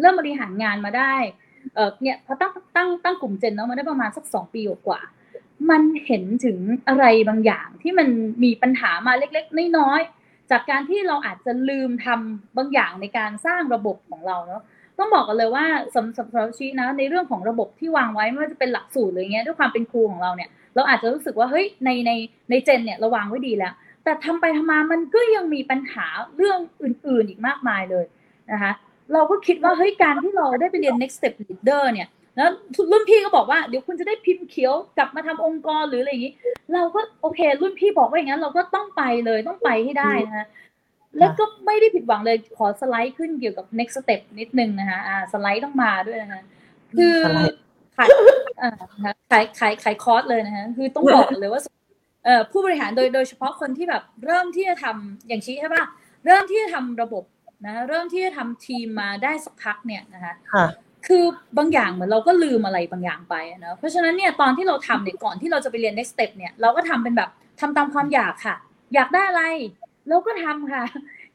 [0.00, 1.14] เริ่มบริหารงานมาได้
[1.74, 5.00] เออเนี่ยพอตั้งตั้งตั้งกลุ่มเจนเนาะมาได้ประมาณสักสองปีกว่า
[5.70, 6.58] มันเห็นถึง
[6.88, 8.08] อะไรบางอย่างที่มัน
[8.44, 14.62] มีปัญหามาเล็กๆน้อยๆจากการที่เราอาจจะลืมทำบางอย่างในการสร้างระบบของเราเนาะ
[14.98, 15.64] ต้องบอกกันเลยว่า
[15.94, 22.12] สำสำหรับชีนะในเรื่องของระบบที่วางไว้ไม่ว่าจะเป็นหลักสูตรหรือเงี้ยด้วยความเป็นครูของเราเนี่ย เราอาจจะรู้สึกว่าเฮ้ยในใน
[22.50, 26.06] ในเจนเนี่ยเราวางไว้ดีแล้ว แต่ทำไปทำมามันก็ยังมีปัญหา
[26.36, 28.04] เรื่องอื่น ๆอีกมากมายเลย
[28.52, 28.72] นะคะ
[29.12, 32.50] เราก็คิดว่าเฮ้ยการที่เราได้ไปเรียน next step leader เนี่ยแล้ว
[32.92, 36.32] รุ่นพี่ก็บอกว่าเดี๋ยวคุณจะได้พิมพ์เขียวกลับมาทำองค์กรหรืออะไรอย่างนี้
[36.74, 40.46] เราก็โอเค รุ่นพี่บอกว่าอย่างนั้น เราก็ต้องไปเลยต้องไปให้ได้นะคะ
[41.18, 46.42] แล้วก็ไม่ได้ผิดหวังเลยขอสไลด์ขึ้นเกี่ยวกับ next step นิดนึงนะคะอ่าสไลด์ต้องมาด้วยนะคะ
[46.92, 47.16] คือ
[47.96, 48.08] ขาย
[48.62, 48.70] อ่า
[49.30, 51.62] ขายขายขายคอร์สเลยนะคะคือต้องบอกเลยว่า
[52.24, 55.84] เอ่อผู้บริหารโดยโดยเฉพาะคนที่แบบเริ่มที่จะทำอย่างชี้ใช่ป่ะ
[56.26, 57.24] เริ่มที่จะทำระบบ
[57.64, 60.34] นะเริ่มที่จะทำทีมมาได้สักพักเนี่ยนะคะ
[61.06, 61.24] คือ
[61.58, 67.30] บางอย่างเหมือนเราก็ลืมอะไรบางอย่างไปนะเพราะฉะนั้นเนี่ยตอนที่เราทำเนี่ยก่อนที่เราจะไปเรียน next step เนี่ยเราก็ทำเป็นแบบ
[67.60, 68.56] ทำตามความอยากค่ะ
[68.94, 69.44] อยากได้อะไร
[70.08, 70.84] เราก็ทำค่ะ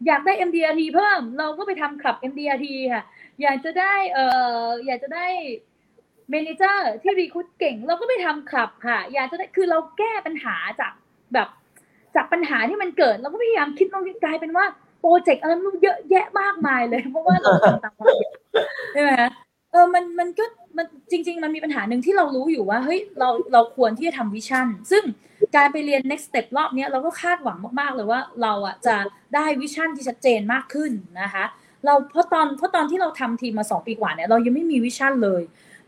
[0.07, 3.03] อยากได้ MDRT เพิ่ม เราก็ไปทำคลับ MDRT ค่ะ
[3.41, 4.25] อยากจะได้เอ่
[4.63, 5.27] ออยากจะได้
[6.29, 10.93] manager ที่ recruit เก่ง เราก็ไปทำคลับค่ะ อยากจะได้คือเราแก้ปัญหาจาก
[11.33, 11.47] แบบ
[12.15, 14.65] จากปัญหาที่มันเกิด เราก็พยายามคิดลงกลายเป็นว่า
[15.01, 18.33] โปรเจกต์อะไรมันเยอะแยะมากมายเลย เพราะว่าเราทำตามความอยาก
[18.93, 19.11] ใช่ไหม
[19.71, 20.45] เออมันมันก็
[20.77, 25.03] มันจริง ๆ มันมีปัญหาหนึ่งที่เรารู้อยู่ว่าเฮ้ยเราเราควรที่จะทำ vision ซึ่ง
[25.55, 28.95] การไปเรียน next step รอบนี้เราก็คาดหวังมากๆเลยว่าเราอะจะ
[29.35, 30.91] ได้ vision ที่ชัดเจนมากขึ้น
[31.21, 31.43] นะคะ
[31.85, 35.41] เราเพราะตอนเพราะตอนที่เราทำทีมมาสองปีกว่าเนี่ยเรายังไม่มี vision เลย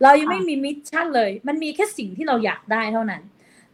[0.03, 3.21] เรายังไม่มี mission เลย มันมีแค่สิ่งที่เราอยากได้เท่านั้น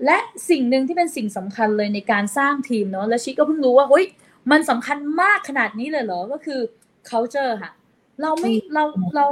[0.06, 0.18] และ
[0.50, 4.06] สิ่งหนึ่งที่เป็นสิ่งสำคัญเลยในการสร้างทีมเนาะและชิก็เพิ่งรู้ว่าเฮ้ย
[4.52, 6.60] มันสำคัญมากขนาดนี้เลยเหรอ ก็คือ
[7.10, 7.72] culture ค่ะ
[8.22, 8.84] เราไม่เรา
[9.16, 9.26] เรา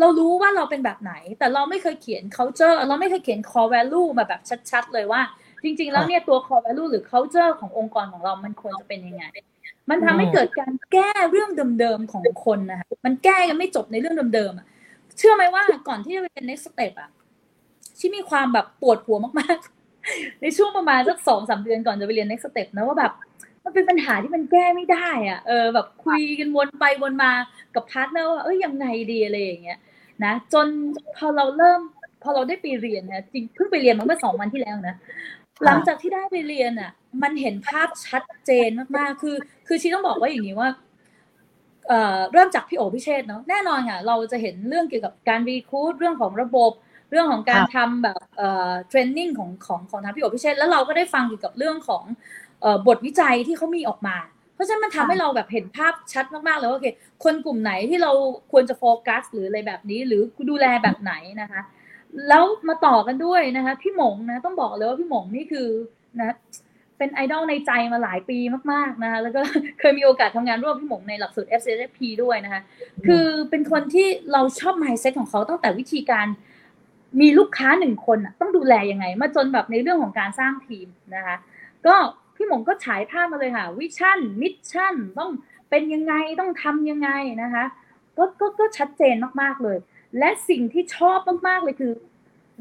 [0.00, 4.40] เรารู้ว่าเราเป็นแบบไหน แต่เราไม่เคยเขียน culture เราไม่เคยเขียน core value มาแบบ
[4.70, 5.20] ชัด ๆ เลยว่า
[5.62, 9.24] จริง ๆ แล้วเนี่ยตัว core value หรือ culture ขององค์กรของเรามันควรจะเป็นยังไง
[9.90, 14.66] มันทำให้เกิดการแก้เรื่องเดิมๆของคนนะคะ มันแก้กันไม่จบในเรื่องเดิมๆอะ
[15.18, 17.10] เชื่อไหมว่าก่อนที่จะเป็น next step อะ
[17.98, 23.12] ที่มีความแบบปวดหัวมากๆ ในช่วงประมาณสักสองสามเดือนก่อนจะไปเรียน next step นะว่าแบบ
[23.68, 27.32] มันเป็นปัญหาที่มันแก้ไม่ได้อะเออแบบคุยกันวนไปวนมา
[27.74, 29.78] กับ partner ว่าเอ้ยยังไงดีอะไรอย่างเงี้ย
[30.24, 30.66] นะจน
[31.16, 31.80] พอเราเริ่ม
[32.22, 34.96] พอเราได้ไปเรียนนะจริงเพิ่งไปเรียนมาเมื่อสองวันที่แล้วนะ
[35.64, 36.90] หลังจากที่ได้ไปเรียนอะ
[37.22, 40.68] มันเห็นภาพชัดเจนมากๆคือ คือชีต้องบอกว่าอย่างนี้ว่า
[41.88, 46.72] เอ่อเริ่มจากพี่โอพิเชษเนาะแน่นอนค่ะเราจะเห็นเรื่องเกี่ยวกับการรีคูดเรื่องของระบบ
[47.10, 52.47] เรื่องของการทำแบบเอ่อเทรนนิ่งของของของทางพี่โอพิเชษแล้วเราก็ได้ฟังเกี่ยวกับเรื่องของเอ่อ
[52.86, 54.16] บทวิจัยที่เขามีออกมา
[54.54, 56.88] เพราะฉะนั้นมันทำให้เราแบบเห็นภาพชัดมากๆเลยว่าโอเค
[57.24, 58.12] คนกลุ่มไหนที่เรา
[58.52, 61.60] ควรจะโฟกัส หรืออะไรแบบนี้หรือดูแลแบบไหนนะคะ
[62.28, 65.68] แล้วมาต่อกันด้วยนะคะพี่หมงนะต้องบอกเลยว่าพี่หมงนี่คือ
[66.18, 66.36] นะ
[66.98, 68.38] เป็นไอดอลในใจมาหลายปี
[68.72, 69.40] มากๆนะคะแล้วก็
[69.80, 72.60] เคยมีโอกาสทำงานร่วมพี่หมงในหลักสูตร f c f p ด้วยนะคะ
[73.06, 76.26] คือเป็นคนที่เราชอบ mindset ของเขาตั้งแต่วิธีการ
[77.20, 80.86] มีลูกค้าหนึ่งคนต้องดูแลยังไง มาจนแบบในเรื่องของการสร้างทีม
[81.16, 81.36] นะคะ
[81.86, 81.96] ก็
[82.38, 85.30] พี่หมงก็ฉายภาพมาเลยค่ะ vision mission ต้อง
[85.70, 87.10] เป็นยังไง ต้องทำยังไง
[87.42, 87.64] นะคะ
[88.16, 89.78] ก็ก็ก็ชัดเจนมากๆเลย
[90.18, 91.18] และสิ่งที่ชอบ
[91.48, 91.92] มากๆเลยคือ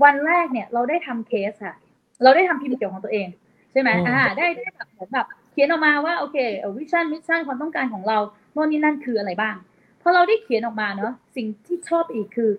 [0.04, 1.76] วันแรกเนี่ยเราได้ทำเคสค่ะ
[2.24, 3.28] เราได้ทำพิมพ์เขียวของตัวเอง
[3.72, 6.38] ใช่ไหมอ่า ได้ได้แบบเหมือนแบบเขียนออกมาว่าโอเค
[6.78, 8.18] vision mission ความต้องการของเรา
[8.54, 9.56] โน่นนี่นั่นคืออะไรบ้าง
[10.02, 12.52] พอเราได้เขียนออกมาเนาะ สิ่งที่ชอบอีกคือ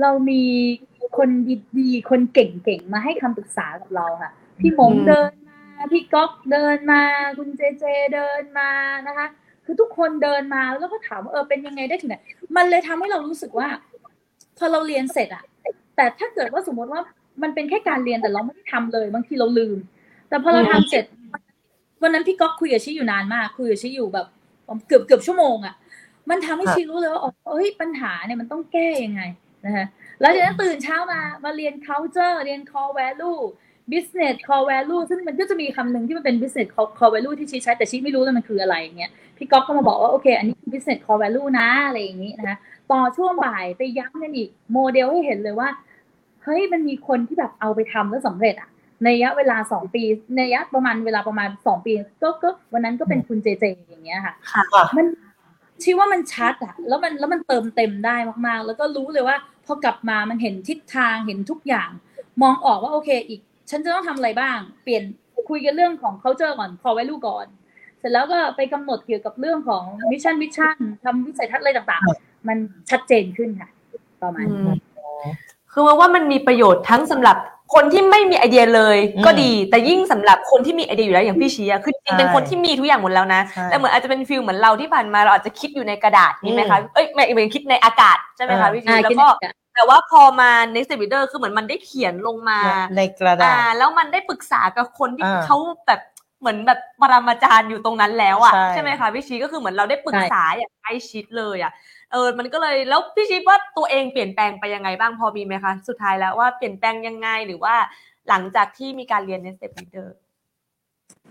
[0.00, 0.44] เรามี
[1.18, 1.28] คน
[1.78, 5.30] ดีๆ คนเก่งๆ มาให้คำปรึกษากับเราค่ะ พี่หมงเดิน
[5.92, 7.02] พี่ก๊อฟเดินมา
[7.38, 7.84] คุณเจเจ
[8.14, 8.70] เดินมา
[9.06, 9.26] นะคะ
[9.64, 12.16] คือทุกคนเดินมาแล้วก็ถามว่าเออเป็นยังไงได้ถึงไหน
[12.56, 13.68] มันเลยทำให้เรารู้สึกว่า
[14.58, 15.44] พอเราเรียนเสร็จอะ
[15.96, 17.00] แต่ถ้าเกิดว่าสมมติว่า
[17.42, 19.78] มันเป็นแค่การเรียนแต่เราไม่ได้ทำเลยบางทีเราลืม
[20.28, 21.04] แต่พอเราทำเสร็จ
[22.02, 24.26] วันนั้นพี่ก๊อฟคุยกับชิอยู่นานมาก คุยกับชิอยู่แบบ
[24.86, 25.74] เกือบเกือบชั่วโมงอะ
[26.30, 29.22] มันทำให้ชิรู้เลยว่าอ๋อเฮ้ยปัญหาเนี่ยมันต้องแก้ยังไง
[29.66, 29.86] นะคะ
[30.20, 33.42] แล้วจากนั้นตื่นเช้ามามาเรียน culture เรียน core value
[33.92, 36.68] business core value ซึ่งมันก็จะมีคำหนึ่งที่มันเป็น business
[36.98, 42.56] core value ที่ชี้ใช้แต่ชี้ไม่รู้เลยมันคืออะไรเงี้ยพี่ก๊อฟก็มาบอกว่าโอเค อันนี้ business core value นะอะไรอย่างนี้นะคะ
[42.90, 45.68] ต่อช่วงบ่ายไปย้ำกันอีกโมเดลให้เห็นเลยว่า
[46.42, 48.70] เฮ้ยมันมีคนที่แบบเอาไปทำแล้วสำเร็จอะ
[49.04, 50.02] ในระยะเวลาสองปี
[50.34, 54.34] ในระยะประมาณเวลาประมาณสองปีก็ก็วันนั้นก็เป็นคุณเจเจอย่างเงี้ยค่ะ
[54.96, 55.06] มัน
[55.82, 58.16] ชี้ว่ามันชัดอะแล้วมันแล้วมันเติมเต็มได้
[58.46, 61.90] มากๆ แล้วก็รู้เลยว่าพอกลับมามันเห็นทิศทางเห็นทุกอย่าง
[62.42, 63.40] มองออกว่าโอเค อีก
[63.70, 65.02] ฉันจะต้องทำอะไรบ้าง เปลี่ยน
[65.48, 67.46] คุยกันเรื่องของ culture ก่อน core value ก่อน
[67.98, 72.58] เสร็จแล้วก็ไปกำหนดเกี่ยวกับเรื่องของ mission vision ทำวิสัยทัศน์อะไรต่างๆ มัน
[72.90, 73.70] ชัดเจนขึ้นค่ะ
[74.22, 74.76] ประมาณนี้
[75.72, 77.36] คือว่าว่ามันมีประโยชน์ทั้งสำหรับ
[77.74, 92.58] คนที่ไม่มีไอเดียเลยอืมก็ดี แต่ยิ่งสำหรับคนที่มีไอเดียอยู่แล้วอย่างพี่ชี้อะคือจริงๆเป็นใช่คนที่มีทุกอย่างหมดแล้วนะใช่แต่เหมือนอาจจะเป็น feel เหมือนเราที่ผ่านมาเราอาจจะคิดอยู่ในกระดาษนี่ไหมอืมคะเอ้ยไม่เหมือนคิดในอากาศใช่ไหมคะอ่าพี่ชี้อ่าแล้วคิดก็ในอากาศ แต่ว่าพอมา next leader คือเหมือนมันได้เขียนลงมา
[92.96, 95.56] ในกระดาอ่าษแล้วมันได้ปรึกษากับคนที่อ่าเขา
[95.86, 96.00] แบบ
[96.40, 101.72] เหมือนแบบปรมาจารย์อยู่ตรงนั้นแล้วอะใช่ใช่ไหมคะพี่ชีก็คือเหมือนเราได้ปรึกษาอย่างใกล้ชิดเลยอะ
[102.12, 107.74] เออมันก็เลยแล้วพี่ชีว่าตัวเองเปลี่ยนแปลงไปยังไงบ้างพอมีไหมคะสุดท้ายแล้วว่าเปลี่ยนแปลงยังไงหรือว่า
[108.28, 110.08] หลังจากที่มีการเรียน Next Step Leader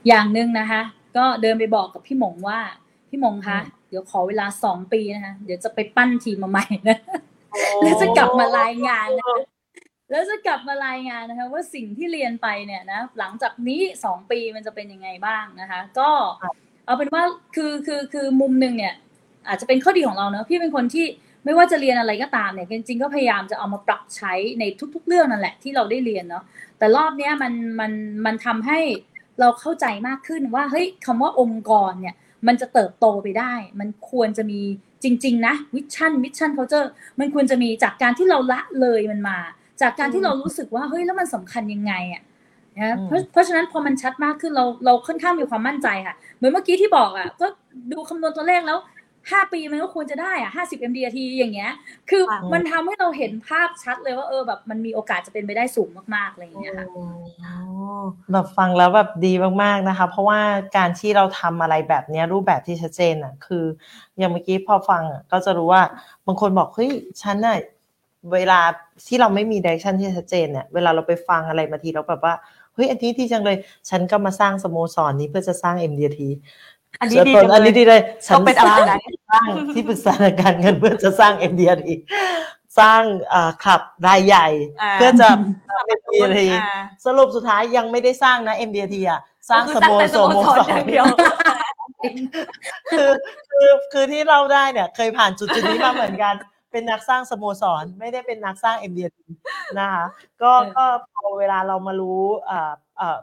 [0.07, 0.81] อย่างหนึ่งนะคะ
[1.17, 2.59] ก็เดินไปบอกกับพี่หมงว่า
[3.09, 6.97] พี่หมงคะอืมเดี๋ยวขอเวลาสองปีนะคะเดี๋ยวจะไปปั้นทีมมาใหม่นะ
[7.81, 9.39] แล้วจะกลับมารายงานนะคะ
[10.11, 16.09] แล้วจะกลับมารายงานนะคะว่าสิ่งที่เรียนไปเนี่ยนะหลังจากนี้สองปีมันจะเป็นยังไงบ้างนะคะ ก็
[16.85, 17.23] เอาเป็นว่า
[17.55, 18.93] คือคือคือมุมหนึ่งเนี่ย
[19.47, 21.05] อาจจะเป็นข้อดีของเราเนอะพี่เป็นคนที่
[21.45, 24.63] ไม่ว่าจะเรียนอะไรก็ตามเนี่ยจริงๆก็พยายามจะเอามาปรับใช้ใน
[24.95, 26.43] ทุก ๆ เรื่องนั่นแหละที่เราได้เรียนเนาะ
[26.77, 27.91] แต่รอบเนี้ยมันมัน
[28.25, 28.79] มันทำให้
[29.39, 32.15] เราเข้าใจมากขึ้นว่าเฮ้ยคำว่าองค์กรเนี่ย
[32.47, 34.61] มันจะเติบโตไปได้ มันควรจะมี
[35.05, 36.85] จริง ๆ นะวิชั่นวิชั่นเขาเจอ
[37.19, 39.37] มันควรจะมีจากการที่เราละเลยมันมา
[39.81, 42.23] จากการที่เรารู้สึกว่าเฮ้ยแล้วมันสำคัญยังไงอะ
[42.77, 47.47] นะอืมเพราะเพราะฉะนั้นพอมันชัดมากขึ้นเราเราค่อนข้างมีความมั่นใจค่ะ เหมือนเมื่อกี้ที่บอกอะก็
[47.91, 48.77] ดูคำนวณตัวเลขแล้ว
[49.31, 51.71] ห้าปีมันก็ควรจะได้อะห้าสิบ MDRT อย่างเงี้ย
[52.09, 56.87] คือค่ะมันทำให้เราเห็นภาพชัดเลยว่าเออแบบมันมีโอกาสจะเป็นไปได้สูงมากๆอะไรอย่างเงี้ยค่ะ
[58.31, 60.39] แบบฟังแล้วแบบดีมากๆนะคะ เพราะว่า
[60.77, 63.63] การที่เราทำอะไรแบบเนี้ยรูปแบบที่ชัดเจนอะ คือ
[64.17, 65.81] อย่างเมื่อกี้พอฟังอะก็จะรู้ว่า
[66.25, 67.57] บางคนบอกเฮ้ยฉันน่ะ
[68.33, 68.59] เวลา
[69.07, 72.33] ที่เราไม่มีดิเรกชันที่ชัดเจนเนี่ยเวลาเราไปฟังอะไรมาทีเราแบบว่า
[72.73, 73.57] เฮ้ยอันนี้ดีจังเลย
[73.89, 76.19] ฉันก็มาสร้างสโมสรนี้เพื่อจะสร้าง MDT
[76.99, 81.87] อันนี้ดีส่วจังอันนี้เลยดีเลยฉัเขาเป็นสร้างอะไรนะสร้างที่ปรึกษาทางการเงินเพื่อจะสร้าง MDT
[82.79, 83.01] สร้าง
[83.33, 84.47] อ่าคลับรายใหญ่
[84.81, 89.19] อ่าเพื่อจะทำ MDT อ่าสรุปสุดท้ายยังไม่ได้สร้างนะ MDT อะ
[89.49, 91.05] สร้างก็สคือโมแต่สรสโมสรอย่างเดียว
[92.91, 93.11] คือ
[93.51, 96.35] คือคือที่เราได้เนี่ย เคยผ่านจุดจุดนี้มาเหมือนกัน
[96.71, 99.17] เป็นนักสร้างสโมสร ไม่ได้เป็นนักสร้าง MDT
[99.79, 100.05] นะคะ
[100.41, 103.17] ก็เออก็พอเวลาเรามารู้อ่าอ่า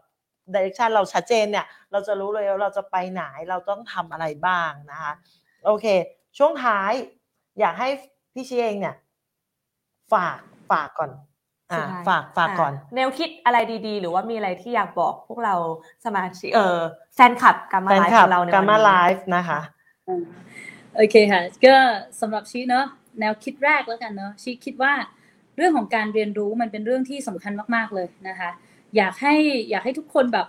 [0.54, 5.12] ดิเรกชันเราชัดเจนเนี่ย เราจะรู้เลยว่าเราจะไปไหนเราต้องทำอะไรบ้างนะคะ
[5.64, 5.86] โอเค
[6.38, 6.92] ช่วงท้าย
[7.60, 7.88] อยากให้
[8.34, 8.94] พี่ชีเองเนี่ย
[10.12, 10.38] ฝาก
[10.70, 11.10] ฝากก่อน
[11.72, 15.54] อ่าสุดท้ายฝากฝากก่อน แนวคิดอะไรดีๆ หรือว่ามีอะไรที่อยากบอกพวกเรา
[16.04, 16.80] สมาชิกเออ
[17.14, 19.60] แฟนคลับการมาแฟนไลฟ์คลัขบองเราในการวันมานี้ไลฟ์นะคะ
[20.08, 20.22] อ่า
[20.96, 21.74] โอเคค่ะ ก็
[22.20, 22.86] สำหรับชีเนอะ
[23.20, 24.92] แนวคิดแรกแล้วกันเนอะชีคิดว่า
[25.56, 28.50] เรื่องของการเรียนรู้มันเป็นเรื่องที่สำคัญมาก ๆเลยนะคะ
[28.96, 29.34] อยากให้
[29.70, 30.46] อยากให้ทุกคนแบบ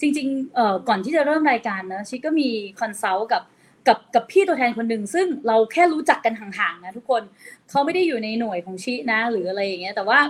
[0.00, 2.48] จริงๆเอ่อก่อนที่จะเริ่มรายการเนอะชีก็มี
[2.80, 3.42] คอนซัลท์กับ
[3.88, 7.22] กับกับพี่ตัวแทนคนหนึ่งซึ่งเราแค่รู้จักกันห่างๆนะทุกคน
[7.70, 10.20] เขาไม่ได้อยู่ในหน่วยของชีนะ หรืออะไรอย่างเงี้ยแต่ว่า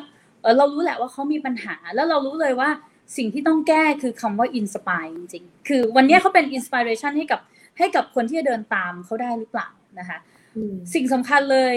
[0.43, 2.71] เออเรารู้แหละว่าเขามีปัญหา แล้วเรารู้เลยว่า
[3.17, 7.41] สิ่งที่ต้องแก้คือคำว่า inspire จริงๆ คือวันเนี้ยเขาเป็น inspiration ให้กับ
[7.79, 10.19] ให้กับคนที่จะเดินตามเขาได้หรือเปล่านะคะ
[10.57, 11.75] อืมสิ่งสำคัญเลย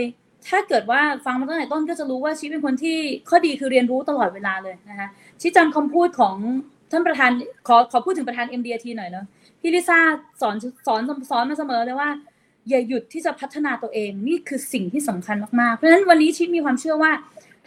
[0.49, 2.97] ถ้าเกิดว่าฟังมาตั้งแต่ต้นก็จะรู้ว่าชีเป็นคนที่
[3.29, 5.07] ข้อดีคือเรียนรู้ตลอดเวลาเลยนะคะ
[5.41, 6.35] ชีจำคำพูดของ
[6.91, 7.31] ท่านประธาน
[7.67, 9.25] ขอขอพูดถึงประธาน MDT หน่อยเนาะ
[9.61, 9.99] พี่ลิซ่า
[10.41, 10.55] สอน
[10.87, 12.09] สอนสอนมาเสมอเลยว่า
[12.69, 17.11] อย่าหยุดที่จะพัฒนาตัวเองนี่คือสิ่งที่สำคัญมากๆ เพราะฉะนั้นวันนี้ชิมีความเชื่อว่า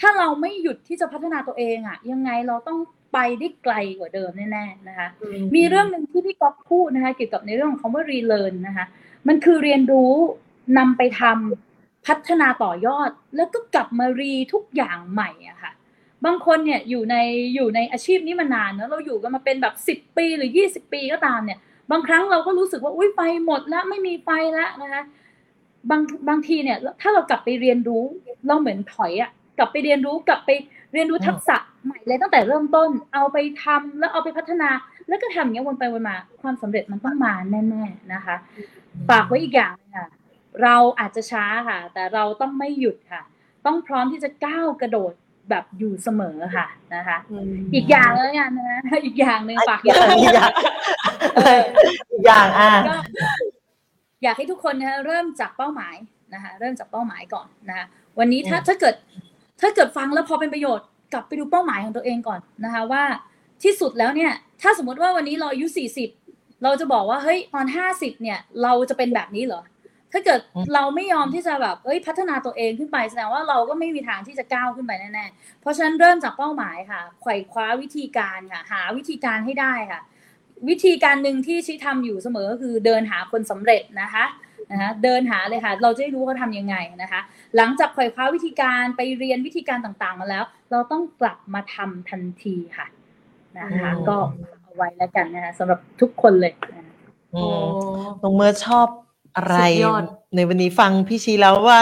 [0.01, 2.79] ถ้าเราไม่หยุดที่จะพัฒนาตัวเองอะยังไงเราต้อง
[3.13, 5.09] ไปได้ไกลกว่าเดิมแน่ๆนะคะ
[5.55, 8.87] มีเรื่องหนึ่งที่พี่ก๊อฟพูดนะคะเกี่ยวกับในเรื่องของคำว่า relearn นะคะ
[9.29, 10.13] มันคือเรียนรู้
[10.79, 15.73] นำไปทำพัฒนาต่อยอด แล้วก็กลับมารีทุกอย่างใหม่อะค่ะ
[16.25, 17.17] บางคนเนี่ยอยู่ใน
[17.55, 21.59] อยู่ในอาชีพนี้มานานเนอะเราอยู่กันมาเป็นแบบสิบปีหรือยี่สิบปีก็ตามเนี่ย
[21.91, 25.03] บางครั้งเราก็รู้สึกว่าอุ้ยไฟหมดแล้วไม่มีไฟแล้วนะคะ
[25.91, 28.03] บางบางทีเนี่ย ถ้าเรากลับไปเรียนรู้
[28.47, 30.51] เราเหมือนถอยอะกลับไปเรียนรู้กลับไป
[30.93, 34.69] เรียนรู้ทักษะใหม่เลยตั้งแต่เริ่มต้น เอาไปทำแล้วเอาไปพัฒนา
[35.09, 38.37] แล้วก็ทำอย่างเงี้ยวนไปวนมา ความสำเร็จมันต้องมาแน่ๆนะคะ
[39.09, 40.09] ฝากไว้อีกอย่างหนึ่งค่ะ
[40.63, 43.23] เราอาจจะช้าค่ะ แต่เราต้องไม่หยุดค่ะ
[43.67, 45.13] ต้องพร้อมที่จะก้าวกระโดด
[45.51, 47.19] แบบอยู่เสมอค่ะนะคะ
[47.75, 50.51] อีกอย่างแล้วกันนะอีกอย่างหนึ่งฝากอย่างอีกอย่าง
[52.13, 52.97] อีกอย่างอะก็
[54.23, 55.97] อยากให้ทุกคนนะคะเริ่มจากเป้าหมาย
[56.35, 57.87] นะคะเริ่มจากเป้าหมายก่อนนะคะ
[58.19, 58.95] วันนี้ถ้าอืมถ้าเกิด
[59.61, 63.05] ถ้าเกิดฟังแล้วพอเป็นประโยชน์กลับไปดูเป้าหมายของตัวเองก่อนนะคะว่า
[63.63, 64.33] ที่สุดแล้วเนี่ย
[64.63, 66.11] ถ้าสมมติว่าวันนี้เราอายุสี่สิบ
[66.65, 69.63] เราจะบอกว่าเฮ้ยตอนห้าสิบเนี่ย เราจะเป็นแบบนี้เหรอ
[70.13, 80.01] ถ้าเกิดอืมเราไม่ยอมที่จะแบบเอ้ยพัฒนาตัวเองขึ้นไปแสดงว่าเราก็ไม่มีทางที่จะก้าวขึ้นไปแน่ๆเพราะฉะนั้นเริ่มจากเป้าหมายค่ะไขว่คว้าวิธีการค่ะ หาวิธีการให้ได้ค่ะ
[80.69, 84.25] วิธีการหนึ่งที่ชิทำอยู่เสมอก็คือเดินหาคนสำเร็จนะคะ
[84.71, 87.21] นะคะเดินหาเลยค่ะ เราจะได้รู้เขาทำยังไงนะคะ
[87.57, 92.87] หลังจากไขว่คว้าวิธีการไปเรียนวิธีการต่างๆมาแล้ว เราต้องกลับมาทำทันทีค่ะ
[93.59, 94.17] นะคะอืมก็
[94.63, 96.95] เอาไว้แล้วกันนะคะสำหรับทุกคนเลยนะคะ
[97.35, 97.65] อืโอ้ม
[98.23, 98.89] น้องเมิร์ชชอบ
[99.37, 100.05] อะไรสุดยอด
[100.35, 101.79] ในวันนี้ฟังพี่ชีแล้วว่า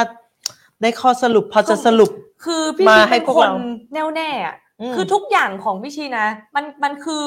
[0.83, 2.11] ได้ข้อสรุปพอจะสรุป
[2.45, 3.55] คือพี่มาชีให้เป็นพวกคนเรา
[3.95, 7.23] แน่วแน่อะอืมคือทุกอย่างของพี่ชีนะ มันมันคือ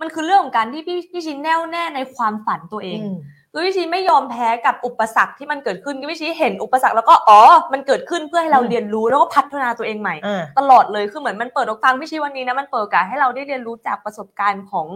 [0.00, 3.16] มันคือเรื่องของการที่พี่พี่ชีแน่วแน่ในความฝันตัวเองอืม
[3.52, 7.40] คือพี่ชีไม่ยอมแพ้กับอุปสรรคที่มันเกิดขึ้นคือพี่ชีเห็นอุปสรรคแล้วก็อ๋อ
[7.72, 14.86] มันเกิดขึ้นเพื่อให้เราอืมเรียนรู้แล้วก็พัฒนาตัวเองใหม่อ่าตลอดเลยคือเหมือนมันเปิดโอกาสพี่ชีวันนี้นะมันเปิดโอกาสให้เราได้เรียนรู้จากประสบการณ์ของ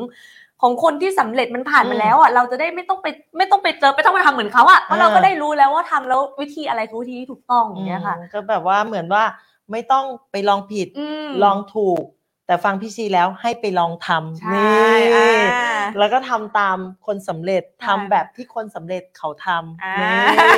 [0.64, 9.24] ของคนที่สำเร็จมันผ่านอืมามแล้วอะเราจะได้ไม่ต้องไปไม่ต้องไปเจอไม่ต้องไปทำเหมือนเขาอะเพราะเราก็อ่าได้รู้แล้วว่าทำแล้ววิธีอะไรคือวิธีที่ถูกต้องอย่างเงี้ยค่ะอืมก็แบบว่าเหมือนว่า
[9.70, 12.02] ไม่ต้องไปลองผิดอืมลองถูก
[12.46, 19.46] แต่ฟังพี่ชีแล้วให้ไปลองทำใช่นี่อ่าแล้วก็ทำตามคนสำเร็จใช่ทำแบบที่คนสำเร็จเขาท
[19.84, 20.50] อ่าำนี่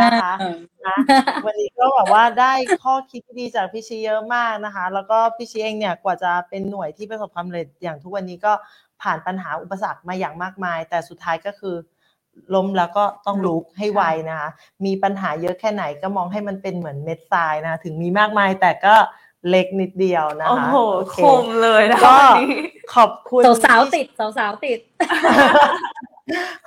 [0.00, 0.96] นะคะเออนะ
[1.46, 2.52] วันนี้ก็แบบว่าได้
[2.82, 8.52] ข้อคิดดีๆจากพี่ชีเยอะมากนะคะ แล้วก็พี่ชีเองเนี่ยกว่าจะเป็นหน่วยที่ประสบความสำเร็จอย่างทุกวันนี้ก็
[9.02, 11.76] ผ่านปัญหาอุปสรรคมาอย่างมากมาย แต่สุดท้ายก็คือ
[12.54, 14.50] ล้มแล้วก็ต้องลุกให้ไวนะคะ
[14.84, 18.94] มีปัญหาเยอะแค่ไหนก็มองให้มันเป็นเหมือนเม็ดทรายนะคะถึงมีมากมายแต่ก็
[19.48, 22.60] เล็กนิดเดียวนะโอ้คะโหโอเคคมเลยนะก็วันนี้
[22.94, 24.06] ขอบคุณสาวๆพี่ติด
[24.38, 24.78] สาวๆติด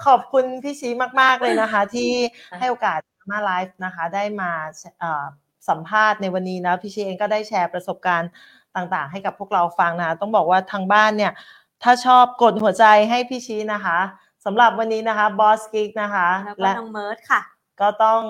[0.06, 0.90] ขอบคุณพี่ชี
[1.22, 2.12] มากๆเลยนะคะ ที่
[2.52, 3.00] ค่ะให้โอกาส
[3.32, 4.52] มาไลฟ์นะคะ ได้มา
[5.00, 5.26] เอ่อ
[5.70, 8.32] สัมภาษณ์ในวันนี้นะพี่ชีเองก็ได้แชร์ประสบการณ์
[8.76, 11.32] ต่างๆ ให้กับพวกเราฟังนะคะต้องบอกว่าทางบ้านเนี่ย
[11.84, 14.00] ถ้าชอบกดหัวใจให้พี่ชีนะคะ
[14.46, 17.42] สำหรับวันนี้นะคะบอสกิกนะคะแล้วก็และน้องเมิร์ดค่ะ
[17.82, 18.22] ก็ต้อง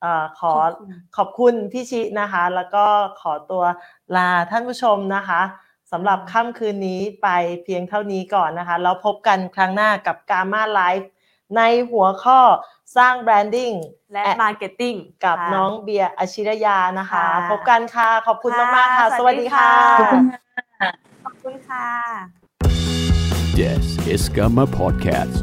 [0.00, 2.84] เออขอขอบคุณขอบคุณพี่ชินะคะ แล้วก็
[3.20, 3.64] ขอตัว
[4.16, 5.40] ลาท่านผู้ชมนะคะ
[5.92, 7.28] สำหรับค่ำคืนนี้ไป
[7.64, 11.10] เพียงเท่านี้ก่อนนะคะแล้วพบกันครั้งหน้ากับกา m าไลฟ์
[11.56, 11.60] ใน
[11.90, 12.40] หัวข้อ
[12.96, 13.72] สร้างแบรนดิ้ง
[14.12, 19.70] และแอะมาร์เก็ตติ้งกับค่ะน้องเบียร์อชิรยานะคะค่ะพบกันค่ะ ขอบคุณมาก ๆ ค่ะค่ะสวัสดีค่ะ
[20.00, 20.90] สวัสดีค่ะ ขอบคุณค่ะ
[21.24, 22.41] ขอบคุณค่ะ
[23.54, 25.42] This is Gamma Podcast.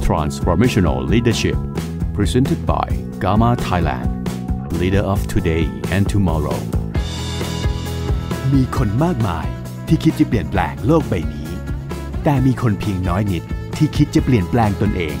[0.00, 1.56] Transformational Leadership.
[2.14, 2.88] Presented by
[3.20, 4.10] Gamma Thailand.
[4.72, 6.58] Leader of today and tomorrow.
[8.52, 9.46] มีคนมากมาย
[9.86, 11.50] ที่คิดจะเปลี่ยนแปลงโลกใบนี้
[12.24, 13.44] แต่มีคนเพียงน้อยนิด
[13.76, 15.16] ที่คิดจะเปลี่ยนแปลงตนเอง